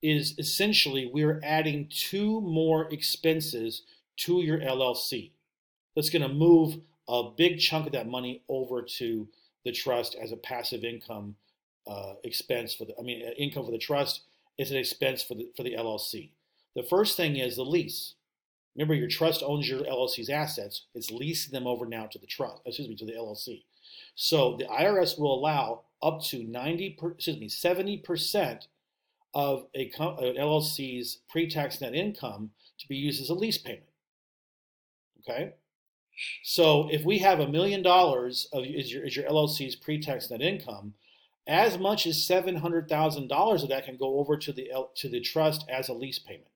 is 0.03 0.39
essentially 0.39 1.11
we're 1.13 1.41
adding 1.45 1.89
two 1.91 2.41
more 2.41 2.91
expenses 2.93 3.83
to 4.19 4.41
your 4.41 4.59
LLC. 4.59 5.33
That's 5.95 6.11
going 6.11 6.23
to 6.23 6.29
move 6.29 6.79
a 7.09 7.31
big 7.37 7.59
chunk 7.59 7.87
of 7.87 7.93
that 7.93 8.09
money 8.09 8.43
over 8.49 8.83
to 8.83 9.29
the 9.65 9.73
trust 9.73 10.17
as 10.21 10.33
a 10.33 10.37
passive 10.37 10.85
income 10.85 11.37
uh, 11.87 12.15
expense 12.25 12.75
for 12.75 12.85
the, 12.85 12.95
I 12.99 13.03
mean, 13.03 13.27
uh, 13.27 13.33
income 13.33 13.65
for 13.65 13.73
the 13.73 13.79
trust 13.79 14.23
is 14.59 14.71
an 14.71 14.77
expense 14.77 15.23
for 15.23 15.35
the 15.35 15.51
for 15.57 15.63
the 15.63 15.75
LLC. 15.75 16.31
The 16.77 16.83
first 16.83 17.17
thing 17.17 17.37
is 17.37 17.57
the 17.57 17.65
lease. 17.65 18.15
Remember, 18.77 18.95
your 18.95 19.09
trust 19.09 19.43
owns 19.43 19.69
your 19.69 19.81
LLC's 19.81 20.29
assets. 20.29 20.83
It's 20.95 21.11
leasing 21.11 21.53
them 21.53 21.67
over 21.67 21.87
now 21.87 22.07
to 22.07 22.19
the 22.19 22.27
trust, 22.27 22.61
excuse 22.67 22.89
me, 22.89 22.97
to 22.97 23.07
the 23.07 23.15
LLC. 23.15 23.63
So 24.15 24.57
the 24.59 24.67
IRS 24.67 25.19
will 25.19 25.35
allow 25.35 25.85
up 26.03 26.23
to 26.25 26.45
90, 26.45 26.91
per, 26.91 27.13
excuse 27.13 27.39
me, 27.39 27.49
70% 27.49 28.67
of 29.33 29.67
a 29.75 29.91
an 29.99 30.37
LLC's 30.37 31.19
pre-tax 31.31 31.81
net 31.81 31.95
income 31.95 32.51
to 32.79 32.89
be 32.89 32.97
used 32.97 33.23
as 33.23 33.31
a 33.31 33.35
lease 33.35 33.59
payment. 33.59 33.89
Okay. 35.21 35.55
So 36.43 36.89
if 36.91 37.05
we 37.05 37.19
have 37.19 37.41
a 37.41 37.49
million 37.49 37.83
dollars 37.83 38.49
of 38.53 38.65
is 38.65 38.93
your, 38.93 39.05
is 39.05 39.17
your 39.17 39.29
LLC's 39.29 39.77
pre-tax 39.77 40.31
net 40.31 40.43
income, 40.43 40.95
as 41.47 41.79
much 41.79 42.07
as 42.07 42.25
seven 42.25 42.57
hundred 42.57 42.89
thousand 42.89 43.29
dollars 43.29 43.63
of 43.63 43.71
that 43.71 43.87
can 43.87 43.97
go 43.97 44.19
over 44.19 44.37
to 44.37 44.53
the 44.53 44.71
to 44.97 45.09
the 45.09 45.21
trust 45.21 45.65
as 45.69 45.89
a 45.89 45.95
lease 45.95 46.19
payment. 46.19 46.49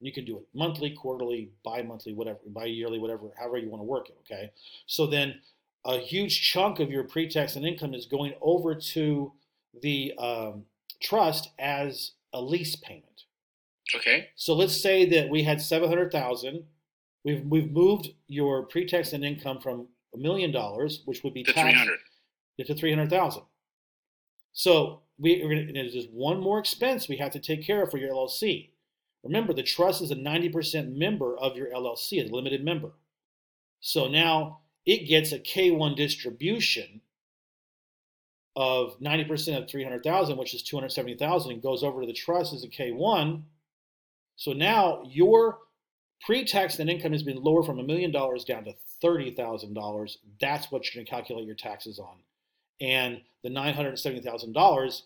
You 0.00 0.12
can 0.12 0.24
do 0.24 0.38
it 0.38 0.44
monthly, 0.54 0.90
quarterly, 0.90 1.50
bi-monthly, 1.64 2.14
whatever, 2.14 2.38
bi-yearly, 2.46 2.98
whatever, 2.98 3.30
however 3.38 3.58
you 3.58 3.68
want 3.68 3.80
to 3.80 3.84
work 3.86 4.08
it. 4.08 4.16
Okay. 4.24 4.50
So 4.86 5.06
then 5.06 5.40
a 5.84 5.98
huge 5.98 6.40
chunk 6.50 6.80
of 6.80 6.90
your 6.90 7.04
pre-tax 7.04 7.56
and 7.56 7.66
income 7.66 7.94
is 7.94 8.06
going 8.06 8.32
over 8.40 8.74
to 8.74 9.32
the 9.82 10.14
um, 10.18 10.64
trust 11.02 11.50
as 11.58 12.12
a 12.32 12.40
lease 12.40 12.76
payment. 12.76 13.24
Okay. 13.94 14.28
So 14.36 14.54
let's 14.54 14.80
say 14.80 15.04
that 15.10 15.28
we 15.28 15.42
had 15.42 15.60
seven 15.60 15.88
hundred 15.88 16.12
thousand. 16.12 16.64
We've 17.24 17.44
we've 17.44 17.70
moved 17.70 18.10
your 18.28 18.62
pre-tax 18.64 19.12
and 19.12 19.24
income 19.24 19.60
from 19.60 19.88
a 20.14 20.18
million 20.18 20.50
dollars, 20.52 21.02
which 21.04 21.22
would 21.24 21.34
be 21.34 21.42
To 21.44 21.52
three 21.52 21.72
hundred. 21.72 21.98
to 22.64 22.74
three 22.74 22.90
hundred 22.90 23.10
thousand. 23.10 23.42
So 24.52 25.02
we, 25.18 25.42
we're 25.44 25.50
gonna, 25.60 25.72
there's 25.72 25.92
just 25.92 26.10
one 26.10 26.40
more 26.40 26.58
expense 26.58 27.08
we 27.08 27.16
have 27.18 27.32
to 27.32 27.40
take 27.40 27.64
care 27.66 27.82
of 27.82 27.90
for 27.90 27.98
your 27.98 28.12
LLC. 28.14 28.70
Remember, 29.22 29.52
the 29.52 29.62
trust 29.62 30.00
is 30.02 30.10
a 30.10 30.16
90% 30.16 30.96
member 30.96 31.36
of 31.36 31.56
your 31.56 31.68
LLC, 31.68 32.24
a 32.24 32.34
limited 32.34 32.64
member. 32.64 32.92
So 33.80 34.08
now 34.08 34.60
it 34.86 35.08
gets 35.08 35.32
a 35.32 35.38
K1 35.38 35.96
distribution 35.96 37.02
of 38.56 38.98
90% 39.00 39.62
of 39.62 39.70
300,000, 39.70 40.36
which 40.36 40.54
is 40.54 40.62
270,000, 40.62 41.52
and 41.52 41.62
goes 41.62 41.82
over 41.82 42.00
to 42.00 42.06
the 42.06 42.12
trust 42.12 42.52
as 42.52 42.64
a 42.64 42.68
K1. 42.68 43.42
So 44.36 44.52
now 44.52 45.02
your 45.06 45.58
pre-tax 46.24 46.78
net 46.78 46.88
income 46.88 47.12
has 47.12 47.22
been 47.22 47.42
lowered 47.42 47.66
from 47.66 47.78
a 47.78 47.84
million 47.84 48.10
dollars 48.10 48.44
down 48.44 48.64
to 48.64 48.74
$30,000. 49.02 50.16
That's 50.40 50.70
what 50.70 50.84
you're 50.84 51.00
going 51.00 51.06
to 51.06 51.10
calculate 51.10 51.46
your 51.46 51.54
taxes 51.54 51.98
on. 51.98 52.16
And 52.80 53.20
the 53.42 53.50
$970,000 53.50 55.02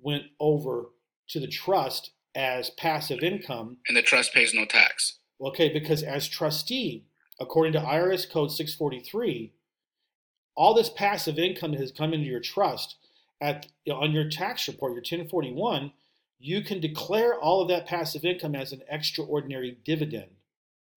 went 0.00 0.24
over 0.40 0.86
to 1.28 1.40
the 1.40 1.46
trust 1.46 2.10
as 2.34 2.70
passive 2.70 3.22
income 3.22 3.78
And 3.88 3.96
the 3.96 4.02
trust 4.02 4.32
pays 4.32 4.54
no 4.54 4.64
tax. 4.64 5.18
Okay, 5.40 5.68
because 5.72 6.02
as 6.02 6.28
trustee, 6.28 7.04
according 7.40 7.72
to 7.74 7.80
IRS 7.80 8.30
Code 8.30 8.50
643, 8.50 9.52
all 10.56 10.74
this 10.74 10.90
passive 10.90 11.38
income 11.38 11.72
that 11.72 11.80
has 11.80 11.92
come 11.92 12.12
into 12.12 12.26
your 12.26 12.40
trust 12.40 12.96
at 13.40 13.68
on 13.90 14.12
your 14.12 14.28
tax 14.28 14.66
report, 14.66 14.92
your 14.92 15.02
1041, 15.02 15.92
you 16.40 16.62
can 16.62 16.80
declare 16.80 17.34
all 17.38 17.62
of 17.62 17.68
that 17.68 17.86
passive 17.86 18.24
income 18.24 18.54
as 18.54 18.72
an 18.72 18.82
extraordinary 18.88 19.78
dividend 19.84 20.30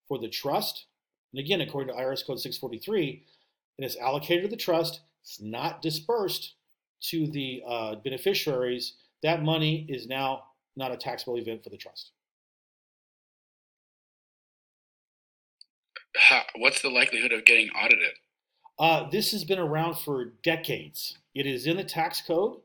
for 0.08 0.18
the 0.18 0.28
trust. 0.28 0.86
And 1.32 1.40
again, 1.40 1.62
according 1.62 1.94
to 1.94 2.00
IRS 2.00 2.26
Code 2.26 2.40
643, 2.40 3.24
it 3.78 3.86
is 3.86 3.96
allocated 3.98 4.44
to 4.44 4.50
the 4.50 4.58
trust. 4.58 5.02
It's 5.22 5.40
not 5.40 5.82
dispersed 5.82 6.56
to 7.02 7.28
the 7.28 7.64
uh, 7.68 7.96
beneficiaries. 7.96 8.96
That 9.24 9.44
money 9.44 9.86
is 9.88 10.08
now 10.08 10.44
not 10.76 10.92
a 10.92 10.98
taxable 10.98 11.38
event 11.38 11.64
for 11.64 11.70
the 11.70 11.78
trust. 11.78 12.12
How, 16.16 16.42
what's 16.58 16.82
the 16.82 16.90
likelihood 16.90 17.32
of 17.32 17.46
getting 17.46 17.70
audited? 17.70 18.14
Uh, 18.78 19.10
this 19.10 19.32
has 19.32 19.44
been 19.44 19.60
around 19.60 19.96
for 19.96 20.34
decades. 20.44 21.18
It 21.34 21.46
is 21.46 21.68
in 21.68 21.78
the 21.78 21.84
tax 21.84 22.22
code, 22.22 22.58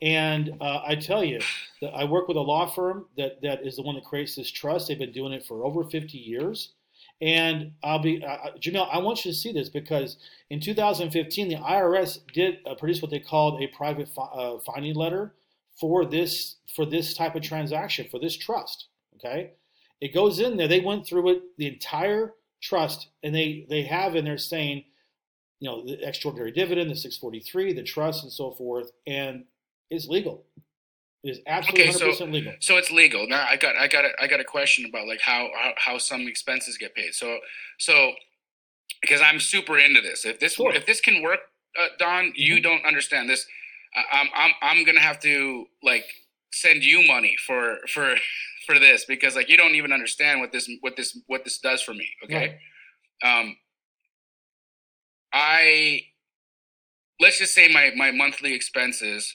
and 0.00 0.56
uh, 0.60 0.82
I 0.86 0.94
tell 0.94 1.24
you, 1.24 1.40
that 1.80 1.94
I 1.94 2.04
work 2.04 2.28
with 2.28 2.36
a 2.36 2.40
law 2.40 2.66
firm 2.66 3.06
that, 3.16 3.42
that 3.42 3.66
is 3.66 3.76
the 3.76 3.82
one 3.82 3.96
that 3.96 4.04
creates 4.04 4.36
this 4.36 4.50
trust. 4.50 4.88
They've 4.88 4.98
been 4.98 5.12
doing 5.12 5.32
it 5.32 5.44
for 5.44 5.64
over 5.64 5.82
50 5.82 6.16
years, 6.16 6.74
and 7.20 7.72
I'll 7.82 7.98
be 7.98 8.24
uh, 8.24 8.52
Jamil. 8.60 8.88
I 8.92 8.98
want 8.98 9.24
you 9.24 9.32
to 9.32 9.36
see 9.36 9.52
this 9.52 9.68
because 9.68 10.18
in 10.50 10.60
2015, 10.60 11.48
the 11.48 11.56
IRS 11.56 12.18
did 12.32 12.58
uh, 12.66 12.74
produce 12.74 13.02
what 13.02 13.10
they 13.10 13.20
called 13.20 13.60
a 13.62 13.66
private 13.68 14.08
fi- 14.08 14.30
uh, 14.32 14.58
finding 14.60 14.94
letter 14.94 15.34
for 15.82 16.04
this 16.06 16.56
for 16.76 16.86
this 16.86 17.12
type 17.14 17.34
of 17.34 17.42
transaction 17.42 18.06
for 18.08 18.20
this 18.20 18.36
trust. 18.36 18.86
Okay, 19.16 19.50
it 20.00 20.14
goes 20.14 20.38
in 20.38 20.56
there. 20.56 20.68
They 20.68 20.78
went 20.80 21.04
through 21.06 21.28
it 21.30 21.42
the 21.58 21.66
entire 21.66 22.34
trust, 22.62 23.08
and 23.24 23.34
they 23.34 23.66
they 23.68 23.82
have 23.82 24.14
in 24.14 24.24
there 24.24 24.38
saying 24.38 24.84
you 25.58 25.68
know, 25.68 25.84
the 25.86 25.96
extraordinary 26.08 26.50
dividend, 26.50 26.90
the 26.90 26.96
643, 26.96 27.72
the 27.74 27.84
trust, 27.84 28.24
and 28.24 28.32
so 28.32 28.50
forth, 28.50 28.90
and 29.06 29.44
it's 29.90 30.08
legal. 30.08 30.44
It 31.22 31.30
is 31.30 31.38
absolutely 31.46 31.84
Okay, 31.88 31.92
so- 31.92 32.08
100% 32.24 32.32
legal. 32.32 32.52
So 32.60 32.78
it's 32.78 32.90
legal. 32.90 33.28
Now 33.28 33.44
I 33.48 33.56
got 33.56 33.76
I 33.76 33.86
got 33.88 34.04
a, 34.04 34.10
I 34.20 34.26
got 34.28 34.40
a 34.40 34.44
question 34.44 34.84
about 34.86 35.06
like 35.08 35.20
how, 35.20 35.50
how 35.60 35.72
how 35.76 35.98
some 35.98 36.22
expenses 36.28 36.78
get 36.78 36.94
paid. 36.94 37.14
So 37.14 37.38
so 37.78 38.12
because 39.00 39.20
I'm 39.20 39.40
super 39.40 39.78
into 39.78 40.00
this. 40.00 40.24
If 40.24 40.38
this 40.40 40.54
Sure. 40.54 40.72
if 40.74 40.86
this 40.86 41.00
can 41.00 41.22
work, 41.22 41.40
uh, 41.80 41.88
Don, 41.98 42.32
you 42.36 42.56
Mhm. 42.56 42.62
don't 42.64 42.84
understand 42.84 43.28
this. 43.30 43.46
I'm 43.94 44.28
I'm 44.34 44.52
I'm 44.62 44.84
gonna 44.84 45.00
have 45.00 45.20
to 45.20 45.66
like 45.82 46.04
send 46.52 46.82
you 46.84 47.06
money 47.06 47.36
for 47.46 47.78
for 47.88 48.16
for 48.66 48.78
this 48.78 49.04
because 49.04 49.36
like 49.36 49.48
you 49.48 49.56
don't 49.56 49.74
even 49.74 49.92
understand 49.92 50.40
what 50.40 50.52
this 50.52 50.70
what 50.80 50.96
this 50.96 51.18
what 51.26 51.44
this 51.44 51.58
does 51.58 51.82
for 51.82 51.94
me. 51.94 52.08
Okay. 52.24 52.58
Um. 53.24 53.56
I 55.32 56.02
let's 57.20 57.38
just 57.38 57.54
say 57.54 57.72
my 57.72 57.90
my 57.96 58.10
monthly 58.10 58.54
expenses 58.54 59.34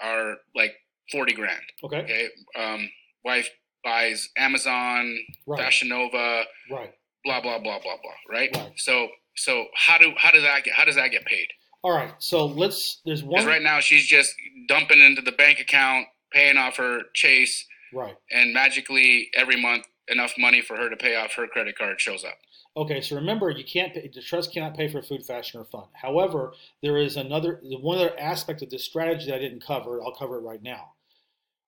are 0.00 0.36
like 0.54 0.74
forty 1.10 1.34
grand. 1.34 1.62
Okay, 1.82 1.98
Okay. 1.98 2.28
Um, 2.56 2.88
wife 3.24 3.48
buys 3.82 4.28
Amazon, 4.36 5.16
right, 5.46 5.60
Fashion 5.60 5.88
Nova, 5.88 6.42
right. 6.70 6.92
blah 7.24 7.40
blah 7.40 7.58
blah 7.58 7.80
blah 7.80 7.96
blah. 8.02 8.12
Right. 8.30 8.54
Right. 8.54 8.72
So 8.76 9.08
so 9.36 9.66
how 9.74 9.98
do 9.98 10.12
how 10.16 10.30
does 10.30 10.42
that 10.42 10.64
get 10.64 10.74
how 10.74 10.84
does 10.84 10.96
that 10.96 11.10
get 11.10 11.24
paid? 11.24 11.48
All 11.84 11.92
right, 11.92 12.14
so 12.18 12.46
let's, 12.46 13.02
there's 13.04 13.22
one, 13.22 13.44
right 13.44 13.60
now 13.60 13.78
she's 13.78 14.06
just 14.06 14.34
dumping 14.68 15.02
into 15.02 15.20
the 15.20 15.32
bank 15.32 15.60
account, 15.60 16.06
paying 16.32 16.56
off 16.56 16.78
her 16.78 17.00
Chase, 17.12 17.66
right. 17.92 18.16
and 18.30 18.54
magically 18.54 19.28
every 19.36 19.60
month 19.60 19.84
enough 20.08 20.32
money 20.38 20.62
for 20.62 20.78
her 20.78 20.88
to 20.88 20.96
pay 20.96 21.14
off 21.14 21.34
her 21.34 21.46
credit 21.46 21.76
card 21.76 22.00
shows 22.00 22.24
up. 22.24 22.38
Okay, 22.74 23.02
so 23.02 23.14
remember, 23.16 23.50
you 23.50 23.64
can't 23.64 23.92
pay, 23.92 24.10
the 24.12 24.22
trust 24.22 24.50
cannot 24.50 24.74
pay 24.74 24.88
for 24.88 25.02
food, 25.02 25.26
fashion, 25.26 25.60
or 25.60 25.64
fun. 25.66 25.84
However, 25.92 26.54
there 26.82 26.96
is 26.96 27.18
another, 27.18 27.60
one 27.62 27.98
other 27.98 28.18
aspect 28.18 28.62
of 28.62 28.70
this 28.70 28.84
strategy 28.84 29.26
that 29.26 29.36
I 29.36 29.40
didn't 29.40 29.62
cover. 29.62 30.02
I'll 30.02 30.16
cover 30.16 30.38
it 30.38 30.42
right 30.42 30.62
now. 30.62 30.94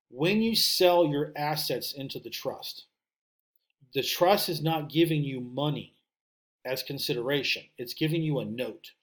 When 0.09 0.41
you 0.41 0.55
sell 0.55 1.05
your 1.05 1.31
assets 1.35 1.93
into 1.93 2.19
the 2.19 2.31
trust, 2.31 2.85
the 3.93 4.01
trust 4.01 4.49
is 4.49 4.63
not 4.63 4.89
giving 4.89 5.23
you 5.23 5.41
money 5.41 5.93
as 6.65 6.81
consideration. 6.81 7.65
It's 7.77 7.93
giving 7.93 8.23
you 8.23 8.39
a 8.39 8.45
note, 8.45 8.93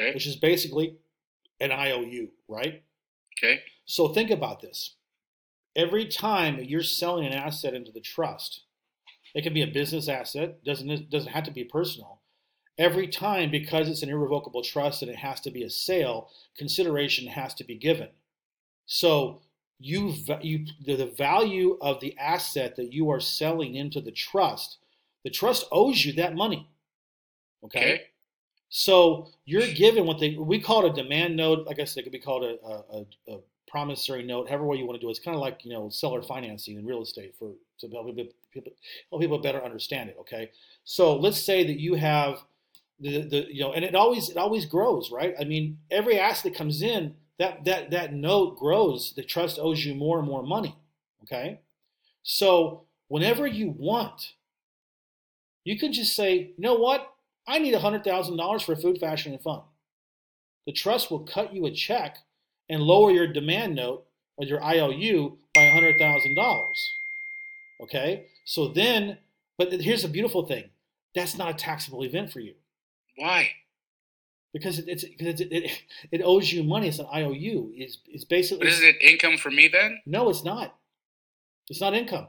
Okay. 0.00 0.14
which 0.14 0.26
is 0.26 0.36
basically 0.36 0.96
an 1.60 1.72
IOU, 1.72 2.28
right? 2.48 2.82
Okay. 3.38 3.60
So 3.84 4.08
think 4.08 4.30
about 4.30 4.60
this. 4.60 4.96
Every 5.76 6.06
time 6.06 6.56
that 6.56 6.68
you're 6.68 6.82
selling 6.82 7.26
an 7.26 7.32
asset 7.32 7.74
into 7.74 7.92
the 7.92 8.00
trust, 8.00 8.62
it 9.34 9.42
can 9.42 9.54
be 9.54 9.62
a 9.62 9.66
business 9.66 10.08
asset, 10.08 10.64
doesn't 10.64 10.90
it 10.90 11.10
doesn't 11.10 11.32
have 11.32 11.44
to 11.44 11.50
be 11.50 11.64
personal. 11.64 12.20
Every 12.78 13.06
time, 13.08 13.50
because 13.50 13.88
it's 13.88 14.02
an 14.02 14.08
irrevocable 14.08 14.62
trust 14.62 15.02
and 15.02 15.10
it 15.10 15.18
has 15.18 15.40
to 15.42 15.50
be 15.50 15.62
a 15.62 15.70
sale, 15.70 16.30
consideration 16.56 17.26
has 17.28 17.52
to 17.54 17.64
be 17.64 17.76
given. 17.76 18.08
So 18.86 19.42
you 19.78 20.14
you 20.40 20.66
the, 20.84 20.96
the 20.96 21.06
value 21.06 21.78
of 21.80 22.00
the 22.00 22.16
asset 22.18 22.76
that 22.76 22.92
you 22.92 23.10
are 23.10 23.20
selling 23.20 23.74
into 23.74 24.00
the 24.00 24.10
trust, 24.12 24.78
the 25.24 25.30
trust 25.30 25.66
owes 25.70 26.04
you 26.04 26.12
that 26.14 26.34
money. 26.34 26.68
Okay. 27.64 27.80
Okay. 27.80 28.02
So 28.70 29.28
you're 29.44 29.66
given 29.66 30.06
what 30.06 30.20
they 30.20 30.36
we 30.36 30.60
call 30.60 30.86
it 30.86 30.92
a 30.92 31.02
demand 31.02 31.36
note. 31.36 31.66
Like 31.66 31.80
I 31.80 31.84
said, 31.84 32.00
it 32.00 32.02
could 32.04 32.12
be 32.12 32.20
called 32.20 32.44
a, 32.44 32.56
a, 32.64 33.34
a 33.34 33.40
promissory 33.68 34.22
note, 34.22 34.48
however 34.48 34.64
way 34.64 34.78
you 34.78 34.86
want 34.86 34.98
to 34.98 35.04
do 35.04 35.08
it. 35.08 35.10
It's 35.10 35.20
kind 35.20 35.34
of 35.34 35.40
like 35.40 35.64
you 35.64 35.72
know 35.72 35.88
seller 35.90 36.22
financing 36.22 36.78
in 36.78 36.86
real 36.86 37.02
estate 37.02 37.34
for 37.36 37.50
to 37.80 37.88
help 37.88 38.06
people 38.06 38.32
help 39.10 39.20
people 39.20 39.38
better 39.38 39.62
understand 39.62 40.08
it. 40.08 40.16
Okay, 40.20 40.50
so 40.84 41.16
let's 41.16 41.42
say 41.42 41.66
that 41.66 41.80
you 41.80 41.94
have 41.94 42.44
the, 43.00 43.22
the 43.22 43.46
you 43.52 43.60
know, 43.60 43.72
and 43.72 43.84
it 43.84 43.96
always 43.96 44.30
it 44.30 44.36
always 44.36 44.66
grows, 44.66 45.10
right? 45.10 45.34
I 45.38 45.44
mean, 45.44 45.78
every 45.90 46.18
asset 46.18 46.52
that 46.52 46.58
comes 46.58 46.80
in, 46.80 47.16
that 47.40 47.64
that 47.64 47.90
that 47.90 48.14
note 48.14 48.56
grows. 48.56 49.14
The 49.14 49.24
trust 49.24 49.58
owes 49.58 49.84
you 49.84 49.96
more 49.96 50.20
and 50.20 50.28
more 50.28 50.44
money. 50.44 50.76
Okay, 51.24 51.58
so 52.22 52.84
whenever 53.08 53.48
you 53.48 53.74
want, 53.76 54.34
you 55.64 55.76
can 55.76 55.92
just 55.92 56.14
say, 56.14 56.34
you 56.36 56.54
know 56.58 56.74
what, 56.74 57.12
I 57.50 57.58
need 57.58 57.74
hundred 57.74 58.04
thousand 58.04 58.36
dollars 58.36 58.62
for 58.62 58.76
food, 58.76 58.98
fashion, 58.98 59.32
and 59.32 59.42
fun. 59.42 59.62
The 60.66 60.72
trust 60.72 61.10
will 61.10 61.26
cut 61.26 61.52
you 61.52 61.66
a 61.66 61.72
check 61.72 62.18
and 62.68 62.80
lower 62.80 63.10
your 63.10 63.26
demand 63.26 63.74
note 63.74 64.06
or 64.36 64.46
your 64.46 64.62
IOU 64.62 65.36
by 65.52 65.68
hundred 65.68 65.98
thousand 65.98 66.36
dollars. 66.36 66.94
Okay, 67.82 68.26
so 68.44 68.68
then, 68.68 69.18
but 69.58 69.72
here's 69.72 70.02
the 70.02 70.08
beautiful 70.08 70.46
thing: 70.46 70.70
that's 71.12 71.36
not 71.36 71.50
a 71.50 71.54
taxable 71.54 72.04
event 72.04 72.30
for 72.32 72.38
you. 72.38 72.54
Why? 73.16 73.50
Because 74.52 74.78
it, 74.78 74.84
it's 74.86 75.04
because 75.04 75.40
it, 75.40 75.48
it, 75.50 75.70
it 76.12 76.22
owes 76.24 76.52
you 76.52 76.62
money. 76.62 76.86
It's 76.86 77.00
an 77.00 77.06
IOU. 77.12 77.72
It's, 77.74 77.98
it's 78.06 78.24
basically. 78.24 78.66
But 78.66 78.74
isn't 78.74 78.86
it 78.86 79.02
income 79.02 79.38
for 79.38 79.50
me 79.50 79.66
then? 79.66 80.00
No, 80.06 80.30
it's 80.30 80.44
not. 80.44 80.76
It's 81.68 81.80
not 81.80 81.94
income. 81.94 82.28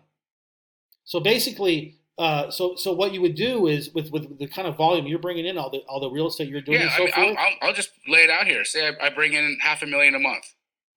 So 1.04 1.20
basically, 1.20 2.01
uh, 2.22 2.52
so 2.52 2.76
so 2.76 2.94
what 2.94 3.14
you 3.14 3.22
would 3.22 3.34
do 3.34 3.66
is 3.66 3.90
with 3.96 4.12
with 4.12 4.38
the 4.38 4.46
kind 4.46 4.68
of 4.68 4.78
volume 4.78 5.08
you're 5.08 5.18
bringing 5.18 5.48
in, 5.48 5.58
all 5.58 5.72
the 5.72 5.80
all 5.90 6.00
the 6.00 6.10
real 6.10 6.28
estate 6.28 6.50
you're 6.50 6.62
doing, 6.62 6.82
yeah, 6.82 6.96
so 6.96 7.08
I 7.16 7.22
mean, 7.22 7.36
I'll, 7.36 7.70
I'll, 7.70 7.74
just 7.74 7.90
lay 8.08 8.20
it 8.20 8.30
out 8.30 8.46
here. 8.46 8.64
Say 8.64 8.88
I, 8.88 9.08
I 9.08 9.10
bring 9.10 9.34
in 9.34 9.58
half 9.60 9.82
a 9.82 9.88
million 9.88 10.14
a 10.14 10.20
month. 10.20 10.46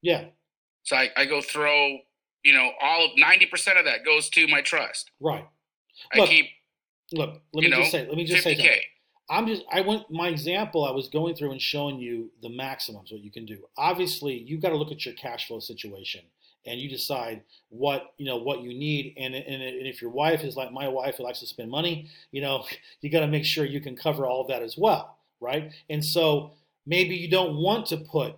yeah, 0.02 0.26
So 0.82 0.96
I, 0.96 1.08
I 1.16 1.24
go 1.24 1.40
throw, 1.40 1.96
you 2.44 2.52
know, 2.52 2.72
all 2.78 3.08
ninety 3.16 3.46
percent 3.46 3.78
of 3.78 3.86
that 3.86 4.04
goes 4.04 4.28
to 4.30 4.46
my 4.48 4.60
trust. 4.60 5.10
right. 5.18 5.48
I 6.12 6.18
Look, 6.18 6.28
keep 6.28 6.46
Look, 7.12 7.40
let 7.54 7.62
me 7.62 7.70
know 7.70 7.78
just 7.78 7.92
say. 7.92 8.06
Let 8.06 8.16
me 8.16 8.24
just 8.26 8.42
say. 8.42 8.50
fifty 8.50 8.62
Something. 8.62 8.80
k. 8.80 8.86
I'm 9.30 9.46
just 9.46 9.62
I 9.72 9.80
went 9.80 10.10
my 10.10 10.28
example 10.28 10.84
I 10.84 10.90
was 10.90 11.08
going 11.08 11.34
through 11.36 11.52
and 11.52 11.60
showing 11.62 11.98
you 11.98 12.32
the 12.42 12.50
maximums 12.50 13.10
what 13.10 13.22
you 13.22 13.30
can 13.30 13.46
do. 13.46 13.64
Obviously, 13.78 14.34
you've 14.34 14.60
got 14.60 14.70
to 14.70 14.76
look 14.76 14.92
at 14.92 15.06
your 15.06 15.14
cash 15.14 15.48
flow 15.48 15.60
situation 15.60 16.20
and 16.66 16.80
you 16.80 16.88
decide 16.88 17.42
what 17.68 18.14
you 18.16 18.26
know 18.26 18.36
what 18.36 18.60
you 18.62 18.70
need 18.74 19.14
and 19.16 19.34
and, 19.34 19.62
and 19.62 19.86
if 19.86 20.00
your 20.00 20.10
wife 20.10 20.42
is 20.42 20.56
like 20.56 20.72
my 20.72 20.88
wife 20.88 21.16
who 21.16 21.24
likes 21.24 21.40
to 21.40 21.46
spend 21.46 21.70
money, 21.70 22.08
you 22.32 22.40
know, 22.40 22.64
you 23.00 23.10
got 23.10 23.20
to 23.20 23.26
make 23.26 23.44
sure 23.44 23.64
you 23.64 23.80
can 23.80 23.96
cover 23.96 24.26
all 24.26 24.40
of 24.40 24.48
that 24.48 24.62
as 24.62 24.76
well, 24.76 25.18
right? 25.40 25.72
And 25.90 26.04
so 26.04 26.52
maybe 26.86 27.14
you 27.14 27.30
don't 27.30 27.56
want 27.56 27.86
to 27.86 27.96
put, 27.96 28.36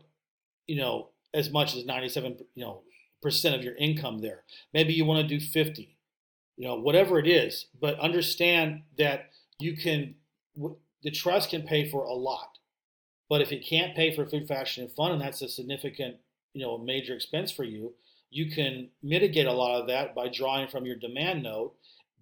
you 0.67 0.77
know, 0.77 1.09
as 1.35 1.51
much 1.51 1.77
as 1.77 1.85
97, 1.85 2.39
you 2.55 2.65
know, 2.65 2.83
percent 3.23 3.55
of 3.55 3.63
your 3.63 3.75
income 3.77 4.21
there. 4.21 4.43
Maybe 4.73 4.93
you 4.93 5.05
want 5.05 5.27
to 5.27 5.39
do 5.39 5.45
50. 5.45 5.97
You 6.57 6.67
know, 6.67 6.77
whatever 6.77 7.19
it 7.19 7.27
is, 7.27 7.67
but 7.79 7.99
understand 8.01 8.83
that 8.97 9.31
you 9.59 9.77
can 9.77 10.15
the 11.03 11.11
trust 11.11 11.51
can 11.51 11.63
pay 11.63 11.89
for 11.89 12.05
a 12.05 12.15
lot, 12.15 12.59
but 13.29 13.41
if 13.41 13.53
it 13.53 13.65
can't 13.65 13.95
pay 13.95 14.15
for 14.15 14.27
food, 14.27 14.49
fashion, 14.49 14.85
and 14.85 14.93
fun, 14.93 15.13
and 15.13 15.21
that's 15.21 15.43
a 15.43 15.49
significant, 15.49 16.17
you 16.55 16.65
know, 16.65 16.79
major 16.79 17.15
expense 17.15 17.53
for 17.53 17.65
you, 17.65 17.95
you 18.37 18.51
can 18.51 18.91
mitigate 19.03 19.47
a 19.47 19.53
lot 19.53 19.81
of 19.81 19.87
that 19.87 20.15
by 20.15 20.29
drawing 20.29 20.69
from 20.69 20.85
your 20.85 20.97
demand 20.97 21.43
note. 21.43 21.75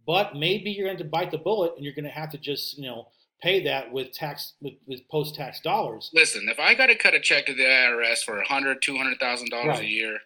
But 0.06 0.36
maybe 0.36 0.70
you're 0.70 0.86
going 0.86 0.98
to 0.98 1.04
bite 1.04 1.30
the 1.32 1.38
bullet, 1.38 1.72
and 1.76 1.84
you're 1.84 1.94
going 1.94 2.04
to 2.04 2.10
have 2.10 2.30
to 2.30 2.38
just, 2.38 2.78
you 2.78 2.84
know, 2.86 3.08
pay 3.42 3.64
that 3.64 3.90
with 3.90 4.12
tax 4.12 4.52
with, 4.60 4.74
with 4.86 5.00
post 5.08 5.34
tax 5.34 5.60
dollars. 5.60 6.10
Listen, 6.14 6.46
if 6.48 6.60
I 6.60 6.74
got 6.74 6.86
to 6.86 6.94
cut 6.94 7.14
a 7.14 7.20
check 7.20 7.46
to 7.46 7.54
the 7.54 7.64
IRS 7.64 8.18
for 8.22 8.38
a 8.38 8.46
hundred, 8.46 8.80
two 8.80 8.96
hundred 8.96 9.18
thousand 9.18 9.48
dollars 9.50 9.80
a 9.80 9.86
year, 9.86 10.18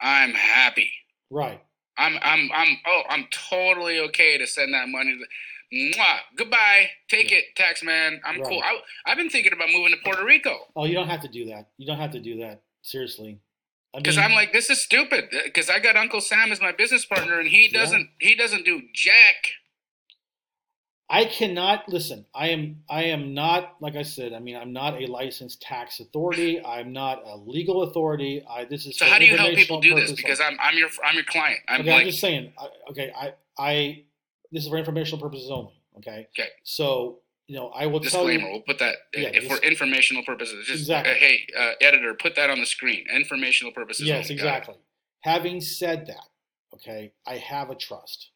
I'm 0.00 0.32
happy. 0.32 0.90
Right. 1.30 1.62
I'm 1.96 2.18
I'm 2.20 2.50
I'm 2.52 2.76
oh 2.86 3.02
I'm 3.08 3.24
totally 3.30 3.98
okay 4.00 4.36
to 4.36 4.46
send 4.46 4.74
that 4.74 4.88
money. 4.88 5.16
To, 5.18 5.96
mwah, 5.98 6.18
goodbye. 6.36 6.90
Take 7.08 7.30
Yeah. 7.30 7.38
it, 7.38 7.44
tax 7.56 7.82
man. 7.82 8.20
I'm 8.24 8.40
Right. 8.40 8.48
cool. 8.50 8.60
I, 8.62 8.78
I've 9.06 9.16
been 9.16 9.30
thinking 9.30 9.52
about 9.54 9.68
moving 9.70 9.92
to 9.92 9.98
Puerto 10.04 10.24
Rico 10.24 10.66
Oh, 10.76 10.84
you 10.84 10.94
don't 10.94 11.08
have 11.08 11.22
to 11.22 11.28
do 11.28 11.46
that. 11.46 11.68
You 11.78 11.86
don't 11.86 11.98
have 11.98 12.12
to 12.12 12.20
do 12.20 12.38
that. 12.40 12.60
Seriously. 12.82 13.38
I 13.96 14.00
because 14.00 14.16
mean, 14.16 14.26
I'm 14.26 14.32
like, 14.32 14.52
this 14.52 14.68
is 14.68 14.82
stupid. 14.82 15.30
Because 15.44 15.70
I 15.70 15.78
got 15.78 15.96
Uncle 15.96 16.20
Sam 16.20 16.52
as 16.52 16.60
my 16.60 16.70
business 16.72 17.06
partner, 17.06 17.40
and 17.40 17.48
he 17.48 17.68
doesn't 17.68 18.10
he 18.20 18.34
doesn't 18.34 18.64
do 18.66 18.82
jack. 18.92 19.54
I 21.08 21.24
cannot 21.24 21.88
listen. 21.88 22.26
I 22.34 22.48
am 22.48 22.82
I 22.90 23.04
am 23.04 23.32
not 23.32 23.76
like 23.80 23.96
I 23.96 24.02
said. 24.02 24.34
I 24.34 24.38
mean, 24.38 24.54
I'm 24.56 24.72
not 24.72 25.00
a 25.00 25.06
licensed 25.06 25.62
tax 25.62 26.00
authority. 26.00 26.62
I'm 26.62 26.92
not 26.92 27.22
a 27.24 27.36
legal 27.36 27.84
authority. 27.84 28.44
I 28.50 28.66
this 28.66 28.84
is 28.84 28.98
So 28.98 29.06
how 29.06 29.18
do 29.18 29.24
you 29.24 29.36
help 29.36 29.54
people 29.54 29.80
do 29.80 29.94
this? 29.94 30.12
Because 30.12 30.40
only. 30.40 30.58
I'm 30.60 30.74
I'm 30.74 30.78
your 30.78 30.88
I'm 31.02 31.14
your 31.14 31.24
client. 31.24 31.60
I'm 31.66 31.80
okay, 31.80 31.90
like 31.90 32.00
I'm 32.00 32.06
just 32.08 32.20
saying. 32.20 32.52
I, 32.58 32.68
okay, 32.90 33.12
I 33.18 33.32
I 33.58 34.04
this 34.52 34.64
is 34.64 34.68
for 34.68 34.76
informational 34.76 35.20
purposes 35.20 35.50
only. 35.50 35.72
Okay. 35.98 36.28
Okay. 36.38 36.48
So 36.64 37.20
you 37.46 37.56
know, 37.56 37.68
I 37.68 37.86
will 37.86 38.00
tell 38.00 38.26
disclaimer. 38.26 38.46
you. 38.46 38.52
We'll 38.52 38.62
put 38.62 38.78
that 38.80 38.96
Yeah, 39.14 39.28
if 39.32 39.46
for 39.46 39.56
informational 39.64 40.24
purposes. 40.24 40.66
Just 40.66 40.80
Exactly. 40.80 41.12
uh, 41.12 41.16
hey, 41.16 41.46
uh, 41.56 41.72
editor, 41.80 42.14
put 42.14 42.34
that 42.36 42.50
on 42.50 42.58
the 42.60 42.66
screen. 42.66 43.04
Informational 43.14 43.72
purposes. 43.72 44.06
Yes, 44.06 44.26
only. 44.26 44.34
Exactly. 44.34 44.74
Having 45.20 45.60
said 45.60 46.06
that, 46.06 46.28
okay, 46.74 47.12
I 47.26 47.36
have 47.36 47.70
a 47.70 47.74
trust. 47.74 48.30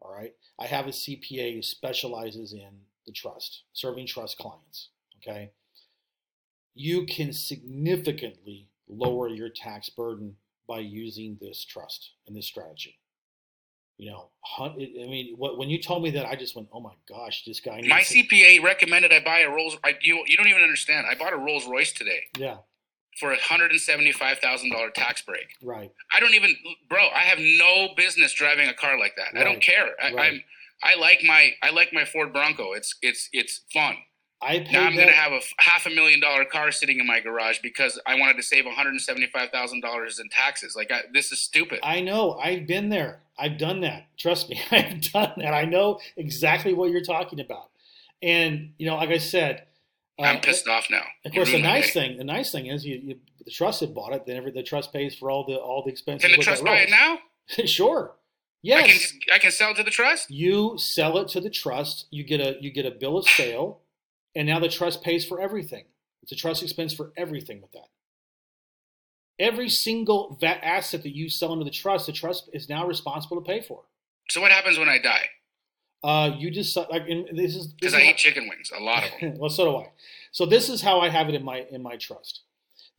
All 0.00 0.12
right, 0.14 0.32
I 0.60 0.66
have 0.66 0.86
a 0.86 0.90
CPA 0.92 1.54
who 1.54 1.62
specializes 1.62 2.52
in 2.52 2.70
the 3.06 3.12
trust, 3.12 3.64
serving 3.72 4.06
trust 4.06 4.38
clients. 4.38 4.90
Okay, 5.20 5.50
you 6.74 7.04
can 7.06 7.32
significantly 7.32 8.68
lower 8.88 9.28
your 9.28 9.48
tax 9.48 9.88
burden 9.88 10.36
by 10.68 10.78
using 10.78 11.36
this 11.40 11.64
trust 11.64 12.12
and 12.26 12.36
this 12.36 12.46
strategy. 12.46 12.98
You 14.00 14.12
know, 14.12 14.28
hun- 14.44 14.74
I 14.78 15.06
mean, 15.08 15.34
what, 15.36 15.58
when 15.58 15.68
you 15.68 15.82
told 15.82 16.04
me 16.04 16.10
that, 16.12 16.24
I 16.24 16.36
just 16.36 16.54
went, 16.54 16.68
"Oh 16.72 16.80
my 16.80 16.92
gosh, 17.08 17.44
this 17.44 17.58
guy." 17.60 17.82
My 17.86 18.02
to-" 18.02 18.14
CPA 18.24 18.62
recommended 18.62 19.12
I 19.12 19.20
buy 19.20 19.40
a 19.40 19.50
Rolls. 19.50 19.76
I, 19.82 19.94
you 20.00 20.22
you 20.26 20.36
don't 20.36 20.46
even 20.48 20.62
understand. 20.62 21.06
I 21.10 21.16
bought 21.16 21.32
a 21.32 21.36
Rolls 21.36 21.66
Royce 21.66 21.92
today 21.92 22.20
Yeah, 22.38 22.58
for 23.18 23.32
a 23.32 23.36
hundred 23.38 23.72
and 23.72 23.80
seventy 23.80 24.12
five 24.12 24.38
thousand 24.38 24.70
dollar 24.70 24.90
tax 24.90 25.22
break. 25.22 25.48
right. 25.62 25.90
I 26.14 26.20
don't 26.20 26.34
even, 26.34 26.54
bro. 26.88 27.08
I 27.12 27.20
have 27.22 27.38
no 27.40 27.88
business 27.96 28.32
driving 28.32 28.68
a 28.68 28.74
car 28.74 28.98
like 29.00 29.16
that. 29.16 29.38
I 29.38 29.42
don't 29.42 29.60
care. 29.60 29.88
I, 30.02 30.12
Right. 30.12 30.32
I'm. 30.32 30.44
I 30.80 30.94
like 30.94 31.24
my 31.24 31.50
I 31.60 31.70
like 31.70 31.92
my 31.92 32.04
Ford 32.04 32.32
Bronco. 32.32 32.74
It's 32.74 32.94
it's 33.02 33.28
it's 33.32 33.62
fun. 33.72 33.96
I 34.40 34.58
Now 34.70 34.84
I'm 34.84 34.94
that. 34.94 35.06
gonna 35.06 35.16
have 35.16 35.32
a 35.32 35.38
f- 35.38 35.52
half 35.58 35.86
a 35.86 35.90
million 35.90 36.20
dollar 36.20 36.44
car 36.44 36.70
sitting 36.70 37.00
in 37.00 37.06
my 37.08 37.18
garage 37.18 37.58
because 37.64 37.98
I 38.06 38.14
wanted 38.14 38.36
to 38.36 38.44
save 38.44 38.64
one 38.64 38.74
hundred 38.76 38.90
and 38.90 39.00
seventy 39.02 39.26
five 39.26 39.50
thousand 39.50 39.80
dollars 39.80 40.20
in 40.20 40.28
taxes. 40.28 40.76
Like 40.76 40.92
I, 40.92 41.00
this 41.12 41.32
is 41.32 41.40
stupid. 41.40 41.80
I 41.82 42.00
know. 42.00 42.34
I've 42.34 42.68
been 42.68 42.88
there. 42.90 43.18
I've 43.38 43.58
done 43.58 43.80
that. 43.82 44.06
Trust 44.16 44.48
me, 44.48 44.60
I've 44.70 45.00
done 45.12 45.32
that. 45.38 45.54
I 45.54 45.64
know 45.64 46.00
exactly 46.16 46.74
what 46.74 46.90
you're 46.90 47.02
talking 47.02 47.40
about. 47.40 47.70
And 48.22 48.72
you 48.78 48.86
know, 48.86 48.96
like 48.96 49.10
I 49.10 49.18
said, 49.18 49.64
uh, 50.18 50.22
I'm 50.22 50.40
pissed 50.40 50.66
off 50.66 50.88
now. 50.90 51.04
Of 51.24 51.32
course, 51.32 51.52
the 51.52 51.62
nice 51.62 51.92
thing, 51.92 52.18
the 52.18 52.24
nice 52.24 52.50
thing 52.50 52.66
is, 52.66 52.84
you, 52.84 52.96
you 52.96 53.18
the 53.44 53.50
trust 53.52 53.80
had 53.80 53.94
bought 53.94 54.12
it. 54.12 54.26
Then 54.26 54.36
every 54.36 54.50
the 54.50 54.62
trust 54.62 54.92
pays 54.92 55.14
for 55.14 55.30
all 55.30 55.44
the 55.44 55.54
all 55.56 55.82
the 55.84 55.90
expenses. 55.90 56.28
Can 56.28 56.38
the 56.38 56.42
trust 56.44 56.64
buy 56.64 56.78
it 56.78 56.90
now? 56.90 57.18
sure. 57.66 58.12
I 58.64 58.80
can 58.82 58.88
Yes. 58.88 58.98
just 59.00 59.14
I 59.32 59.38
can 59.38 59.50
sell 59.52 59.70
it 59.70 59.76
to 59.76 59.84
the 59.84 59.90
trust. 59.92 60.30
you 60.32 60.76
sell 60.78 61.16
it 61.18 61.28
to 61.28 61.40
the 61.40 61.48
trust. 61.50 62.06
You 62.10 62.24
get 62.24 62.40
a 62.40 62.56
you 62.60 62.70
get 62.72 62.84
a 62.86 62.90
bill 62.90 63.16
of 63.16 63.24
sale, 63.26 63.82
and 64.34 64.48
now 64.48 64.58
the 64.58 64.68
trust 64.68 65.02
pays 65.04 65.24
for 65.24 65.40
everything. 65.40 65.84
It's 66.24 66.32
a 66.32 66.36
trust 66.36 66.62
expense 66.64 66.92
for 66.92 67.12
everything 67.16 67.62
with 67.62 67.70
that. 67.72 67.86
Every 69.38 69.68
single 69.68 70.36
va- 70.40 70.64
asset 70.64 71.02
that 71.04 71.14
you 71.14 71.28
sell 71.28 71.52
into 71.52 71.64
the 71.64 71.70
trust, 71.70 72.06
the 72.06 72.12
trust 72.12 72.50
is 72.52 72.68
now 72.68 72.86
responsible 72.86 73.40
to 73.40 73.46
pay 73.46 73.60
for. 73.60 73.82
So 74.30 74.40
what 74.40 74.50
happens 74.50 74.78
when 74.78 74.88
I 74.88 74.98
die? 74.98 75.26
Uh, 76.02 76.36
you 76.38 76.50
just 76.50 76.76
like 76.76 77.06
this 77.32 77.56
is 77.56 77.68
Because 77.68 77.94
I 77.94 78.00
how- 78.04 78.10
eat 78.10 78.16
chicken 78.16 78.48
wings, 78.48 78.70
a 78.76 78.80
lot 78.82 79.04
of 79.04 79.10
them. 79.20 79.38
well, 79.38 79.50
so 79.50 79.64
do 79.64 79.76
I. 79.78 79.88
So 80.32 80.46
this 80.46 80.68
is 80.68 80.82
how 80.82 81.00
I 81.00 81.08
have 81.08 81.28
it 81.28 81.34
in 81.34 81.44
my 81.44 81.66
in 81.70 81.82
my 81.82 81.96
trust. 81.96 82.42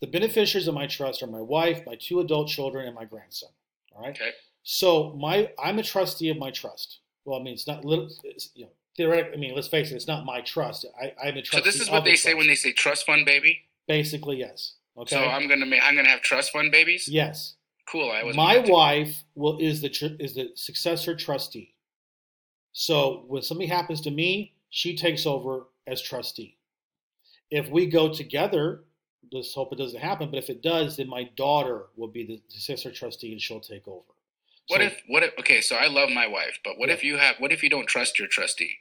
The 0.01 0.07
beneficiaries 0.07 0.67
of 0.67 0.73
my 0.75 0.87
trust 0.87 1.21
are 1.23 1.27
my 1.27 1.41
wife, 1.41 1.85
my 1.85 1.95
two 1.95 2.19
adult 2.21 2.47
children, 2.47 2.85
and 2.85 2.95
my 2.95 3.05
grandson. 3.05 3.49
All 3.95 4.01
right. 4.03 4.11
Okay. 4.15 4.31
So 4.63 5.13
my 5.13 5.51
I'm 5.61 5.79
a 5.79 5.83
trustee 5.83 6.29
of 6.29 6.37
my 6.37 6.51
trust. 6.51 6.99
Well, 7.25 7.39
I 7.39 7.43
mean, 7.43 7.53
it's 7.53 7.67
not 7.67 7.83
little. 7.85 8.09
It's, 8.23 8.49
you 8.55 8.65
know, 8.65 8.71
theoretically. 8.97 9.33
I 9.33 9.39
mean, 9.39 9.55
let's 9.55 9.67
face 9.67 9.91
it. 9.91 9.95
It's 9.95 10.07
not 10.07 10.25
my 10.25 10.41
trust. 10.41 10.85
I, 11.01 11.13
I'm 11.21 11.37
a 11.37 11.41
trustee. 11.41 11.57
So 11.57 11.63
this 11.63 11.79
is 11.81 11.89
what 11.89 12.03
they 12.05 12.15
say 12.15 12.31
trust. 12.31 12.37
when 12.37 12.47
they 12.47 12.55
say 12.55 12.71
trust 12.73 13.05
fund 13.05 13.25
baby. 13.25 13.59
Basically, 13.87 14.37
yes. 14.39 14.73
Okay. 14.99 15.15
So 15.15 15.23
I'm 15.23 15.47
gonna 15.47 15.65
make 15.65 15.81
I'm 15.83 15.95
gonna 15.95 16.09
have 16.09 16.21
trust 16.21 16.51
fund 16.51 16.71
babies. 16.71 17.07
yes. 17.07 17.55
Cool. 17.87 18.11
I 18.11 18.21
was 18.23 18.35
My 18.35 18.59
wife 18.59 19.23
will 19.33 19.57
is 19.57 19.81
the 19.81 19.89
tr- 19.89 20.15
is 20.19 20.35
the 20.35 20.51
successor 20.55 21.15
trustee. 21.15 21.73
So 22.71 23.23
when 23.27 23.41
something 23.41 23.67
happens 23.67 24.01
to 24.01 24.11
me, 24.11 24.53
she 24.69 24.95
takes 24.95 25.25
over 25.25 25.67
as 25.87 26.01
trustee. 26.01 26.57
If 27.49 27.67
we 27.69 27.87
go 27.87 28.13
together, 28.13 28.83
let's 29.31 29.53
hope 29.55 29.73
it 29.73 29.77
doesn't 29.77 29.99
happen. 29.99 30.29
But 30.29 30.37
if 30.37 30.49
it 30.51 30.61
does, 30.61 30.97
then 30.97 31.09
my 31.09 31.23
daughter 31.35 31.87
will 31.95 32.09
be 32.09 32.25
the 32.25 32.41
successor 32.47 32.91
trustee 32.91 33.31
and 33.31 33.41
she'll 33.41 33.59
take 33.59 33.87
over. 33.87 34.03
What 34.67 34.81
So, 34.81 34.85
if 34.87 35.01
what 35.07 35.23
if 35.23 35.31
okay? 35.39 35.61
So 35.61 35.75
I 35.75 35.87
love 35.87 36.09
my 36.11 36.27
wife, 36.27 36.59
but 36.63 36.77
what 36.77 36.89
Yeah. 36.89 36.95
if 36.95 37.03
you 37.03 37.17
have 37.17 37.37
what 37.39 37.51
if 37.51 37.63
you 37.63 37.69
don't 37.71 37.87
trust 37.87 38.19
your 38.19 38.27
trustee? 38.27 38.75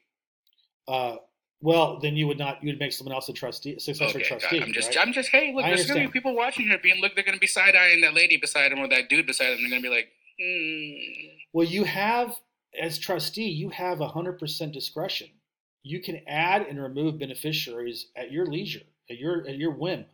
uh, 0.86 1.16
Well, 1.60 1.98
then 1.98 2.16
you 2.16 2.26
would 2.28 2.38
not. 2.38 2.62
You 2.62 2.68
would 2.68 2.78
make 2.78 2.92
someone 2.92 3.14
else 3.14 3.28
a 3.28 3.32
trustee, 3.32 3.74
a 3.74 3.80
successor 3.80 4.18
Okay, 4.18 4.28
God, 4.28 4.40
trustee. 4.40 4.62
I'm 4.62 4.72
just, 4.72 4.88
right? 4.94 5.06
I'm 5.06 5.12
just. 5.12 5.30
Hey, 5.30 5.52
look, 5.52 5.64
I 5.64 5.70
there's 5.70 5.88
gonna 5.88 6.06
be 6.06 6.08
people 6.08 6.36
watching 6.36 6.66
here, 6.66 6.78
being 6.80 7.00
look, 7.00 7.14
they're 7.16 7.24
gonna 7.24 7.38
be 7.38 7.48
side 7.48 7.74
eyeing 7.74 8.00
that 8.02 8.14
lady 8.14 8.36
beside 8.36 8.70
him 8.70 8.78
or 8.78 8.88
that 8.88 9.08
dude 9.08 9.26
beside 9.26 9.54
him. 9.54 9.58
They're 9.62 9.70
gonna 9.70 9.82
be 9.82 9.88
like, 9.88 10.08
hmm. 10.40 11.38
Well, 11.52 11.66
you 11.66 11.84
have, 11.84 12.36
as 12.80 12.98
trustee, 12.98 13.48
you 13.48 13.70
have 13.70 13.98
100% 13.98 14.72
discretion. 14.72 15.28
You 15.82 16.00
can 16.00 16.20
add 16.28 16.62
and 16.62 16.80
remove 16.80 17.18
beneficiaries 17.18 18.06
at 18.14 18.30
your 18.30 18.46
leisure, 18.46 18.86
at 19.10 19.18
your 19.18 19.46
at 19.48 19.56
your 19.56 19.72
whim. 19.72 20.04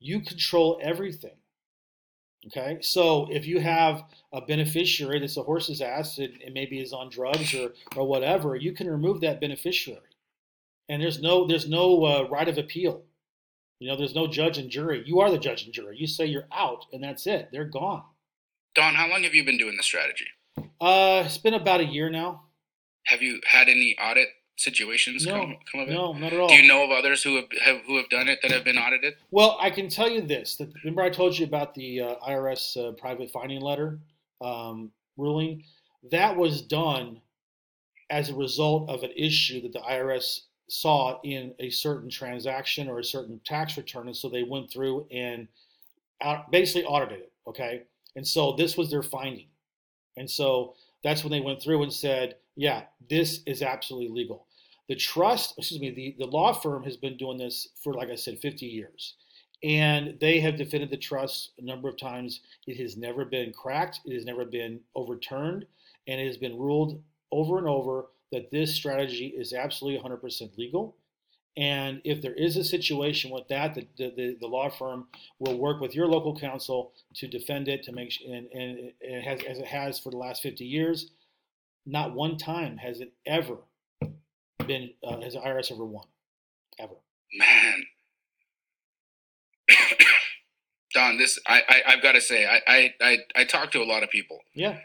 You 0.00 0.20
control 0.20 0.80
everything. 0.82 1.36
Okay, 2.48 2.78
so 2.80 3.28
if 3.30 3.46
you 3.46 3.60
have 3.60 4.02
a 4.32 4.40
beneficiary 4.40 5.20
that's 5.20 5.36
a 5.36 5.44
horse's 5.44 5.80
ass 5.80 6.18
and, 6.18 6.42
and 6.44 6.52
maybe 6.52 6.80
is 6.80 6.92
on 6.92 7.08
drugs 7.08 7.54
or 7.54 7.70
or 7.96 8.06
whatever, 8.06 8.56
you 8.56 8.72
can 8.72 8.90
remove 8.90 9.20
that 9.20 9.40
beneficiary, 9.40 10.00
and 10.92 11.02
there's 11.02 11.22
no 11.22 11.46
there's 11.46 11.66
no 11.66 12.04
uh, 12.04 12.28
right 12.28 12.48
of 12.48 12.58
appeal. 12.58 13.02
You 13.78 13.88
know, 13.88 13.96
there's 13.96 14.14
no 14.14 14.26
judge 14.26 14.58
and 14.58 14.70
jury. 14.70 15.02
You 15.06 15.20
are 15.20 15.30
the 15.30 15.38
judge 15.38 15.64
and 15.64 15.72
jury. 15.72 15.96
You 15.98 16.06
say 16.06 16.26
you're 16.26 16.46
out, 16.52 16.84
and 16.92 17.02
that's 17.02 17.26
it. 17.26 17.48
They're 17.50 17.64
gone. 17.64 18.04
Don, 18.74 18.94
how 18.94 19.08
long 19.08 19.22
have 19.22 19.34
you 19.34 19.42
been 19.42 19.56
doing 19.56 19.76
this 19.76 19.86
strategy? 19.86 20.26
Uh, 20.80 21.22
it's 21.24 21.38
been 21.38 21.54
about 21.54 21.80
a 21.80 21.84
year 21.84 22.10
now. 22.10 22.42
Have 23.06 23.22
you 23.22 23.40
had 23.46 23.68
any 23.68 23.96
audit 23.98 24.28
situations 24.56 25.26
No, 25.26 25.32
come, 25.32 25.56
come 25.72 25.80
of 25.80 25.88
it? 25.88 25.92
No, 25.94 26.12
not 26.12 26.32
at 26.32 26.38
all. 26.38 26.48
Do 26.48 26.54
you 26.54 26.68
know 26.68 26.84
of 26.84 26.90
others 26.90 27.22
who 27.22 27.36
have, 27.36 27.46
have 27.64 27.80
who 27.86 27.96
have 27.96 28.10
done 28.10 28.28
it 28.28 28.40
that 28.42 28.50
have 28.50 28.62
been 28.62 28.76
audited? 28.76 29.14
Well, 29.30 29.56
I 29.60 29.70
can 29.70 29.88
tell 29.88 30.10
you 30.10 30.20
this. 30.20 30.56
That, 30.56 30.70
remember, 30.84 31.00
I 31.00 31.08
told 31.08 31.38
you 31.38 31.46
about 31.46 31.74
the 31.74 32.02
uh, 32.02 32.14
IRS 32.28 32.76
uh, 32.76 32.92
private 32.92 33.30
finding 33.30 33.62
letter 33.62 33.98
um, 34.42 34.92
ruling? 35.16 35.64
That 36.10 36.36
was 36.36 36.60
done 36.60 37.22
as 38.10 38.28
a 38.28 38.34
result 38.34 38.90
of 38.90 39.02
an 39.02 39.12
issue 39.16 39.62
that 39.62 39.72
the 39.72 39.80
IRS 39.80 40.40
saw 40.72 41.20
in 41.22 41.54
a 41.58 41.68
certain 41.68 42.08
transaction 42.08 42.88
or 42.88 42.98
a 42.98 43.04
certain 43.04 43.38
tax 43.44 43.76
return. 43.76 44.06
And 44.06 44.16
so 44.16 44.30
they 44.30 44.42
went 44.42 44.70
through 44.70 45.06
and 45.10 45.46
out, 46.22 46.50
basically 46.50 46.84
audited 46.84 47.20
it. 47.20 47.32
Okay. 47.46 47.82
And 48.16 48.26
so 48.26 48.52
this 48.52 48.74
was 48.78 48.90
their 48.90 49.02
finding. 49.02 49.48
And 50.16 50.30
so 50.30 50.74
that's 51.04 51.22
when 51.22 51.30
they 51.30 51.40
went 51.40 51.60
through 51.60 51.82
and 51.82 51.92
said, 51.92 52.36
yeah, 52.56 52.84
this 53.10 53.40
is 53.44 53.60
absolutely 53.60 54.08
legal. 54.08 54.46
The 54.88 54.96
trust, 54.96 55.58
excuse 55.58 55.80
me, 55.80 55.90
the, 55.90 56.16
the 56.18 56.30
law 56.30 56.54
firm 56.54 56.82
has 56.84 56.96
been 56.96 57.18
doing 57.18 57.36
this 57.36 57.68
for, 57.82 57.92
like 57.92 58.08
I 58.08 58.14
said, 58.14 58.38
50 58.38 58.64
years. 58.64 59.16
And 59.62 60.16
they 60.20 60.40
have 60.40 60.56
defended 60.56 60.88
the 60.88 60.96
trust 60.96 61.52
a 61.58 61.64
number 61.64 61.88
of 61.90 61.98
times. 61.98 62.40
It 62.66 62.78
has 62.78 62.96
never 62.96 63.26
been 63.26 63.52
cracked, 63.52 64.00
it 64.06 64.14
has 64.14 64.24
never 64.24 64.46
been 64.46 64.80
overturned, 64.94 65.66
and 66.08 66.18
it 66.18 66.26
has 66.26 66.38
been 66.38 66.58
ruled 66.58 67.02
over 67.30 67.58
and 67.58 67.68
over 67.68 68.06
that 68.32 68.50
this 68.50 68.74
strategy 68.74 69.26
is 69.36 69.52
absolutely 69.52 70.00
100% 70.00 70.58
legal. 70.58 70.96
And 71.56 72.00
if 72.02 72.22
there 72.22 72.32
is 72.32 72.56
a 72.56 72.64
situation 72.64 73.30
with 73.30 73.46
that, 73.48 73.74
the, 73.74 73.86
the, 73.98 74.36
the, 74.40 74.46
law 74.46 74.70
firm 74.70 75.06
will 75.38 75.58
work 75.58 75.82
with 75.82 75.94
your 75.94 76.06
local 76.06 76.34
counsel 76.34 76.94
to 77.16 77.28
defend 77.28 77.68
it, 77.68 77.82
to 77.82 77.92
make 77.92 78.14
and, 78.26 78.46
and 78.52 78.92
it 79.02 79.22
has, 79.22 79.42
as 79.42 79.58
it 79.58 79.66
has 79.66 79.98
for 79.98 80.08
the 80.10 80.16
last 80.16 80.42
50 80.42 80.64
years. 80.64 81.10
Not 81.84 82.14
one 82.14 82.38
time 82.38 82.78
has 82.78 83.00
it 83.00 83.12
ever 83.26 83.58
been, 84.66 84.92
uh, 85.06 85.20
has 85.20 85.34
the 85.34 85.40
IRS 85.40 85.70
ever 85.70 85.84
won, 85.84 86.06
ever. 86.78 86.94
Man, 87.36 87.82
Don, 90.94 91.18
this 91.18 91.38
I, 91.46 91.62
I 91.68 91.92
I've 91.92 92.02
got 92.02 92.12
to 92.12 92.20
say 92.20 92.46
I, 92.46 92.60
I 92.66 92.94
I 93.00 93.18
I 93.36 93.44
talk 93.44 93.70
to 93.72 93.82
a 93.82 93.84
lot 93.84 94.02
of 94.02 94.10
people, 94.10 94.38
Yeah, 94.54 94.78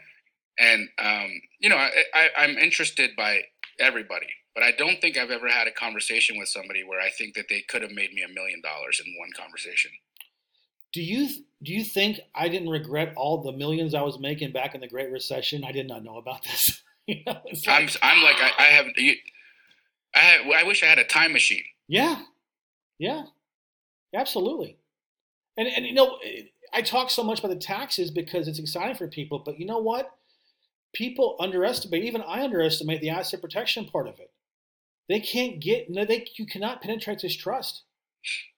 and 0.58 0.88
um, 0.98 1.30
you 1.60 1.68
know 1.68 1.76
I, 1.76 1.90
I 2.14 2.28
I'm 2.38 2.58
interested 2.58 3.10
by 3.16 3.42
everybody, 3.78 4.26
but 4.54 4.62
I 4.62 4.72
don't 4.72 5.00
think 5.00 5.16
I've 5.16 5.30
ever 5.30 5.48
had 5.48 5.66
a 5.66 5.72
conversation 5.72 6.38
with 6.38 6.48
somebody 6.48 6.84
where 6.84 7.00
I 7.00 7.10
think 7.10 7.34
that 7.34 7.48
they 7.48 7.62
could 7.68 7.82
have 7.82 7.92
made 7.92 8.12
me 8.12 8.22
a 8.22 8.32
million 8.32 8.60
dollars 8.60 9.00
in 9.04 9.14
one 9.18 9.30
conversation. 9.36 9.92
Do 10.92 11.02
you 11.02 11.28
do 11.62 11.72
you 11.72 11.84
think 11.84 12.20
I 12.34 12.48
didn't 12.48 12.70
regret 12.70 13.12
all 13.16 13.42
the 13.42 13.52
millions 13.52 13.94
I 13.94 14.02
was 14.02 14.18
making 14.18 14.52
back 14.52 14.74
in 14.74 14.80
the 14.80 14.88
Great 14.88 15.10
Recession? 15.10 15.64
I 15.64 15.72
did 15.72 15.86
not 15.86 16.02
know 16.02 16.16
about 16.16 16.44
this. 16.44 16.82
you 17.06 17.22
know, 17.26 17.40
it's 17.46 17.66
I'm 17.68 17.86
like, 17.86 17.96
I'm 18.02 18.22
like 18.22 18.36
I, 18.36 18.52
I 18.58 18.64
have 18.64 18.86
you, 18.96 19.14
I 20.14 20.18
have, 20.18 20.46
I 20.46 20.62
wish 20.64 20.82
I 20.82 20.86
had 20.86 20.98
a 20.98 21.04
time 21.04 21.32
machine. 21.32 21.64
yeah, 21.86 22.22
yeah, 22.98 23.24
absolutely. 24.14 24.76
And 25.56 25.68
and 25.68 25.86
you 25.86 25.94
know, 25.94 26.18
I 26.72 26.82
talk 26.82 27.10
so 27.10 27.22
much 27.22 27.40
about 27.40 27.50
the 27.50 27.56
taxes 27.56 28.10
because 28.10 28.48
it's 28.48 28.58
exciting 28.58 28.96
for 28.96 29.08
people, 29.08 29.40
but 29.44 29.58
you 29.58 29.66
know 29.66 29.78
what? 29.78 30.10
People 30.94 31.36
underestimate. 31.40 32.04
Even 32.04 32.22
I 32.22 32.42
underestimate 32.42 33.00
the 33.00 33.10
asset 33.10 33.40
protection 33.40 33.86
part 33.86 34.08
of 34.08 34.18
it. 34.18 34.30
They 35.08 35.20
can't 35.20 35.60
get 35.60 35.90
no. 35.90 36.04
They 36.04 36.26
you 36.36 36.46
cannot 36.46 36.82
penetrate 36.82 37.20
this 37.20 37.36
trust. 37.36 37.82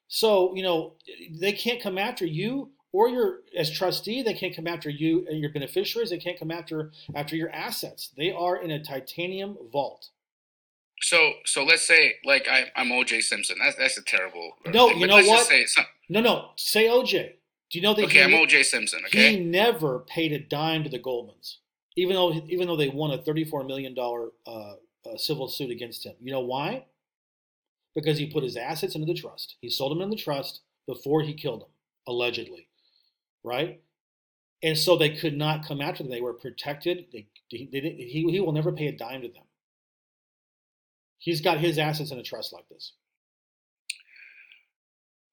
So 0.08 0.54
you 0.54 0.62
know 0.62 0.94
they 1.30 1.52
can't 1.52 1.82
come 1.82 1.98
after 1.98 2.26
you 2.26 2.70
or 2.92 3.08
your 3.08 3.40
as 3.56 3.70
trustee. 3.70 4.22
They 4.22 4.34
can't 4.34 4.54
come 4.54 4.66
after 4.66 4.90
you 4.90 5.26
and 5.28 5.38
your 5.38 5.50
beneficiaries. 5.50 6.10
They 6.10 6.18
can't 6.18 6.38
come 6.38 6.50
after 6.50 6.92
after 7.14 7.36
your 7.36 7.50
assets. 7.50 8.10
They 8.16 8.32
are 8.32 8.60
in 8.60 8.70
a 8.70 8.82
titanium 8.82 9.56
vault. 9.72 10.10
So 11.02 11.32
so 11.46 11.64
let's 11.64 11.86
say 11.86 12.14
like 12.24 12.46
I, 12.50 12.70
I'm 12.76 12.92
O.J. 12.92 13.22
Simpson. 13.22 13.56
That's 13.62 13.76
that's 13.76 13.98
a 13.98 14.02
terrible. 14.02 14.52
Uh, 14.66 14.70
no, 14.70 14.88
thing, 14.88 15.00
you 15.00 15.06
know 15.06 15.22
what? 15.22 15.50
No, 16.08 16.20
no. 16.20 16.50
Say 16.56 16.86
OJ. 16.86 17.32
Do 17.70 17.78
you 17.78 17.82
know 17.82 17.94
that 17.94 18.06
okay, 18.06 18.18
he, 18.18 18.24
I'm 18.24 18.34
O.J. 18.34 18.64
Simpson. 18.64 19.00
Okay, 19.06 19.36
he 19.36 19.40
never 19.40 20.00
paid 20.00 20.32
a 20.32 20.38
dime 20.38 20.82
to 20.84 20.90
the 20.90 20.98
Goldmans, 20.98 21.56
even 21.97 22.14
though 22.14 22.32
even 22.49 22.66
though 22.68 22.76
they 22.76 22.88
won 22.88 23.11
a 23.12 23.18
thirty-four 23.22 23.64
million 23.64 23.95
dollar 23.95 24.30
uh, 24.47 24.74
uh, 25.07 25.16
civil 25.16 25.49
suit 25.49 25.70
against 25.70 26.05
him. 26.07 26.14
You 26.20 26.32
know 26.32 26.41
why? 26.41 26.86
Because 27.95 28.18
he 28.18 28.26
put 28.26 28.43
his 28.43 28.57
assets 28.57 28.95
into 28.97 29.07
the 29.07 29.14
trust. 29.14 29.57
He 29.61 29.70
sold 29.70 29.93
them 29.93 30.01
in 30.03 30.11
the 30.11 30.16
trust 30.16 30.62
before 30.86 31.22
he 31.22 31.34
killed 31.34 31.61
them, 31.62 31.70
allegedly, 32.07 32.68
right? 33.45 33.82
And 34.62 34.78
so 34.78 34.97
they 34.97 35.16
could 35.16 35.36
not 35.36 35.64
come 35.66 35.80
after 35.82 36.03
them. 36.03 36.11
They 36.12 36.20
were 36.22 36.34
protected. 36.34 37.07
They, 37.12 37.28
they, 37.53 37.68
they, 37.72 37.80
didn't- 37.80 37.99
he, 37.99 38.30
he 38.30 38.41
will 38.41 38.53
never 38.53 38.72
pay 38.72 38.88
a 38.88 38.93
dime 38.93 39.22
to 39.22 39.28
them. 39.28 39.45
He's 41.18 41.41
got 41.41 41.61
his 41.61 41.78
assets 41.78 42.11
in 42.11 42.18
a 42.18 42.22
trust 42.24 42.53
like 42.53 42.68
this. 42.68 42.95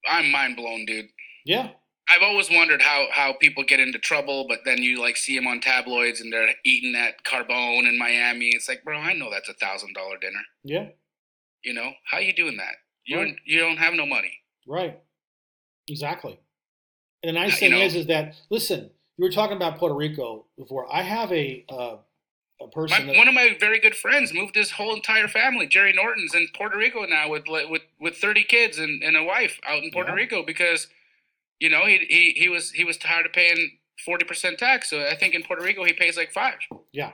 I'm 0.10 0.32
mind 0.32 0.56
blown, 0.56 0.86
dude. 0.86 1.10
Yeah, 1.46 1.72
I've 2.10 2.22
always 2.22 2.50
wondered 2.50 2.82
how 2.82 3.08
how 3.12 3.34
people 3.34 3.64
get 3.64 3.80
into 3.80 4.00
trouble, 4.00 4.46
but 4.48 4.60
then 4.66 4.78
you 4.82 5.02
like 5.02 5.18
see 5.18 5.36
them 5.36 5.48
on 5.48 5.60
tabloids 5.60 6.22
and 6.22 6.32
they're 6.32 6.50
eating 6.64 6.96
at 6.96 7.24
Carbone 7.24 7.88
in 7.88 7.98
Miami. 7.98 8.48
It's 8.50 8.70
like, 8.70 8.84
bro, 8.84 8.98
I 8.98 9.14
know 9.14 9.30
that's 9.30 9.50
a 9.50 9.54
thousand 9.54 9.94
dollar 9.94 10.18
dinner. 10.18 10.42
yeah, 10.64 10.88
You 11.64 11.74
know 11.74 11.92
how 12.06 12.20
you 12.20 12.34
doing 12.34 12.58
that? 12.58 12.76
You 13.06 13.18
Right. 13.20 13.36
you 13.46 13.60
don't 13.60 13.78
have 13.78 13.94
no 13.94 14.06
money. 14.06 14.34
Right. 14.66 15.00
Exactly. 15.90 16.40
And 17.24 17.30
the 17.36 17.40
nice 17.40 17.54
You 17.54 17.58
thing 17.70 17.72
know- 17.72 17.86
is, 17.86 17.96
is 17.96 18.06
that 18.08 18.36
listen, 18.50 18.90
you 19.18 19.24
were 19.26 19.32
talking 19.32 19.58
about 19.58 19.78
Puerto 19.78 19.96
Rico 19.96 20.46
before. 20.58 20.88
I 20.94 21.02
have 21.02 21.32
a 21.32 21.66
uh, 21.70 21.98
a 22.60 22.66
My, 22.66 22.72
person 22.74 23.08
that 23.08 23.16
one 23.18 23.28
of 23.28 23.34
my 23.34 23.56
very 23.60 23.80
good 23.80 23.96
friends 23.96 24.34
moved 24.34 24.56
his 24.56 24.72
whole 24.72 24.94
entire 24.96 25.28
family. 25.28 25.68
Jerry 25.68 25.94
Norton's 25.94 26.34
in 26.34 26.48
Puerto 26.56 26.78
Rico 26.78 27.06
now 27.06 27.30
with 27.30 27.44
with 27.48 27.82
with 28.00 28.18
thirty 28.18 28.44
kids 28.44 28.78
and, 28.78 29.04
and 29.04 29.16
a 29.18 29.24
wife 29.24 29.60
out 29.68 29.84
in 29.84 29.92
Puerto 29.92 30.10
Yeah. 30.12 30.16
Rico 30.16 30.44
because, 30.44 30.88
you 31.60 31.70
know, 31.70 31.86
he 31.86 31.98
he 32.10 32.34
he 32.38 32.50
was 32.50 32.72
he 32.72 32.84
was 32.84 32.98
tired 32.98 33.26
of 33.26 33.34
paying 33.34 33.78
forty 34.06 34.26
percent 34.26 34.58
tax. 34.60 34.90
So 34.90 35.02
I 35.06 35.16
think 35.16 35.34
in 35.34 35.44
Puerto 35.44 35.64
Rico 35.64 35.84
he 35.84 35.94
pays 35.94 36.18
like 36.18 36.32
five. 36.32 36.58
yeah, 36.92 37.12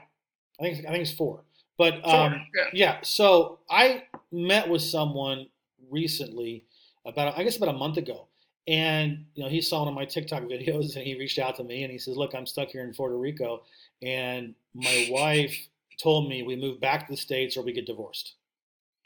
I 0.60 0.62
think 0.62 0.86
I 0.86 0.90
think 0.90 1.02
it's 1.02 1.12
four. 1.12 1.42
But 1.76 2.02
Four, 2.04 2.14
um, 2.14 2.46
yeah. 2.56 2.64
yeah, 2.72 2.98
so 3.02 3.58
I 3.68 4.04
met 4.30 4.68
with 4.68 4.80
someone 4.82 5.46
recently 5.90 6.64
about 7.04 7.36
I 7.36 7.42
guess 7.42 7.56
about 7.56 7.68
a 7.70 7.78
month 7.78 7.96
ago, 7.96 8.28
and 8.68 9.24
you 9.34 9.42
know 9.42 9.48
he 9.50 9.60
saw 9.60 9.80
one 9.80 9.88
of 9.88 9.94
my 9.94 10.04
TikTok 10.04 10.42
videos 10.54 10.94
and 10.96 11.04
he 11.04 11.18
reached 11.18 11.38
out 11.40 11.56
to 11.56 11.64
me 11.64 11.82
and 11.82 11.90
he 11.90 11.98
says, 11.98 12.16
"Look, 12.16 12.34
I'm 12.34 12.46
stuck 12.46 12.68
here 12.68 12.84
in 12.84 12.92
Puerto 12.94 13.16
Rico, 13.18 13.62
and 14.02 14.54
my 14.74 15.08
wife 15.10 15.56
told 16.00 16.28
me 16.28 16.42
we 16.44 16.54
move 16.56 16.80
back 16.80 17.06
to 17.06 17.12
the 17.12 17.16
states 17.16 17.56
or 17.56 17.62
we 17.64 17.72
get 17.72 17.86
divorced." 17.86 18.34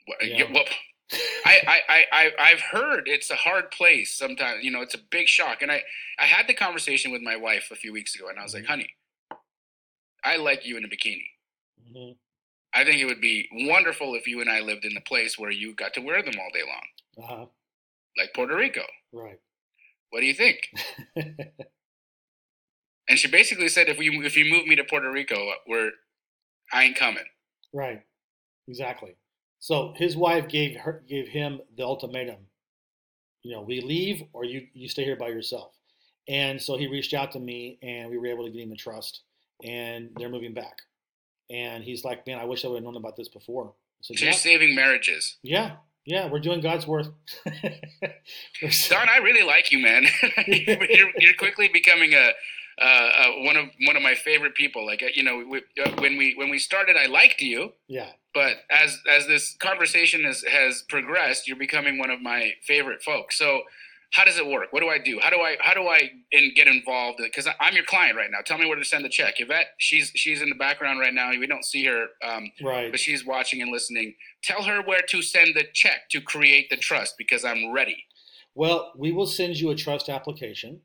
Well, 0.06 0.28
Yeah. 0.28 0.38
yeah, 0.44 0.52
well, 0.52 0.64
I, 1.48 1.80
I, 1.88 2.04
I, 2.12 2.30
I've 2.38 2.60
heard 2.60 3.08
it's 3.08 3.30
a 3.30 3.34
hard 3.36 3.70
place 3.70 4.14
sometimes. 4.16 4.64
You 4.64 4.70
know, 4.70 4.82
it's 4.82 4.94
a 4.94 4.98
big 5.10 5.28
shock. 5.28 5.62
And 5.62 5.70
I, 5.72 5.82
I 6.18 6.26
had 6.26 6.46
the 6.46 6.54
conversation 6.54 7.10
with 7.12 7.22
my 7.22 7.36
wife 7.36 7.68
a 7.70 7.76
few 7.76 7.92
weeks 7.92 8.14
ago, 8.14 8.28
and 8.28 8.38
I 8.38 8.42
was 8.42 8.54
like, 8.54 8.64
Mhm. 8.64 8.68
honey, 8.68 8.90
I 10.24 10.36
like 10.36 10.66
you 10.66 10.76
in 10.76 10.84
a 10.84 10.88
bikini. 10.88 11.26
hmm 11.92 12.12
I 12.74 12.84
think 12.84 13.00
it 13.00 13.06
would 13.06 13.20
be 13.22 13.48
wonderful 13.52 14.14
if 14.14 14.26
you 14.26 14.40
and 14.42 14.50
I 14.50 14.60
lived 14.60 14.84
in 14.84 14.92
the 14.92 15.00
place 15.00 15.38
where 15.38 15.50
you 15.50 15.74
got 15.74 15.94
to 15.94 16.00
wear 16.00 16.22
them 16.22 16.34
all 16.38 16.50
day 16.52 16.62
long, 16.62 17.24
Uh-huh. 17.24 17.46
like 18.18 18.34
Puerto 18.34 18.54
Rico. 18.54 18.82
Right. 19.12 19.40
What 20.10 20.20
do 20.20 20.26
you 20.26 20.34
think? 20.34 20.68
And 23.08 23.18
she 23.18 23.26
basically 23.26 23.68
said, 23.68 23.88
if 23.88 23.96
we 23.96 24.10
if 24.26 24.36
you 24.36 24.44
move 24.44 24.66
me 24.66 24.76
to 24.76 24.84
Puerto 24.84 25.10
Rico, 25.10 25.50
we're 25.66 25.92
I 26.72 26.84
ain't 26.84 26.96
coming. 26.96 27.24
Right. 27.72 28.02
Exactly. 28.68 29.16
So 29.60 29.92
his 29.96 30.16
wife 30.16 30.48
gave 30.48 30.76
her 30.76 31.02
gave 31.08 31.28
him 31.28 31.60
the 31.76 31.84
ultimatum. 31.84 32.46
You 33.42 33.52
know, 33.52 33.62
we 33.62 33.80
leave 33.80 34.22
or 34.32 34.44
you 34.44 34.66
you 34.74 34.88
stay 34.88 35.04
here 35.04 35.16
by 35.16 35.28
yourself. 35.28 35.72
And 36.28 36.60
so 36.60 36.76
he 36.76 36.86
reached 36.86 37.14
out 37.14 37.32
to 37.32 37.40
me 37.40 37.78
and 37.82 38.10
we 38.10 38.18
were 38.18 38.26
able 38.26 38.44
to 38.44 38.50
get 38.50 38.62
him 38.62 38.72
a 38.72 38.76
trust 38.76 39.22
and 39.64 40.10
they're 40.16 40.28
moving 40.28 40.52
back. 40.54 40.76
And 41.50 41.82
he's 41.82 42.04
like, 42.04 42.26
Man, 42.26 42.38
I 42.38 42.44
wish 42.44 42.64
I 42.64 42.68
would 42.68 42.76
have 42.76 42.84
known 42.84 42.96
about 42.96 43.16
this 43.16 43.28
before. 43.28 43.72
So 44.02 44.14
you're 44.14 44.30
yeah, 44.30 44.36
saving 44.36 44.76
marriages. 44.76 45.38
yeah, 45.42 45.76
yeah, 46.08 46.26
we're 46.26 46.40
doing 46.40 46.62
God's 46.62 46.86
work. 46.86 47.06
Don, 47.44 49.08
I 49.10 49.18
really 49.18 49.46
like 49.46 49.70
you, 49.70 49.78
man. 49.78 50.06
you're, 50.46 51.10
you're 51.18 51.34
quickly 51.38 51.68
becoming 51.68 52.14
a, 52.14 52.30
uh, 52.80 52.84
uh, 52.84 53.30
one 53.38 53.56
of 53.56 53.66
one 53.86 53.96
of 53.96 54.02
my 54.02 54.14
favorite 54.14 54.54
people. 54.54 54.86
Like 54.86 55.02
uh, 55.02 55.06
you 55.14 55.22
know, 55.22 55.44
we, 55.48 55.58
uh, 55.84 55.90
when 55.98 56.16
we 56.16 56.34
when 56.36 56.50
we 56.50 56.58
started, 56.58 56.96
I 56.96 57.06
liked 57.06 57.40
you, 57.40 57.72
yeah, 57.88 58.10
but 58.34 58.58
as 58.70 58.98
as 59.10 59.26
this 59.26 59.56
conversation 59.58 60.24
has 60.24 60.44
has 60.44 60.82
progressed, 60.88 61.48
you're 61.48 61.56
becoming 61.56 61.98
one 61.98 62.10
of 62.10 62.20
my 62.20 62.52
favorite 62.62 63.02
folks. 63.02 63.36
So, 63.36 63.62
how 64.12 64.24
does 64.24 64.38
it 64.38 64.46
work? 64.46 64.72
What 64.72 64.80
do 64.80 64.88
I 64.88 64.98
do? 64.98 65.18
How 65.20 65.30
do 65.30 65.36
I 65.36 65.56
how 65.60 65.74
do 65.74 65.88
I 65.88 66.10
in, 66.30 66.52
get 66.54 66.68
involved? 66.68 67.18
Because 67.22 67.48
I'm 67.58 67.74
your 67.74 67.84
client 67.84 68.16
right 68.16 68.30
now. 68.30 68.38
Tell 68.44 68.58
me 68.58 68.66
where 68.66 68.76
to 68.76 68.84
send 68.84 69.04
the 69.04 69.08
check. 69.08 69.34
Yvette, 69.38 69.66
she's 69.78 70.12
she's 70.14 70.40
in 70.40 70.48
the 70.48 70.54
background 70.54 71.00
right 71.00 71.14
now. 71.14 71.30
We 71.30 71.46
don't 71.46 71.64
see 71.64 71.84
her, 71.86 72.06
um, 72.22 72.50
right. 72.62 72.90
but 72.90 73.00
she's 73.00 73.26
watching 73.26 73.60
and 73.60 73.72
listening. 73.72 74.14
Tell 74.42 74.62
her 74.62 74.82
where 74.82 75.02
to 75.02 75.22
send 75.22 75.56
the 75.56 75.64
check 75.72 76.08
to 76.10 76.20
create 76.20 76.70
the 76.70 76.76
trust 76.76 77.14
because 77.18 77.44
I'm 77.44 77.72
ready. 77.72 78.04
Well, 78.54 78.92
we 78.96 79.12
will 79.12 79.26
send 79.26 79.60
you 79.60 79.70
a 79.70 79.74
trust 79.76 80.08
application, 80.08 80.80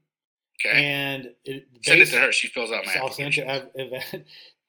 Okay. 0.66 0.84
and 0.86 1.32
it, 1.46 1.68
Send 1.82 2.02
it 2.02 2.06
to 2.08 2.20
her. 2.20 2.32
She 2.32 2.48
fills 2.48 2.72
out 2.72 2.86
my 2.86 2.94
I'll 2.96 3.12
send 3.12 3.36
you 3.36 3.44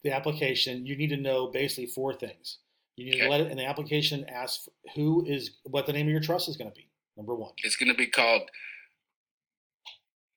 the 0.02 0.12
application. 0.12 0.84
You 0.86 0.96
need 0.96 1.10
to 1.10 1.16
know 1.16 1.46
basically 1.48 1.86
four 1.86 2.12
things. 2.14 2.58
You 2.96 3.06
need 3.06 3.14
Okay. 3.16 3.24
to 3.24 3.30
let 3.30 3.40
it, 3.40 3.46
and 3.48 3.58
the 3.58 3.64
application 3.66 4.24
asks 4.28 4.68
who 4.94 5.24
is 5.26 5.52
what 5.64 5.86
the 5.86 5.92
name 5.92 6.06
of 6.06 6.12
your 6.12 6.20
trust 6.20 6.48
is 6.48 6.56
going 6.56 6.70
to 6.70 6.74
be. 6.74 6.88
Number 7.16 7.34
one. 7.34 7.52
It's 7.62 7.76
going 7.76 7.90
to 7.90 7.96
be 7.96 8.06
called 8.08 8.42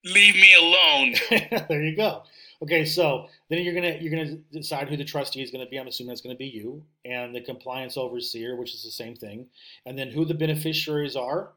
"Leave 0.06 0.36
Me 0.36 0.54
Alone." 0.56 1.16
there 1.70 1.84
you 1.84 1.96
go. 1.96 2.24
Okay, 2.64 2.86
so 2.86 3.28
then 3.50 3.62
you're 3.64 3.74
gonna 3.76 3.98
you're 4.02 4.10
gonna 4.12 4.38
decide 4.52 4.90
who 4.90 4.98
the 4.98 5.04
trustee 5.06 5.44
is 5.44 5.52
going 5.52 5.64
to 5.64 5.70
be. 5.70 5.78
I'm 5.78 5.88
assuming 5.88 6.14
it's 6.14 6.22
going 6.22 6.36
to 6.36 6.40
be 6.40 6.48
you 6.48 6.84
and 7.06 7.36
the 7.36 7.42
compliance 7.42 7.98
overseer, 7.98 8.56
which 8.56 8.74
is 8.74 8.84
the 8.84 8.90
same 8.92 9.16
thing, 9.16 9.48
and 9.86 9.98
then 9.98 10.10
who 10.10 10.26
the 10.26 10.34
beneficiaries 10.34 11.16
are, 11.16 11.52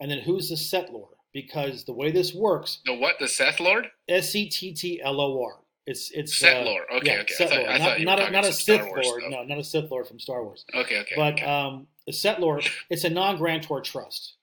and 0.00 0.10
then 0.10 0.18
who's 0.20 0.48
the 0.48 0.54
settlor. 0.54 1.08
Because 1.32 1.84
the 1.84 1.92
way 1.94 2.10
this 2.10 2.34
works, 2.34 2.80
The 2.84 2.94
what? 2.94 3.18
The 3.18 3.28
Seth 3.28 3.58
Lord? 3.60 3.88
S 4.08 4.34
E 4.34 4.48
T 4.48 4.72
T 4.74 5.00
L 5.02 5.20
O 5.20 5.42
R. 5.44 5.52
It's 5.86 6.10
it's 6.12 6.38
Seth 6.38 6.62
uh, 6.62 6.70
Lord. 6.70 6.84
Okay, 6.96 7.14
yeah, 7.14 7.20
okay. 7.22 7.34
I 7.34 7.36
Set 7.36 7.48
thought, 7.48 7.58
Lord. 7.58 7.70
I 7.70 7.78
not 7.78 8.00
not 8.02 8.20
a, 8.20 8.30
not 8.30 8.44
a 8.44 8.52
Sith 8.52 8.82
Wars 8.82 9.06
Lord. 9.06 9.22
stuff. 9.22 9.32
No, 9.32 9.42
not 9.44 9.58
a 9.58 9.64
Sith 9.64 9.90
Lord 9.90 10.06
from 10.06 10.20
Star 10.20 10.44
Wars. 10.44 10.64
Okay, 10.74 11.00
okay. 11.00 11.14
But 11.16 11.34
okay. 11.34 11.44
um, 11.44 11.86
a 12.06 12.12
settlor, 12.12 12.68
it's 12.90 13.04
a 13.04 13.10
non-grantor 13.10 13.80
trust, 13.80 14.34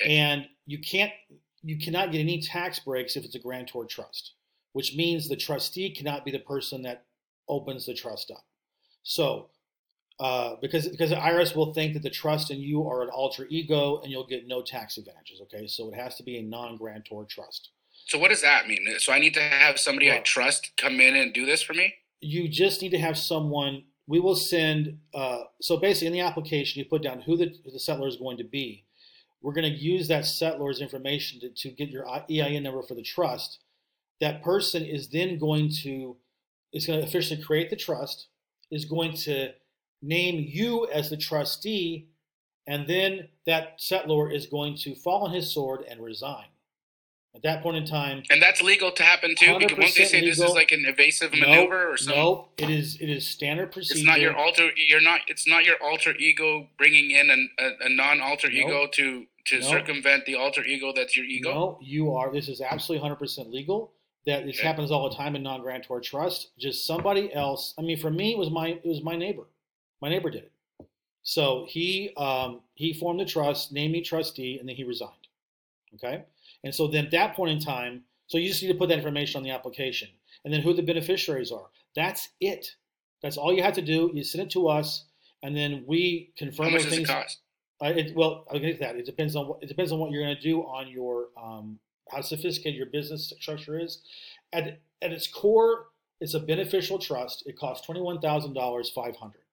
Okay. 0.00 0.14
and 0.16 0.46
you 0.66 0.78
can't, 0.78 1.12
you 1.62 1.78
cannot 1.78 2.12
get 2.12 2.20
any 2.20 2.40
tax 2.40 2.78
breaks 2.78 3.16
if 3.16 3.24
it's 3.24 3.34
a 3.34 3.38
grantor 3.40 3.84
trust, 3.86 4.34
which 4.72 4.94
means 4.94 5.28
the 5.28 5.36
trustee 5.36 5.90
cannot 5.90 6.24
be 6.24 6.30
the 6.30 6.38
person 6.38 6.82
that 6.82 7.04
opens 7.48 7.86
the 7.86 7.94
trust 7.94 8.30
up. 8.30 8.44
So, 9.02 9.48
uh, 10.20 10.54
because 10.60 10.88
because 10.88 11.10
the 11.10 11.16
IRS 11.16 11.56
will 11.56 11.72
think 11.72 11.94
that 11.94 12.02
the 12.02 12.10
trust 12.10 12.50
and 12.50 12.60
you 12.60 12.88
are 12.88 13.02
an 13.02 13.10
alter 13.10 13.46
ego, 13.50 14.00
and 14.02 14.10
you'll 14.10 14.26
get 14.26 14.46
no 14.46 14.62
tax 14.62 14.96
advantages. 14.96 15.40
Okay, 15.42 15.66
so 15.66 15.88
it 15.88 15.94
has 15.94 16.16
to 16.16 16.22
be 16.22 16.38
a 16.38 16.42
non-grantor 16.42 17.24
trust. 17.24 17.70
so 18.06 18.18
what 18.18 18.28
does 18.28 18.42
that 18.42 18.68
mean? 18.68 18.86
So 18.98 19.12
I 19.12 19.18
need 19.18 19.34
to 19.34 19.42
have 19.42 19.78
somebody 19.78 20.10
I 20.12 20.18
trust 20.18 20.72
come 20.76 21.00
in 21.00 21.16
and 21.16 21.32
do 21.32 21.46
this 21.46 21.62
for 21.62 21.74
me? 21.74 21.94
you 22.24 22.48
just 22.48 22.80
need 22.80 22.90
to 22.90 22.98
have 22.98 23.18
someone 23.18 23.84
we 24.06 24.18
will 24.20 24.36
send 24.36 24.98
uh, 25.14 25.40
so 25.60 25.76
basically 25.76 26.06
in 26.06 26.12
the 26.12 26.20
application 26.20 26.78
you 26.78 26.84
put 26.86 27.02
down 27.02 27.20
who 27.20 27.36
the, 27.36 27.54
who 27.64 27.70
the 27.70 27.78
settlor 27.78 28.08
is 28.08 28.16
going 28.16 28.36
to 28.36 28.44
be 28.44 28.84
we're 29.42 29.52
going 29.52 29.70
to 29.70 29.78
use 29.78 30.08
that 30.08 30.24
settlor's 30.24 30.80
information 30.80 31.38
to, 31.38 31.50
to 31.50 31.68
get 31.70 31.90
your 31.90 32.08
ein 32.08 32.62
number 32.62 32.82
for 32.82 32.94
the 32.94 33.02
trust 33.02 33.58
that 34.20 34.42
person 34.42 34.82
is 34.84 35.08
then 35.08 35.38
going 35.38 35.70
to 35.70 36.16
is 36.72 36.86
going 36.86 36.98
to 36.98 37.06
officially 37.06 37.40
create 37.42 37.70
the 37.70 37.76
trust 37.76 38.28
is 38.70 38.86
going 38.86 39.12
to 39.12 39.52
name 40.04 40.44
you 40.48 40.86
as 40.92 41.10
the 41.10 41.16
trustee 41.16 42.08
and 42.66 42.86
then 42.88 43.28
that 43.46 43.78
settlor 43.78 44.34
is 44.34 44.46
going 44.46 44.76
to 44.76 44.94
fall 44.94 45.24
on 45.24 45.32
his 45.32 45.52
sword 45.52 45.80
and 45.88 46.02
resign 46.02 46.46
at 47.34 47.42
that 47.42 47.62
point 47.62 47.76
in 47.76 47.84
time 47.84 48.22
And 48.30 48.40
that's 48.40 48.62
legal 48.62 48.92
to 48.92 49.02
happen 49.02 49.34
too? 49.36 49.56
Because 49.58 49.76
won't 49.78 49.94
they 49.94 50.02
100% 50.02 50.06
say 50.06 50.20
this 50.20 50.38
is 50.38 50.54
like 50.54 50.72
an 50.72 50.84
evasive 50.86 51.32
Nope, 51.32 51.40
maneuver 51.40 51.90
or 51.92 51.96
something? 51.96 52.22
Nope, 52.22 52.50
it 52.58 52.70
is 52.70 52.96
it 53.00 53.10
is 53.10 53.26
standard 53.26 53.72
procedure. 53.72 53.98
It's 53.98 54.06
not 54.06 54.20
your 54.20 54.36
alter. 54.36 54.70
You're 54.76 55.00
not. 55.00 55.20
It's 55.26 55.46
not 55.48 55.64
your 55.64 55.76
alter 55.82 56.14
ego 56.16 56.68
bringing 56.78 57.10
in 57.10 57.30
an, 57.30 57.50
a, 57.58 57.86
a 57.86 57.88
non-alter 57.88 58.48
Nope. 58.48 58.56
ego 58.68 58.86
to 58.92 59.26
to 59.46 59.60
Nope. 59.60 59.68
circumvent 59.70 60.26
the 60.26 60.36
alter 60.36 60.62
ego 60.64 60.92
that's 60.94 61.16
your 61.16 61.26
ego. 61.26 61.50
No, 61.52 61.78
you 61.82 62.14
are. 62.14 62.32
This 62.32 62.48
is 62.48 62.60
absolutely 62.60 63.08
100% 63.08 63.50
legal. 63.50 63.92
That 64.26 64.46
this 64.46 64.56
Okay. 64.58 64.66
happens 64.66 64.90
all 64.90 65.10
the 65.10 65.16
time 65.16 65.36
in 65.36 65.42
non-grantor 65.42 66.00
trust. 66.00 66.52
Just 66.58 66.86
somebody 66.86 67.34
else. 67.34 67.74
I 67.78 67.82
mean, 67.82 67.98
for 67.98 68.10
me, 68.10 68.32
it 68.32 68.38
was 68.38 68.50
my 68.50 68.68
it 68.68 68.86
was 68.86 69.02
my 69.02 69.16
neighbor. 69.16 69.44
My 70.00 70.08
neighbor 70.08 70.30
did 70.30 70.44
it. 70.44 70.52
So 71.22 71.66
he 71.68 72.12
um, 72.16 72.60
he 72.74 72.92
formed 72.92 73.20
the 73.20 73.24
trust, 73.24 73.72
named 73.72 73.92
me 73.92 74.02
trustee, 74.02 74.58
and 74.58 74.68
then 74.68 74.76
he 74.76 74.84
resigned. 74.84 75.12
Okay, 75.94 76.24
and 76.62 76.74
so 76.74 76.86
then 76.86 77.06
at 77.06 77.10
that 77.12 77.34
point 77.34 77.52
in 77.52 77.60
time, 77.60 78.02
so 78.26 78.36
you 78.36 78.48
just 78.48 78.62
need 78.62 78.68
to 78.68 78.74
put 78.74 78.88
that 78.90 78.98
information 78.98 79.38
on 79.38 79.42
the 79.42 79.50
application, 79.50 80.08
and 80.44 80.52
then 80.52 80.60
who 80.60 80.74
the 80.74 80.82
beneficiaries 80.82 81.50
are. 81.50 81.68
That's 81.96 82.28
it. 82.40 82.76
That's 83.22 83.38
all 83.38 83.54
you 83.54 83.62
have 83.62 83.74
to 83.74 83.82
do. 83.82 84.10
You 84.12 84.22
send 84.22 84.44
it 84.44 84.50
to 84.50 84.68
us, 84.68 85.04
and 85.42 85.56
then 85.56 85.84
we 85.86 86.32
confirm 86.36 86.66
How 86.66 86.72
much 86.72 86.84
does 86.84 86.98
it 86.98 87.06
cost? 87.06 87.38
Uh, 87.82 87.86
it, 87.86 88.14
well, 88.14 88.46
I'll 88.50 88.58
get 88.58 88.74
to 88.74 88.78
that. 88.80 88.96
It 88.96 89.06
depends 89.06 89.34
on 89.34 89.48
what 89.48 89.62
it 89.62 89.66
depends 89.66 89.92
on 89.92 89.98
what 89.98 90.10
you're 90.10 90.22
going 90.22 90.36
to 90.36 90.42
do 90.42 90.60
on 90.60 90.88
your 90.88 91.28
um, 91.42 91.78
how 92.10 92.20
sophisticated 92.20 92.76
your 92.76 92.86
business 92.86 93.32
structure 93.40 93.78
is. 93.78 94.02
At 94.52 94.78
at 95.00 95.12
its 95.12 95.26
core, 95.26 95.86
it's 96.20 96.34
a 96.34 96.40
beneficial 96.40 96.98
trust. 96.98 97.44
It 97.46 97.58
costs 97.58 97.86
twenty 97.86 98.02
one 98.02 98.20
thousand 98.20 98.52
dollars, 98.52 98.90
five 98.90 99.16
hundred. 99.16 99.43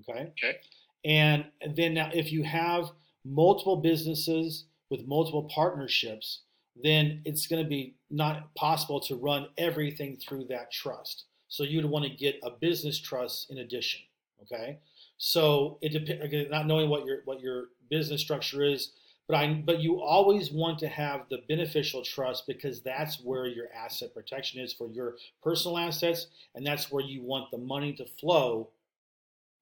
Okay. 0.00 0.32
Okay. 0.32 0.56
And, 1.04 1.46
and 1.60 1.76
then 1.76 1.94
now, 1.94 2.10
if 2.12 2.32
you 2.32 2.42
have 2.42 2.90
multiple 3.24 3.76
businesses 3.76 4.64
with 4.90 5.06
multiple 5.06 5.44
partnerships, 5.44 6.40
then 6.82 7.22
it's 7.24 7.46
going 7.46 7.62
to 7.62 7.68
be 7.68 7.94
not 8.10 8.54
possible 8.54 9.00
to 9.00 9.16
run 9.16 9.48
everything 9.56 10.16
through 10.16 10.44
that 10.46 10.70
trust. 10.70 11.24
So 11.48 11.62
you'd 11.62 11.84
want 11.84 12.04
to 12.04 12.10
get 12.10 12.38
a 12.42 12.50
business 12.50 12.98
trust 12.98 13.50
in 13.50 13.58
addition. 13.58 14.00
Okay. 14.42 14.78
So 15.18 15.78
it 15.80 15.90
depends. 15.90 16.24
Again, 16.24 16.48
not 16.50 16.66
knowing 16.66 16.90
what 16.90 17.06
your 17.06 17.22
what 17.24 17.40
your 17.40 17.66
business 17.88 18.20
structure 18.20 18.62
is, 18.62 18.92
but 19.28 19.36
I 19.36 19.54
but 19.64 19.80
you 19.80 20.00
always 20.00 20.52
want 20.52 20.78
to 20.80 20.88
have 20.88 21.22
the 21.30 21.38
beneficial 21.48 22.02
trust 22.02 22.46
because 22.46 22.82
that's 22.82 23.22
where 23.22 23.46
your 23.46 23.66
asset 23.74 24.12
protection 24.12 24.60
is 24.60 24.72
for 24.72 24.88
your 24.88 25.16
personal 25.42 25.78
assets, 25.78 26.26
and 26.54 26.66
that's 26.66 26.90
where 26.92 27.02
you 27.02 27.22
want 27.22 27.50
the 27.50 27.58
money 27.58 27.92
to 27.94 28.04
flow 28.04 28.68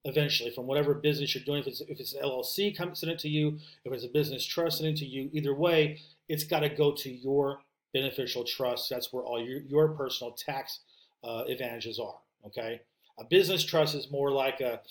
eventually 0.05 0.51
from 0.51 0.67
whatever 0.67 0.93
business 0.93 1.33
you're 1.35 1.43
doing. 1.43 1.61
If 1.61 1.67
it's 1.67 1.81
if 1.81 1.99
it's 1.99 2.13
an 2.13 2.23
LLC, 2.23 2.75
come 2.75 2.95
send 2.95 3.11
it 3.11 3.19
to 3.19 3.29
you. 3.29 3.57
If 3.83 3.91
it's 3.91 4.05
a 4.05 4.09
business 4.09 4.45
trust, 4.45 4.77
send 4.77 4.91
it 4.91 4.97
to 4.97 5.05
you. 5.05 5.29
Either 5.33 5.53
way, 5.53 5.99
it's 6.29 6.43
got 6.43 6.61
to 6.61 6.69
go 6.69 6.93
to 6.93 7.09
your 7.09 7.59
beneficial 7.93 8.43
trust. 8.43 8.89
That's 8.89 9.11
where 9.11 9.23
all 9.23 9.43
your 9.43 9.59
your 9.61 9.89
personal 9.89 10.33
tax 10.33 10.79
uh, 11.23 11.43
advantages 11.47 11.99
are. 11.99 12.15
Okay, 12.45 12.81
a 13.19 13.23
business 13.25 13.65
trust 13.65 13.95
is 13.95 14.11
more 14.11 14.31
like 14.31 14.61
a 14.61 14.81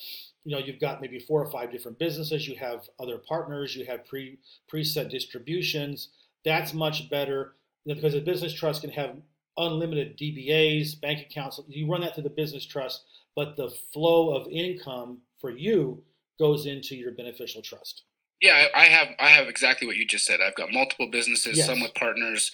you 0.44 0.54
know 0.54 0.62
you've 0.62 0.80
got 0.80 1.00
maybe 1.00 1.18
four 1.18 1.42
or 1.42 1.50
five 1.50 1.70
different 1.70 1.98
businesses. 1.98 2.46
You 2.48 2.56
have 2.56 2.88
other 3.00 3.18
partners. 3.18 3.74
You 3.76 3.86
have 3.86 4.04
pre 4.04 4.38
preset 4.70 5.10
distributions. 5.10 6.08
That's 6.44 6.74
much 6.74 7.08
better 7.08 7.54
because 7.86 8.14
a 8.14 8.20
business 8.20 8.52
trust 8.52 8.82
can 8.82 8.90
have 8.90 9.16
unlimited 9.56 10.18
DBAs, 10.18 11.00
bank 11.00 11.20
accounts. 11.20 11.60
You 11.68 11.90
run 11.90 12.00
that 12.00 12.14
through 12.14 12.24
the 12.24 12.30
business 12.30 12.66
trust 12.66 13.04
but 13.36 13.56
the 13.56 13.70
flow 13.92 14.34
of 14.34 14.46
income 14.50 15.18
for 15.40 15.50
you 15.50 16.02
goes 16.38 16.66
into 16.66 16.96
your 16.96 17.12
beneficial 17.12 17.62
trust. 17.62 18.02
Yeah, 18.40 18.66
I 18.74 18.82
I 18.82 18.84
have. 18.86 19.08
I 19.18 19.28
have 19.28 19.48
exactly 19.48 19.86
what 19.86 19.96
you 19.96 20.06
just 20.06 20.26
said. 20.26 20.40
I've 20.40 20.54
got 20.56 20.72
multiple 20.72 21.08
businesses, 21.10 21.56
Yes. 21.58 21.66
some 21.66 21.80
with 21.80 21.94
partners, 21.94 22.50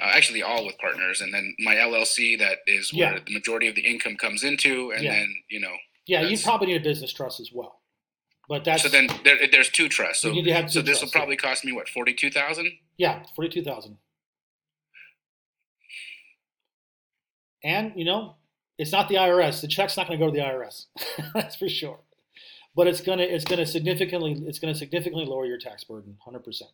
uh, 0.00 0.10
actually 0.14 0.42
all 0.42 0.64
with 0.66 0.78
partners, 0.78 1.20
and 1.20 1.32
then 1.32 1.54
my 1.60 1.76
LLC 1.76 2.36
that 2.38 2.58
is 2.66 2.92
where 2.92 3.14
Yeah. 3.14 3.20
the 3.24 3.32
majority 3.32 3.68
of 3.68 3.74
the 3.74 3.82
income 3.86 4.16
comes 4.16 4.42
into, 4.42 4.90
and 4.92 5.04
Yeah. 5.04 5.12
then 5.12 5.42
you 5.50 5.60
know. 5.60 5.76
Yeah, 6.06 6.22
you 6.22 6.38
probably 6.38 6.68
need 6.68 6.76
a 6.80 6.80
business 6.80 7.12
trust 7.12 7.38
as 7.40 7.52
well. 7.52 7.82
But 8.48 8.64
that's 8.64 8.82
so 8.82 8.88
then 8.88 9.08
there, 9.24 9.46
there's 9.52 9.68
two 9.68 9.90
trusts. 9.90 10.22
So 10.22 10.28
you 10.28 10.36
need 10.36 10.44
to 10.44 10.54
have 10.54 10.64
two 10.66 10.70
so 10.70 10.80
this 10.80 10.94
will 10.96 11.00
trusts, 11.00 11.14
yeah. 11.14 11.18
probably 11.20 11.36
cost 11.36 11.64
me 11.66 11.72
what 11.72 11.88
forty 11.88 12.14
two 12.14 12.30
thousand. 12.30 12.72
yeah, 12.96 13.22
forty 13.36 13.50
two 13.50 13.62
thousand. 13.62 13.98
And 17.62 17.92
you 17.96 18.04
know, 18.06 18.36
it's 18.78 18.92
not 18.92 19.08
the 19.08 19.16
IRS. 19.16 19.60
The 19.60 19.68
check's 19.68 19.96
not 19.96 20.06
going 20.06 20.18
to 20.18 20.24
go 20.24 20.30
to 20.30 20.36
the 20.36 20.44
IRS. 20.44 20.86
that's 21.34 21.56
for 21.56 21.68
sure. 21.68 22.00
But 22.76 22.86
it's 22.86 23.00
gonna 23.00 23.24
it's 23.24 23.44
gonna 23.44 23.66
significantly 23.66 24.40
it's 24.46 24.60
gonna 24.60 24.74
significantly 24.74 25.24
lower 25.24 25.44
your 25.44 25.58
tax 25.58 25.82
burden, 25.82 26.16
hundred 26.24 26.44
percent. 26.44 26.70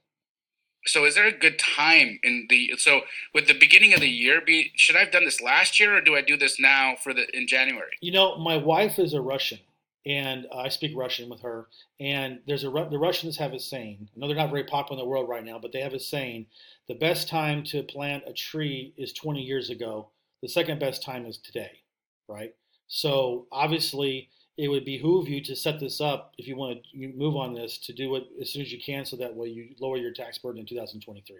So 0.86 1.06
is 1.06 1.14
there 1.14 1.26
a 1.26 1.32
good 1.32 1.58
time 1.58 2.18
in 2.22 2.46
the 2.50 2.74
so 2.76 3.02
with 3.32 3.46
the 3.46 3.58
beginning 3.58 3.94
of 3.94 4.00
the 4.00 4.08
year 4.08 4.42
be 4.42 4.72
should 4.76 4.96
I 4.96 5.00
have 5.00 5.12
done 5.12 5.24
this 5.24 5.40
last 5.40 5.80
year 5.80 5.96
or 5.96 6.02
do 6.02 6.14
I 6.14 6.20
do 6.20 6.36
this 6.36 6.60
now 6.60 6.94
for 7.02 7.14
the 7.14 7.26
in 7.34 7.46
January? 7.46 7.92
You 8.02 8.12
know, 8.12 8.36
my 8.36 8.58
wife 8.58 8.98
is 8.98 9.14
a 9.14 9.22
Russian, 9.22 9.60
and 10.04 10.46
I 10.54 10.68
speak 10.68 10.92
Russian 10.94 11.30
with 11.30 11.40
her. 11.40 11.68
And 11.98 12.40
there's 12.46 12.64
a 12.64 12.70
the 12.70 12.98
Russians 12.98 13.38
have 13.38 13.54
a 13.54 13.58
saying. 13.58 14.08
I 14.14 14.20
know 14.20 14.26
they're 14.26 14.36
not 14.36 14.50
very 14.50 14.64
popular 14.64 15.00
in 15.00 15.04
the 15.04 15.08
world 15.08 15.28
right 15.28 15.44
now, 15.44 15.58
but 15.58 15.72
they 15.72 15.80
have 15.80 15.94
a 15.94 16.00
saying: 16.00 16.46
the 16.86 16.94
best 16.94 17.28
time 17.28 17.64
to 17.64 17.82
plant 17.82 18.24
a 18.26 18.34
tree 18.34 18.92
is 18.98 19.12
20 19.12 19.40
years 19.40 19.70
ago. 19.70 20.10
The 20.42 20.48
second 20.48 20.78
best 20.80 21.02
time 21.02 21.24
is 21.24 21.38
today, 21.38 21.80
right? 22.28 22.54
So 22.86 23.46
obviously, 23.50 24.28
it 24.56 24.68
would 24.68 24.84
behoove 24.84 25.28
you 25.28 25.42
to 25.42 25.56
set 25.56 25.80
this 25.80 26.00
up 26.00 26.34
if 26.38 26.46
you 26.46 26.56
want 26.56 26.78
to 26.92 27.12
move 27.16 27.36
on 27.36 27.54
this 27.54 27.78
to 27.78 27.92
do 27.92 28.14
it 28.14 28.24
as 28.40 28.50
soon 28.50 28.62
as 28.62 28.72
you 28.72 28.80
can, 28.80 29.04
so 29.04 29.16
that 29.16 29.34
way 29.34 29.48
you 29.48 29.70
lower 29.80 29.96
your 29.96 30.12
tax 30.12 30.38
burden 30.38 30.60
in 30.60 30.66
2023. 30.66 31.36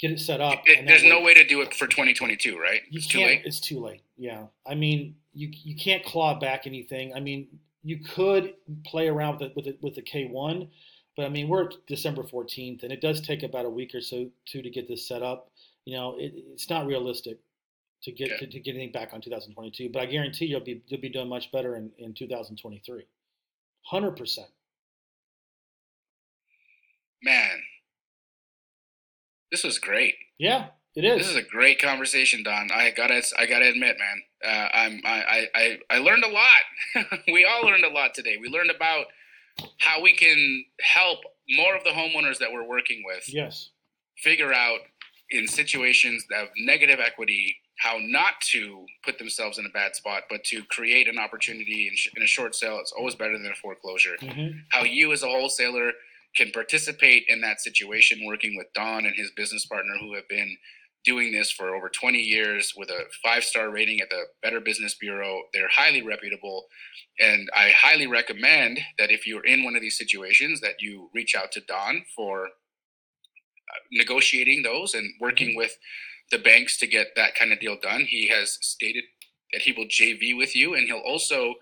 Get 0.00 0.12
it 0.12 0.20
set 0.20 0.40
up. 0.40 0.62
It, 0.64 0.86
there's 0.86 1.02
no 1.02 1.20
way 1.20 1.34
to 1.34 1.44
do 1.44 1.60
it 1.60 1.74
for 1.74 1.88
2022, 1.88 2.56
right? 2.56 2.82
You 2.88 2.98
it's 2.98 3.08
too 3.08 3.18
late. 3.18 3.42
It's 3.44 3.58
too 3.58 3.80
late. 3.80 4.02
Yeah, 4.16 4.44
I 4.64 4.76
mean, 4.76 5.16
you 5.34 5.50
you 5.52 5.74
can't 5.74 6.04
claw 6.04 6.38
back 6.38 6.68
anything. 6.68 7.12
I 7.14 7.20
mean, 7.20 7.48
you 7.82 7.98
could 7.98 8.54
play 8.86 9.08
around 9.08 9.40
with 9.40 9.50
it 9.50 9.56
with 9.56 9.66
it 9.66 9.78
with 9.82 9.96
the 9.96 10.02
K1, 10.02 10.68
but 11.16 11.26
I 11.26 11.28
mean, 11.28 11.48
we're 11.48 11.70
December 11.88 12.22
14th, 12.22 12.84
and 12.84 12.92
it 12.92 13.00
does 13.00 13.20
take 13.20 13.42
about 13.42 13.64
a 13.64 13.70
week 13.70 13.92
or 13.92 14.00
so 14.00 14.30
to 14.46 14.62
to 14.62 14.70
get 14.70 14.86
this 14.86 15.08
set 15.08 15.24
up. 15.24 15.50
You 15.84 15.96
know, 15.96 16.14
it, 16.16 16.32
it's 16.52 16.70
not 16.70 16.86
realistic 16.86 17.40
to 18.02 18.12
get 18.12 18.38
to, 18.38 18.46
to, 18.46 18.60
get 18.60 18.74
anything 18.74 18.92
back 18.92 19.10
on 19.12 19.20
2022. 19.20 19.90
But 19.92 20.02
I 20.02 20.06
guarantee 20.06 20.46
you'll 20.46 20.60
be 20.60 20.82
you'll 20.86 21.00
be 21.00 21.08
doing 21.08 21.28
much 21.28 21.50
better 21.52 21.76
in, 21.76 21.90
in 21.98 22.14
2023. 22.14 23.06
Hundred 23.86 24.12
percent. 24.12 24.48
Man, 27.22 27.62
this 29.50 29.64
was 29.64 29.78
great. 29.78 30.14
Yeah, 30.38 30.66
it 30.94 31.04
is. 31.04 31.18
This 31.18 31.28
is 31.30 31.36
a 31.36 31.42
great 31.42 31.80
conversation, 31.80 32.42
Don. 32.42 32.70
I 32.72 32.92
gotta 32.96 33.22
I 33.38 33.46
gotta 33.46 33.68
admit, 33.68 33.96
man, 33.98 34.22
uh, 34.44 34.68
I'm 34.72 35.00
I, 35.04 35.46
I 35.54 35.78
I 35.90 35.98
learned 35.98 36.24
a 36.24 36.28
lot. 36.28 37.18
we 37.32 37.44
all 37.44 37.66
learned 37.66 37.84
a 37.84 37.90
lot 37.90 38.14
today. 38.14 38.36
We 38.40 38.48
learned 38.48 38.70
about 38.70 39.06
how 39.78 40.02
we 40.02 40.14
can 40.14 40.64
help 40.80 41.18
more 41.50 41.74
of 41.74 41.82
the 41.82 41.90
homeowners 41.90 42.38
that 42.38 42.52
we're 42.52 42.66
working 42.66 43.02
with. 43.04 43.24
Yes. 43.32 43.70
Figure 44.18 44.52
out 44.52 44.80
in 45.30 45.46
situations 45.46 46.24
of 46.36 46.48
negative 46.58 46.98
equity 47.04 47.56
how 47.78 47.96
not 48.00 48.40
to 48.40 48.84
put 49.04 49.18
themselves 49.18 49.58
in 49.58 49.66
a 49.66 49.70
bad 49.70 49.94
spot, 49.94 50.24
but 50.28 50.44
to 50.44 50.62
create 50.64 51.08
an 51.08 51.18
opportunity 51.18 51.88
in, 51.88 51.96
sh- 51.96 52.10
in 52.16 52.22
a 52.22 52.26
short 52.26 52.54
sale. 52.54 52.78
It's 52.80 52.92
always 52.92 53.14
better 53.14 53.38
than 53.38 53.50
a 53.50 53.54
foreclosure. 53.54 54.16
Mm-hmm. 54.20 54.58
How 54.70 54.82
you, 54.82 55.12
as 55.12 55.22
a 55.22 55.28
wholesaler, 55.28 55.92
can 56.36 56.50
participate 56.50 57.24
in 57.28 57.40
that 57.40 57.60
situation, 57.60 58.26
working 58.26 58.56
with 58.56 58.66
Don 58.74 59.06
and 59.06 59.14
his 59.16 59.30
business 59.36 59.64
partner, 59.64 59.94
who 60.00 60.14
have 60.14 60.28
been 60.28 60.56
doing 61.04 61.32
this 61.32 61.52
for 61.52 61.74
over 61.74 61.88
20 61.88 62.18
years 62.18 62.74
with 62.76 62.90
a 62.90 63.04
five 63.22 63.44
star 63.44 63.70
rating 63.70 64.00
at 64.00 64.10
the 64.10 64.24
Better 64.42 64.60
Business 64.60 64.94
Bureau. 64.94 65.42
They're 65.54 65.68
highly 65.68 66.02
reputable. 66.02 66.66
And 67.20 67.48
I 67.56 67.70
highly 67.70 68.06
recommend 68.06 68.80
that 68.98 69.10
if 69.10 69.26
you're 69.26 69.44
in 69.44 69.64
one 69.64 69.76
of 69.76 69.82
these 69.82 69.96
situations, 69.96 70.60
that 70.60 70.80
you 70.80 71.10
reach 71.14 71.34
out 71.34 71.52
to 71.52 71.60
Don 71.60 72.04
for 72.14 72.46
uh, 72.46 73.80
negotiating 73.92 74.62
those 74.62 74.94
and 74.94 75.08
working 75.20 75.50
mm-hmm. 75.50 75.58
with 75.58 75.78
the 76.30 76.38
banks 76.38 76.76
to 76.78 76.86
get 76.86 77.08
that 77.16 77.34
kind 77.34 77.52
of 77.52 77.60
deal 77.60 77.76
done. 77.80 78.04
He 78.08 78.28
has 78.28 78.58
stated 78.60 79.04
that 79.52 79.62
he 79.62 79.72
will 79.72 79.86
JV 79.86 80.36
with 80.36 80.54
you, 80.54 80.74
and 80.74 80.86
he'll 80.86 80.98
also 80.98 81.54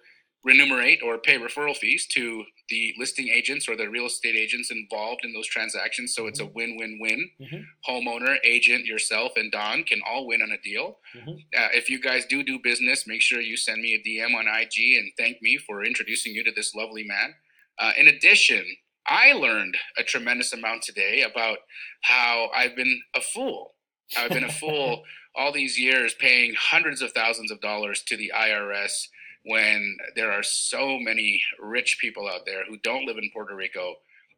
remunerate 0.46 1.00
or 1.02 1.18
pay 1.18 1.38
referral 1.38 1.76
fees 1.76 2.06
to 2.06 2.44
the 2.68 2.94
listing 2.98 3.28
agents 3.28 3.68
or 3.68 3.76
the 3.76 3.88
real 3.88 4.06
estate 4.06 4.36
agents 4.36 4.70
involved 4.70 5.24
in 5.24 5.32
those 5.32 5.46
transactions. 5.46 6.14
So 6.14 6.28
it's 6.28 6.38
a 6.38 6.44
mm-hmm. 6.44 6.54
win-win-win. 6.54 7.30
Mm-hmm. 7.40 7.90
Homeowner, 7.90 8.36
agent, 8.44 8.86
yourself, 8.86 9.32
and 9.36 9.50
Don 9.50 9.82
can 9.82 10.00
all 10.08 10.26
win 10.26 10.42
on 10.42 10.52
a 10.52 10.62
deal. 10.62 10.98
Mm-hmm. 11.16 11.30
Uh, 11.30 11.68
if 11.72 11.90
you 11.90 12.00
guys 12.00 12.26
do 12.26 12.44
do 12.44 12.60
business, 12.62 13.06
make 13.06 13.22
sure 13.22 13.40
you 13.40 13.56
send 13.56 13.82
me 13.82 13.94
a 13.94 14.08
DM 14.08 14.34
on 14.34 14.46
IG 14.46 14.96
and 14.96 15.10
thank 15.18 15.42
me 15.42 15.58
for 15.58 15.84
introducing 15.84 16.32
you 16.32 16.44
to 16.44 16.52
this 16.52 16.74
lovely 16.74 17.04
man. 17.04 17.34
Uh, 17.78 17.92
in 17.98 18.06
addition, 18.06 18.64
I 19.08 19.32
learned 19.32 19.76
a 19.98 20.04
tremendous 20.04 20.52
amount 20.52 20.82
today 20.82 21.22
about 21.22 21.58
how 22.02 22.50
I've 22.54 22.76
been 22.76 23.00
a 23.14 23.20
fool 23.20 23.74
I've 24.16 24.30
been 24.30 24.44
a 24.44 24.52
fool 24.52 25.04
all 25.34 25.52
these 25.52 25.78
years 25.78 26.14
paying 26.14 26.54
hundreds 26.58 27.02
of 27.02 27.12
thousands 27.12 27.50
of 27.50 27.60
dollars 27.60 28.02
to 28.04 28.16
the 28.16 28.32
IRS 28.34 29.08
when 29.44 29.96
there 30.16 30.32
are 30.32 30.42
so 30.42 30.98
many 30.98 31.42
rich 31.60 31.98
people 32.00 32.28
out 32.28 32.46
there 32.46 32.64
who 32.68 32.78
don't 32.78 33.06
live 33.06 33.18
in 33.18 33.30
Puerto 33.32 33.54
Rico 33.54 33.94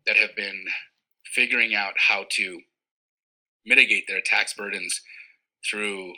that 0.07 0.17
have 0.17 0.35
been 0.37 0.65
figuring 1.25 1.75
out 1.75 1.95
how 1.97 2.25
to 2.31 2.61
mitigate 3.65 4.05
their 4.07 4.21
tax 4.21 4.55
burdens 4.55 5.01
through 5.69 6.13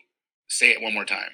say 0.48 0.70
it 0.70 0.82
one 0.82 0.94
more 0.94 1.04
time. 1.04 1.30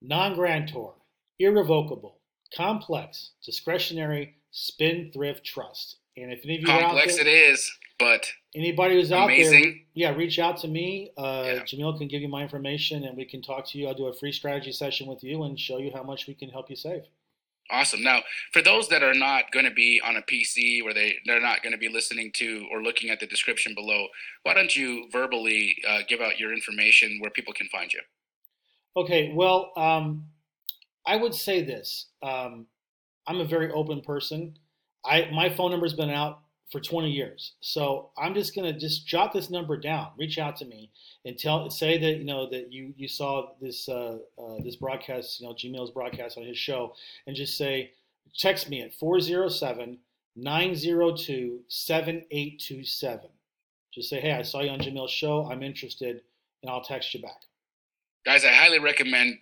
Non-grantor 0.00 0.94
irrevocable 1.38 2.20
complex 2.54 3.32
discretionary 3.44 4.36
spendthrift 4.50 5.44
trust. 5.44 5.96
And 6.16 6.32
if 6.32 6.44
any 6.44 6.56
of 6.56 6.60
you 6.60 6.66
complex 6.66 7.16
there, 7.16 7.26
it 7.26 7.30
is 7.30 7.70
but 8.04 8.26
anybody 8.54 8.96
who's 8.96 9.10
out 9.10 9.24
amazing. 9.24 9.62
there, 9.62 9.72
yeah, 9.94 10.14
reach 10.14 10.38
out 10.38 10.58
to 10.58 10.68
me. 10.68 11.10
Uh, 11.16 11.42
yeah. 11.46 11.62
Jamil 11.62 11.96
can 11.96 12.06
give 12.06 12.20
you 12.20 12.28
my 12.28 12.42
information, 12.42 13.04
and 13.04 13.16
we 13.16 13.24
can 13.24 13.40
talk 13.40 13.66
to 13.68 13.78
you. 13.78 13.88
I'll 13.88 13.94
do 13.94 14.08
a 14.08 14.12
free 14.12 14.30
strategy 14.30 14.72
session 14.72 15.06
with 15.06 15.24
you 15.24 15.42
and 15.44 15.58
show 15.58 15.78
you 15.78 15.90
how 15.94 16.02
much 16.02 16.26
we 16.26 16.34
can 16.34 16.50
help 16.50 16.68
you 16.68 16.76
save. 16.76 17.04
Awesome. 17.70 18.02
Now, 18.02 18.20
for 18.52 18.60
those 18.60 18.88
that 18.88 19.02
are 19.02 19.14
not 19.14 19.50
going 19.52 19.64
to 19.64 19.70
be 19.70 20.02
on 20.04 20.18
a 20.18 20.20
PC 20.20 20.84
or 20.84 20.92
they 20.92 21.14
they're 21.24 21.40
not 21.40 21.62
going 21.62 21.72
to 21.72 21.78
be 21.78 21.88
listening 21.88 22.30
to 22.34 22.66
or 22.70 22.82
looking 22.82 23.08
at 23.08 23.20
the 23.20 23.26
description 23.26 23.74
below, 23.74 24.08
why 24.42 24.52
don't 24.52 24.76
you 24.76 25.08
verbally 25.10 25.76
uh, 25.88 26.00
give 26.06 26.20
out 26.20 26.38
your 26.38 26.52
information 26.52 27.16
where 27.20 27.30
people 27.30 27.54
can 27.54 27.68
find 27.68 27.90
you? 27.90 28.00
Okay. 28.98 29.32
Well, 29.34 29.72
um, 29.78 30.26
I 31.06 31.16
would 31.16 31.34
say 31.34 31.62
this. 31.62 32.08
Um, 32.22 32.66
I'm 33.26 33.40
a 33.40 33.46
very 33.46 33.72
open 33.72 34.02
person. 34.02 34.58
I 35.06 35.30
my 35.32 35.48
phone 35.48 35.70
number's 35.70 35.94
been 35.94 36.10
out 36.10 36.43
for 36.70 36.80
20 36.80 37.10
years. 37.10 37.52
So 37.60 38.10
I'm 38.18 38.34
just 38.34 38.54
gonna 38.54 38.72
just 38.72 39.06
jot 39.06 39.32
this 39.32 39.50
number 39.50 39.76
down. 39.76 40.08
Reach 40.18 40.38
out 40.38 40.56
to 40.56 40.64
me 40.64 40.90
and 41.24 41.38
tell 41.38 41.68
say 41.70 41.98
that 41.98 42.16
you 42.16 42.24
know 42.24 42.48
that 42.50 42.72
you 42.72 42.92
you 42.96 43.08
saw 43.08 43.50
this 43.60 43.88
uh, 43.88 44.18
uh, 44.38 44.62
this 44.62 44.76
broadcast, 44.76 45.40
you 45.40 45.46
know, 45.46 45.54
Jamil's 45.54 45.90
broadcast 45.90 46.38
on 46.38 46.44
his 46.44 46.58
show, 46.58 46.94
and 47.26 47.36
just 47.36 47.56
say 47.56 47.92
text 48.36 48.68
me 48.68 48.82
at 48.82 48.94
407 48.94 49.98
902 50.36 51.60
7827. 51.68 53.28
Just 53.92 54.10
say, 54.10 54.20
hey, 54.20 54.32
I 54.32 54.42
saw 54.42 54.60
you 54.60 54.70
on 54.70 54.80
Jamil's 54.80 55.12
show. 55.12 55.48
I'm 55.48 55.62
interested, 55.62 56.22
and 56.62 56.70
I'll 56.70 56.82
text 56.82 57.14
you 57.14 57.22
back. 57.22 57.42
Guys, 58.26 58.44
I 58.44 58.48
highly 58.48 58.80
recommend 58.80 59.38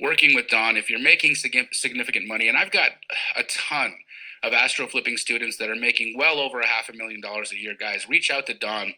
working 0.00 0.34
with 0.34 0.48
Don 0.48 0.78
if 0.78 0.88
you're 0.88 0.98
making 0.98 1.34
significant 1.34 2.26
money, 2.26 2.48
and 2.48 2.56
I've 2.56 2.70
got 2.70 2.92
a 3.36 3.42
ton 3.42 3.94
of 4.42 4.52
AstroFlipping 4.52 5.18
students 5.18 5.56
that 5.58 5.70
are 5.70 5.76
making 5.76 6.16
well 6.16 6.38
over 6.38 6.60
a 6.60 6.66
half 6.66 6.88
a 6.88 6.96
million 6.96 7.20
dollars 7.20 7.52
a 7.52 7.58
year, 7.58 7.74
guys, 7.78 8.08
reach 8.08 8.30
out 8.30 8.46
to 8.46 8.54
Don. 8.54 8.94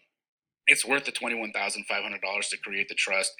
It's 0.66 0.84
worth 0.84 1.04
the 1.04 1.12
$21,500 1.12 2.50
to 2.50 2.56
create 2.58 2.88
the 2.88 2.94
trust 2.94 3.32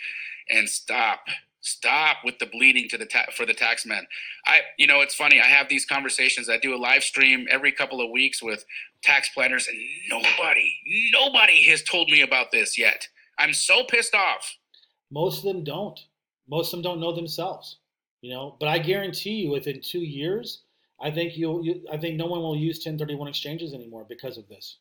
and 0.51 0.69
stop 0.69 1.21
stop 1.65 2.17
with 2.25 2.41
the 2.41 2.47
bleeding 2.47 2.89
to 2.89 2.99
the 2.99 3.07
ta- 3.07 3.31
for 3.37 3.47
the 3.47 3.55
tax 3.55 3.87
man 3.87 4.05
i 4.47 4.63
you 4.79 4.87
know 4.89 5.01
it's 5.01 5.15
funny 5.15 5.41
i 5.41 5.45
have 5.45 5.69
these 5.69 5.85
conversations 5.87 6.49
i 6.49 6.59
do 6.59 6.75
a 6.75 6.77
live 6.77 7.05
stream 7.05 7.47
every 7.49 7.71
couple 7.71 8.01
of 8.01 8.11
weeks 8.11 8.43
with 8.43 8.65
tax 9.01 9.29
planners 9.29 9.69
and 9.69 9.79
nobody 10.09 10.75
nobody 11.13 11.63
has 11.63 11.81
told 11.85 12.11
me 12.11 12.21
about 12.23 12.51
this 12.51 12.77
yet. 12.77 13.07
I'm 13.39 13.55
so 13.55 13.85
pissed 13.85 14.15
off. 14.15 14.57
Most 15.11 15.39
of 15.39 15.45
them 15.45 15.63
don't. 15.63 15.99
Most 16.49 16.73
of 16.73 16.79
them 16.79 16.83
don't 16.83 17.01
know 17.01 17.15
themselves 17.15 17.79
you 18.23 18.33
know 18.33 18.57
but 18.59 18.69
i 18.69 18.79
guarantee 18.79 19.43
you 19.43 19.51
within 19.51 19.81
two 19.83 20.01
years 20.01 20.63
I 21.03 21.11
think 21.11 21.37
you'll. 21.37 21.65
You, 21.65 21.85
I 21.93 21.97
think 21.97 22.17
no 22.17 22.27
one 22.27 22.41
will 22.41 22.57
use 22.57 22.77
1031 22.79 23.29
exchanges 23.29 23.75
anymore 23.75 24.07
because 24.09 24.39
of 24.39 24.49
this. 24.49 24.79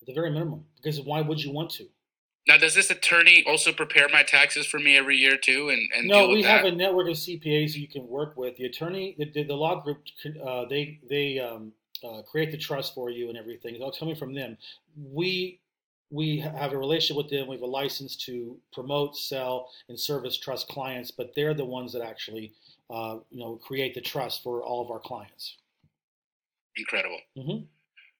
At 0.00 0.06
the 0.06 0.14
very 0.14 0.30
minimum, 0.30 0.64
because 0.76 1.00
why 1.00 1.20
would 1.20 1.42
you 1.42 1.52
want 1.52 1.70
to? 1.72 1.86
Now, 2.48 2.56
does 2.56 2.74
this 2.74 2.90
attorney 2.90 3.44
also 3.46 3.72
prepare 3.72 4.08
my 4.08 4.24
taxes 4.24 4.66
for 4.66 4.80
me 4.80 4.96
every 4.96 5.16
year 5.16 5.36
too? 5.36 5.68
And, 5.68 5.88
and 5.96 6.08
no, 6.08 6.28
we 6.28 6.42
have 6.42 6.64
a 6.64 6.72
network 6.72 7.08
of 7.08 7.14
CPAs 7.14 7.74
you 7.74 7.86
can 7.86 8.08
work 8.08 8.36
with. 8.36 8.56
The 8.56 8.64
attorney, 8.64 9.14
the, 9.16 9.44
the 9.44 9.54
law 9.54 9.80
group, 9.80 9.98
uh, 10.44 10.64
they 10.64 10.98
they 11.08 11.38
um, 11.38 11.72
uh, 12.02 12.22
create 12.22 12.50
the 12.50 12.58
trust 12.58 12.94
for 12.94 13.10
you 13.10 13.28
and 13.28 13.38
everything. 13.38 13.74
It's 13.74 13.82
all 13.82 13.92
coming 13.92 14.16
from 14.16 14.34
them. 14.34 14.56
We 14.96 15.60
we 16.10 16.38
have 16.40 16.72
a 16.72 16.76
relationship 16.76 17.16
with 17.16 17.30
them. 17.30 17.48
We 17.48 17.56
have 17.56 17.62
a 17.62 17.66
license 17.66 18.16
to 18.26 18.58
promote, 18.72 19.16
sell, 19.16 19.70
and 19.88 19.98
service 19.98 20.36
trust 20.36 20.68
clients, 20.68 21.10
but 21.10 21.32
they're 21.34 21.54
the 21.54 21.64
ones 21.64 21.92
that 21.92 22.02
actually 22.02 22.52
uh, 22.90 23.18
you 23.30 23.40
know, 23.40 23.56
create 23.56 23.94
the 23.94 24.00
trust 24.00 24.42
for 24.42 24.62
all 24.62 24.82
of 24.82 24.90
our 24.90 25.00
clients. 25.00 25.56
Incredible. 26.76 27.18
Mm-hmm. 27.36 27.64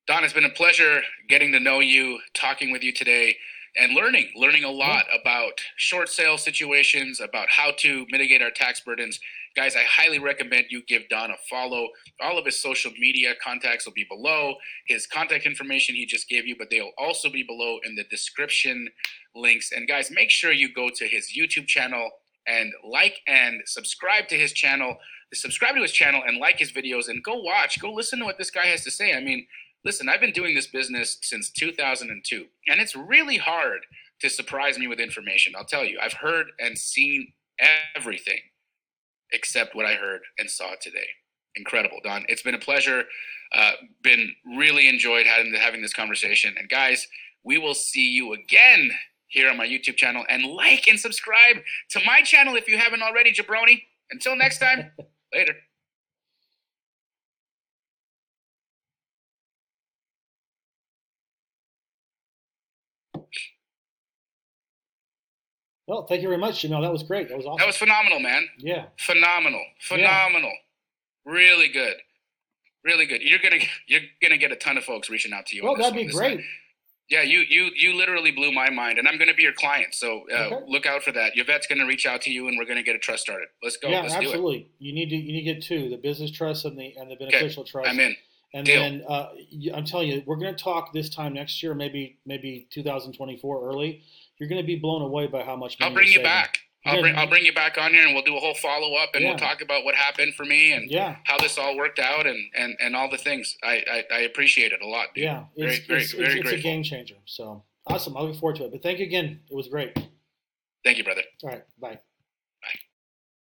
Don, 0.06 0.24
it's 0.24 0.32
been 0.32 0.44
a 0.44 0.50
pleasure 0.50 1.02
getting 1.28 1.52
to 1.52 1.60
know 1.60 1.80
you, 1.80 2.18
talking 2.34 2.72
with 2.72 2.82
you 2.82 2.92
today, 2.92 3.36
and 3.76 3.94
learning, 3.94 4.30
learning 4.36 4.64
a 4.64 4.70
lot 4.70 5.04
yeah. 5.08 5.20
about 5.20 5.52
short 5.76 6.08
sale 6.08 6.36
situations, 6.36 7.20
about 7.20 7.48
how 7.48 7.70
to 7.78 8.04
mitigate 8.10 8.42
our 8.42 8.50
tax 8.50 8.80
burdens. 8.80 9.18
Guys, 9.54 9.76
I 9.76 9.82
highly 9.84 10.18
recommend 10.18 10.66
you 10.70 10.82
give 10.88 11.08
Don 11.08 11.30
a 11.30 11.36
follow. 11.48 11.88
All 12.20 12.38
of 12.38 12.44
his 12.44 12.60
social 12.60 12.90
media 12.98 13.34
contacts 13.42 13.86
will 13.86 13.92
be 13.92 14.06
below. 14.08 14.54
His 14.86 15.06
contact 15.06 15.46
information 15.46 15.94
he 15.94 16.06
just 16.06 16.28
gave 16.28 16.46
you, 16.46 16.56
but 16.58 16.68
they'll 16.70 16.92
also 16.98 17.30
be 17.30 17.42
below 17.42 17.78
in 17.84 17.94
the 17.94 18.04
description 18.04 18.88
links. 19.34 19.72
And 19.72 19.88
guys, 19.88 20.10
make 20.10 20.30
sure 20.30 20.52
you 20.52 20.72
go 20.72 20.88
to 20.94 21.06
his 21.06 21.32
YouTube 21.36 21.66
channel, 21.66 22.10
and 22.46 22.72
like 22.88 23.20
and 23.26 23.62
subscribe 23.66 24.28
to 24.28 24.36
his 24.38 24.52
channel. 24.52 24.96
Subscribe 25.34 25.76
to 25.76 25.82
his 25.82 25.92
channel 25.92 26.22
and 26.26 26.38
like 26.38 26.58
his 26.58 26.72
videos 26.72 27.08
and 27.08 27.24
go 27.24 27.36
watch, 27.42 27.80
go 27.80 27.92
listen 27.92 28.20
to 28.20 28.24
what 28.26 28.38
this 28.38 28.50
guy 28.50 28.66
has 28.66 28.84
to 28.84 28.90
say. 28.92 29.14
I 29.14 29.20
mean, 29.20 29.46
listen, 29.84 30.08
I've 30.08 30.20
been 30.20 30.32
doing 30.32 30.54
this 30.54 30.68
business 30.68 31.18
since 31.22 31.50
2002, 31.50 32.46
and 32.68 32.80
it's 32.80 32.96
really 32.96 33.38
hard 33.38 33.80
to 34.20 34.30
surprise 34.30 34.78
me 34.78 34.88
with 34.88 35.00
information. 35.00 35.54
I'll 35.56 35.64
tell 35.64 35.84
you, 35.84 35.98
I've 36.02 36.14
heard 36.14 36.48
and 36.60 36.78
seen 36.78 37.32
everything. 37.96 38.40
except 39.32 39.76
what 39.76 39.86
I 39.86 39.94
heard 39.94 40.22
and 40.38 40.50
saw 40.50 40.72
today. 40.80 41.08
Incredible, 41.56 41.98
Don. 42.04 42.24
It's 42.28 42.42
been 42.42 42.54
a 42.56 42.60
pleasure. 42.60 43.04
Uh, 43.54 43.72
been 44.02 44.32
really 44.58 44.88
enjoyed 44.88 45.26
having 45.26 45.54
having 45.54 45.82
this 45.82 45.94
conversation. 45.94 46.54
And 46.58 46.68
guys, 46.68 47.08
we 47.44 47.58
will 47.58 47.74
see 47.74 48.08
you 48.10 48.34
again 48.34 48.92
here 49.32 49.50
on 49.50 49.56
my 49.56 49.66
YouTube 49.66 49.96
channel. 49.96 50.24
And 50.28 50.44
like 50.44 50.86
and 50.86 51.00
subscribe 51.00 51.56
to 51.90 52.00
my 52.06 52.20
channel 52.22 52.54
if 52.54 52.68
you 52.68 52.78
haven't 52.78 53.02
already, 53.02 53.32
Jabroni. 53.32 53.82
Until 54.10 54.36
next 54.36 54.58
time, 54.58 54.92
later. 55.34 55.54
Well, 65.86 66.06
thank 66.06 66.22
you 66.22 66.28
very 66.28 66.38
much, 66.40 66.62
Jamil. 66.62 66.80
That 66.82 66.92
was 66.92 67.02
great. 67.02 67.28
That 67.28 67.36
was 67.36 67.44
awesome. 67.46 67.58
That 67.58 67.66
was 67.66 67.76
phenomenal, 67.76 68.20
man. 68.20 68.46
yeah. 68.58 68.84
Phenomenal. 68.98 69.62
Phenomenal. 69.80 70.52
Really 71.24 71.68
good. 71.68 71.94
Really 72.84 73.06
good. 73.06 73.22
You're 73.22 73.38
gonna 73.38 73.62
you're 73.86 74.00
gonna 74.20 74.36
get 74.38 74.50
a 74.52 74.56
ton 74.56 74.76
of 74.76 74.84
folks 74.84 75.08
reaching 75.08 75.32
out 75.32 75.46
to 75.46 75.56
you. 75.56 75.62
Well, 75.64 75.76
that'd 75.76 75.94
one. 75.94 76.06
be 76.06 76.12
great. 76.12 76.40
Yeah, 77.08 77.22
you 77.22 77.40
you 77.48 77.70
you 77.76 77.94
literally 77.94 78.30
blew 78.30 78.52
my 78.52 78.70
mind, 78.70 78.98
and 78.98 79.06
I'm 79.06 79.18
going 79.18 79.28
to 79.28 79.34
be 79.34 79.42
your 79.42 79.52
client. 79.52 79.94
So 79.94 80.22
uh, 80.32 80.44
Okay. 80.46 80.58
look 80.66 80.86
out 80.86 81.02
for 81.02 81.12
that. 81.12 81.32
Yvette's 81.36 81.66
going 81.66 81.78
to 81.80 81.84
reach 81.84 82.06
out 82.06 82.22
to 82.22 82.30
you, 82.30 82.48
and 82.48 82.56
we're 82.56 82.64
going 82.64 82.78
to 82.78 82.82
get 82.82 82.96
a 82.96 82.98
trust 82.98 83.22
started. 83.22 83.48
Let's 83.62 83.76
go. 83.76 83.88
yeah, 83.90 84.02
Let's 84.02 84.14
do 84.14 84.20
it. 84.20 84.24
absolutely. 84.26 84.68
You 84.78 84.92
need 84.94 85.10
to 85.10 85.16
you 85.16 85.32
need 85.32 85.44
to 85.44 85.54
get 85.54 85.62
two: 85.62 85.90
the 85.90 85.96
business 85.96 86.30
trust 86.30 86.64
and 86.64 86.78
the 86.78 86.94
and 86.96 87.10
the 87.10 87.16
beneficial 87.16 87.64
trust. 87.64 87.88
I'm 87.90 88.00
in. 88.00 88.16
And 88.54 88.66
Deal. 88.66 88.82
then 88.82 89.02
uh, 89.08 89.28
I'm 89.74 89.84
telling 89.84 90.08
you, 90.08 90.22
we're 90.26 90.36
going 90.36 90.54
to 90.54 90.62
talk 90.62 90.92
this 90.92 91.08
time 91.08 91.32
next 91.34 91.62
year, 91.62 91.74
maybe 91.74 92.18
maybe 92.26 92.66
2024 92.70 93.66
early. 93.66 94.02
You're 94.38 94.48
going 94.48 94.60
to 94.60 94.66
be 94.66 94.76
blown 94.76 95.02
away 95.02 95.26
by 95.26 95.42
how 95.42 95.56
much. 95.56 95.78
Money 95.80 95.90
I'll 95.90 95.94
bring 95.94 96.12
you 96.12 96.22
back. 96.22 96.58
I'll 96.84 97.00
bring 97.00 97.14
I'll 97.16 97.28
bring 97.28 97.44
you 97.44 97.52
back 97.52 97.78
on 97.78 97.92
here, 97.92 98.04
and 98.04 98.14
we'll 98.14 98.24
do 98.24 98.36
a 98.36 98.40
whole 98.40 98.54
follow 98.54 98.94
up, 98.96 99.10
and 99.14 99.24
we'll 99.24 99.36
talk 99.36 99.60
about 99.62 99.84
what 99.84 99.94
happened 99.94 100.34
for 100.34 100.44
me 100.44 100.72
and 100.72 100.90
Yeah, 100.90 101.16
how 101.24 101.38
this 101.38 101.56
all 101.58 101.76
worked 101.76 101.98
out, 101.98 102.26
and 102.26 102.38
and 102.56 102.76
and 102.80 102.96
all 102.96 103.08
the 103.10 103.18
things. 103.18 103.56
I 103.62 104.04
I, 104.10 104.14
I 104.16 104.18
appreciate 104.20 104.72
it 104.72 104.82
a 104.82 104.86
lot, 104.88 105.08
dude. 105.14 105.24
yeah. 105.24 105.44
Very, 105.56 105.74
It's, 105.76 105.86
very, 105.86 106.02
it's, 106.02 106.12
very 106.12 106.40
it's, 106.40 106.50
it's 106.50 106.60
a 106.60 106.62
game 106.62 106.82
changer. 106.82 107.16
So 107.24 107.62
awesome. 107.86 108.16
I 108.16 108.20
look 108.22 108.36
forward 108.36 108.56
to 108.56 108.64
it. 108.64 108.72
But 108.72 108.82
thank 108.82 108.98
you 108.98 109.06
again. 109.06 109.40
It 109.50 109.54
was 109.54 109.68
great. 109.68 109.96
Thank 110.84 110.98
you, 110.98 111.04
brother. 111.04 111.22
All 111.44 111.50
right. 111.50 111.64
Bye. 111.80 111.98